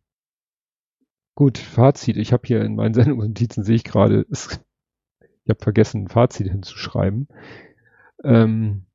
Gut, 1.34 1.58
Fazit. 1.60 2.18
Ich 2.18 2.34
habe 2.34 2.46
hier 2.46 2.62
in 2.62 2.76
meinen 2.76 2.94
Sendungsnotizen 2.94 3.64
sehe 3.64 3.78
ich 3.78 3.86
gerade, 3.86 4.26
ich 4.30 5.50
habe 5.50 5.64
vergessen, 5.64 6.04
ein 6.04 6.08
Fazit 6.10 6.50
hinzuschreiben. 6.50 7.30
Ähm, 8.24 8.88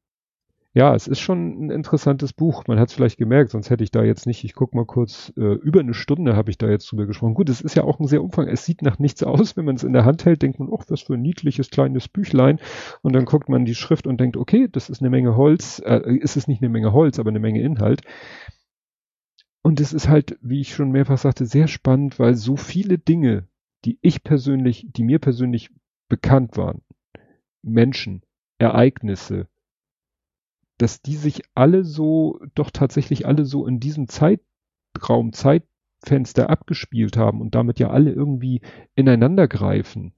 ja, 0.74 0.94
es 0.94 1.07
ist 1.07 1.20
schon 1.20 1.66
ein 1.66 1.70
interessantes 1.70 2.32
Buch. 2.32 2.66
Man 2.66 2.81
hat 2.81 2.89
es 2.89 2.94
vielleicht 2.94 3.19
gemerkt, 3.19 3.51
sonst 3.51 3.69
hätte 3.69 3.85
ich 3.85 3.90
da 3.90 4.03
jetzt 4.03 4.27
nicht, 4.27 4.43
ich 4.43 4.55
guck 4.55 4.74
mal 4.74 4.86
kurz, 4.86 5.31
äh, 5.36 5.55
über 5.57 5.81
eine 5.81 5.93
Stunde 5.93 6.35
habe 6.35 6.51
ich 6.51 6.57
da 6.57 6.66
jetzt 6.66 6.90
drüber 6.90 7.05
gesprochen. 7.05 7.35
Gut, 7.35 7.51
es 7.51 7.61
ist 7.61 7.77
ja 7.77 7.85
auch 7.85 8.01
ein 8.01 8.07
sehr 8.07 8.23
Umfang. 8.23 8.49
Es 8.49 8.65
sieht 8.65 8.81
nach 8.81 8.99
nichts 8.99 9.23
aus, 9.23 9.55
wenn 9.57 9.66
man 9.66 9.77
es 9.77 9.85
in 9.85 9.93
der 9.93 10.07
Hand 10.07 10.24
hält, 10.24 10.40
denkt 10.40 10.59
man, 10.59 10.70
ach, 10.74 10.85
was 10.89 11.03
für 11.03 11.15
ein 11.15 11.20
niedliches 11.20 11.69
kleines 11.69 12.09
Büchlein. 12.09 12.59
Und 13.03 13.12
dann 13.12 13.27
guckt 13.27 13.51
man 13.51 13.66
die 13.66 13.74
Schrift 13.74 14.07
und 14.07 14.19
denkt, 14.19 14.39
okay, 14.39 14.66
das 14.73 14.89
ist 14.89 15.03
eine 15.03 15.11
Menge 15.11 15.36
Holz. 15.36 15.82
Äh, 15.85 16.16
ist 16.16 16.36
es 16.39 16.49
nicht 16.49 16.62
eine 16.62 16.70
Menge 16.70 16.94
Holz, 16.94 17.19
aber 17.19 17.28
eine 17.28 17.40
Menge 17.40 17.61
Inhalt. 17.61 18.01
Und 19.62 19.78
es 19.78 19.93
ist 19.93 20.09
halt, 20.09 20.39
wie 20.40 20.61
ich 20.61 20.74
schon 20.74 20.90
mehrfach 20.90 21.19
sagte, 21.19 21.44
sehr 21.44 21.69
spannend, 21.69 22.19
weil 22.19 22.35
so 22.35 22.57
viele 22.57 22.97
Dinge, 22.99 23.47
die 23.85 23.99
ich 24.01 24.24
persönlich, 24.24 24.86
die 24.90 25.05
mir 25.05 25.19
persönlich 25.19 25.70
bekannt 26.09 26.57
waren, 26.57 26.81
Menschen, 27.62 28.23
Ereignisse, 28.62 29.48
dass 30.78 31.02
die 31.02 31.16
sich 31.16 31.43
alle 31.55 31.84
so, 31.84 32.40
doch 32.55 32.70
tatsächlich 32.70 33.26
alle 33.26 33.44
so 33.44 33.66
in 33.66 33.80
diesem 33.80 34.09
Zeitraum, 34.09 35.32
Zeitfenster 35.32 36.51
abgespielt 36.51 37.16
haben 37.16 37.40
und 37.40 37.55
damit 37.55 37.78
ja 37.78 37.90
alle 37.90 38.12
irgendwie 38.12 38.62
ineinander 38.94 39.48
greifen. 39.48 40.14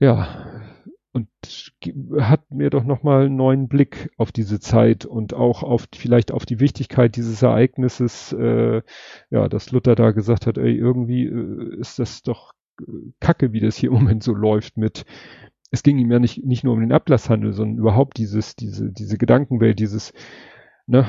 Ja, 0.00 0.62
und 1.12 1.28
hat 2.20 2.50
mir 2.50 2.70
doch 2.70 2.84
nochmal 2.84 3.26
einen 3.26 3.36
neuen 3.36 3.68
Blick 3.68 4.10
auf 4.16 4.30
diese 4.30 4.60
Zeit 4.60 5.04
und 5.04 5.34
auch 5.34 5.62
auf 5.62 5.88
vielleicht 5.94 6.32
auf 6.32 6.46
die 6.46 6.60
Wichtigkeit 6.60 7.16
dieses 7.16 7.42
Ereignisses, 7.42 8.32
äh, 8.32 8.82
ja, 9.30 9.48
dass 9.48 9.72
Luther 9.72 9.94
da 9.94 10.12
gesagt 10.12 10.46
hat, 10.46 10.58
ey, 10.58 10.76
irgendwie 10.76 11.26
äh, 11.26 11.80
ist 11.80 11.98
das 11.98 12.22
doch 12.22 12.52
äh, 12.80 13.12
Kacke, 13.20 13.52
wie 13.52 13.60
das 13.60 13.76
hier 13.76 13.90
im 13.90 13.96
Moment 13.96 14.22
so 14.22 14.34
läuft 14.34 14.76
mit 14.76 15.04
es 15.70 15.82
ging 15.82 15.98
ihm 15.98 16.10
ja 16.10 16.18
nicht, 16.18 16.44
nicht 16.44 16.64
nur 16.64 16.74
um 16.74 16.80
den 16.80 16.92
Ablasshandel, 16.92 17.52
sondern 17.52 17.78
überhaupt 17.78 18.18
dieses, 18.18 18.56
diese, 18.56 18.90
diese 18.90 19.18
Gedankenwelt, 19.18 19.78
dieses, 19.78 20.12
ne, 20.86 21.06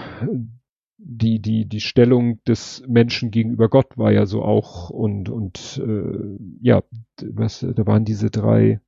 die, 0.98 1.42
die, 1.42 1.66
die 1.66 1.80
Stellung 1.80 2.44
des 2.44 2.84
Menschen 2.88 3.32
gegenüber 3.32 3.70
Gott 3.70 3.98
war 3.98 4.12
ja 4.12 4.26
so 4.26 4.44
auch 4.44 4.90
und, 4.90 5.30
und 5.30 5.82
äh, 5.86 6.38
ja, 6.62 6.84
was, 7.22 7.62
da 7.62 7.88
waren 7.88 8.04
diese 8.04 8.30
drei, 8.30 8.82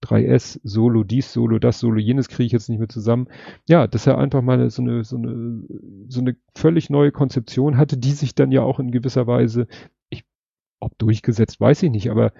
drei 0.00 0.24
S, 0.24 0.58
Solo 0.62 1.04
dies, 1.04 1.34
Solo 1.34 1.58
das, 1.58 1.80
Solo 1.80 1.98
jenes 1.98 2.28
kriege 2.28 2.46
ich 2.46 2.52
jetzt 2.52 2.70
nicht 2.70 2.78
mehr 2.78 2.88
zusammen. 2.88 3.28
Ja, 3.68 3.86
dass 3.86 4.06
er 4.06 4.16
einfach 4.16 4.40
mal 4.40 4.70
so 4.70 4.80
eine, 4.80 5.04
so 5.04 5.18
eine, 5.18 5.62
so 6.08 6.20
eine 6.20 6.36
völlig 6.54 6.88
neue 6.88 7.12
Konzeption 7.12 7.76
hatte, 7.76 7.98
die 7.98 8.12
sich 8.12 8.34
dann 8.34 8.52
ja 8.52 8.62
auch 8.62 8.80
in 8.80 8.90
gewisser 8.90 9.26
Weise, 9.26 9.66
ich, 10.08 10.24
ob 10.80 10.96
durchgesetzt, 10.96 11.60
weiß 11.60 11.82
ich 11.82 11.90
nicht, 11.90 12.10
aber 12.10 12.32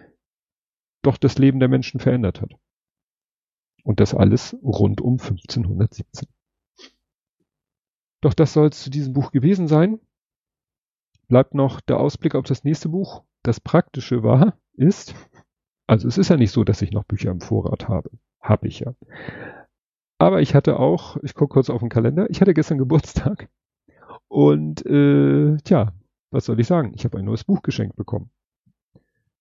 doch 1.02 1.18
das 1.18 1.36
Leben 1.36 1.60
der 1.60 1.68
Menschen 1.68 2.00
verändert 2.00 2.40
hat. 2.40 2.54
Und 3.84 4.00
das 4.00 4.14
alles 4.14 4.56
rund 4.62 5.00
um 5.00 5.14
1517. 5.14 6.28
Doch 8.20 8.34
das 8.34 8.52
soll 8.52 8.68
es 8.68 8.82
zu 8.82 8.90
diesem 8.90 9.12
Buch 9.12 9.32
gewesen 9.32 9.68
sein. 9.68 9.98
Bleibt 11.28 11.54
noch 11.54 11.80
der 11.80 11.98
Ausblick 11.98 12.34
auf 12.34 12.44
das 12.44 12.64
nächste 12.64 12.88
Buch. 12.88 13.22
Das 13.42 13.60
Praktische 13.60 14.22
war, 14.22 14.58
ist, 14.74 15.14
also 15.86 16.06
es 16.08 16.18
ist 16.18 16.28
ja 16.28 16.36
nicht 16.36 16.50
so, 16.50 16.64
dass 16.64 16.82
ich 16.82 16.92
noch 16.92 17.04
Bücher 17.04 17.30
im 17.30 17.40
Vorrat 17.40 17.88
habe. 17.88 18.10
Habe 18.40 18.68
ich 18.68 18.80
ja. 18.80 18.94
Aber 20.18 20.42
ich 20.42 20.54
hatte 20.54 20.78
auch, 20.78 21.16
ich 21.22 21.34
gucke 21.34 21.54
kurz 21.54 21.70
auf 21.70 21.80
den 21.80 21.88
Kalender, 21.88 22.28
ich 22.28 22.40
hatte 22.40 22.52
gestern 22.52 22.78
Geburtstag. 22.78 23.48
Und 24.28 24.84
äh, 24.84 25.56
tja, 25.64 25.94
was 26.30 26.44
soll 26.44 26.60
ich 26.60 26.66
sagen? 26.66 26.92
Ich 26.94 27.04
habe 27.04 27.18
ein 27.18 27.24
neues 27.24 27.44
Buch 27.44 27.62
geschenkt 27.62 27.96
bekommen. 27.96 28.30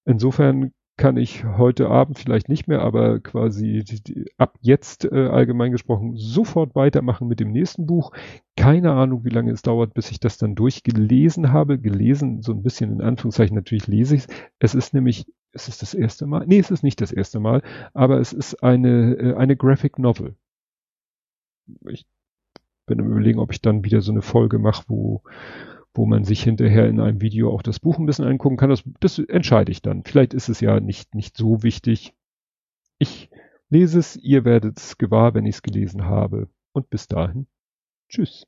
Insofern 0.06 0.74
kann 1.00 1.16
ich 1.16 1.46
heute 1.46 1.88
Abend 1.88 2.20
vielleicht 2.20 2.50
nicht 2.50 2.68
mehr, 2.68 2.82
aber 2.82 3.22
quasi 3.22 3.86
ab 4.38 4.58
jetzt 4.60 5.06
äh, 5.06 5.28
allgemein 5.28 5.72
gesprochen 5.72 6.18
sofort 6.18 6.76
weitermachen 6.76 7.30
mit 7.30 7.40
dem 7.40 7.54
nächsten 7.54 7.88
Buch. 7.88 8.12
Keine 8.58 8.92
Ahnung, 8.92 9.24
wie 9.24 9.30
lange 9.30 9.52
es 9.54 9.62
dauert, 9.62 9.94
bis 9.94 10.12
ich 10.12 10.20
das 10.20 10.38
dann 10.38 10.56
durchgelesen 10.56 11.54
habe. 11.54 11.80
Gelesen, 11.80 12.42
so 12.42 12.52
ein 12.52 12.64
bisschen 12.64 12.92
in 12.92 13.02
Anführungszeichen, 13.02 13.56
natürlich 13.56 13.88
lese 13.88 14.16
ich 14.16 14.24
es. 14.24 14.28
Es 14.60 14.76
ist 14.76 14.94
nämlich, 14.94 15.26
es 15.54 15.70
ist 15.70 15.82
das 15.82 15.94
erste 15.94 16.26
Mal, 16.26 16.46
nee, 16.46 16.60
es 16.60 16.70
ist 16.70 16.84
nicht 16.84 17.00
das 17.00 17.14
erste 17.14 17.40
Mal, 17.40 17.62
aber 17.94 18.20
es 18.20 18.34
ist 18.34 18.62
eine, 18.62 19.14
äh, 19.14 19.36
eine 19.36 19.56
Graphic 19.56 20.00
Novel. 20.00 20.36
Ich 21.88 22.06
bin 22.88 23.00
am 23.00 23.10
überlegen, 23.10 23.40
ob 23.40 23.54
ich 23.54 23.62
dann 23.62 23.86
wieder 23.86 24.02
so 24.02 24.12
eine 24.12 24.22
Folge 24.22 24.60
mache, 24.60 24.84
wo 24.90 25.24
wo 25.94 26.06
man 26.06 26.24
sich 26.24 26.44
hinterher 26.44 26.88
in 26.88 27.00
einem 27.00 27.22
Video 27.22 27.52
auch 27.52 27.62
das 27.62 27.80
Buch 27.80 27.98
ein 27.98 28.06
bisschen 28.06 28.26
angucken 28.26 28.58
kann. 28.58 28.70
Das, 28.70 28.84
das 29.00 29.20
entscheide 29.20 29.72
ich 29.72 29.82
dann. 29.82 30.04
Vielleicht 30.04 30.34
ist 30.34 30.50
es 30.50 30.60
ja 30.60 30.80
nicht, 30.80 31.16
nicht 31.16 31.36
so 31.36 31.64
wichtig. 31.64 32.14
Ich 33.00 33.30
lese 33.70 34.00
es, 34.00 34.16
ihr 34.16 34.46
werdet 34.46 34.78
es 34.78 34.98
gewahr, 34.98 35.34
wenn 35.34 35.46
ich 35.46 35.56
es 35.56 35.62
gelesen 35.62 36.06
habe. 36.06 36.50
Und 36.72 36.90
bis 36.90 37.08
dahin, 37.08 37.48
tschüss. 38.10 38.46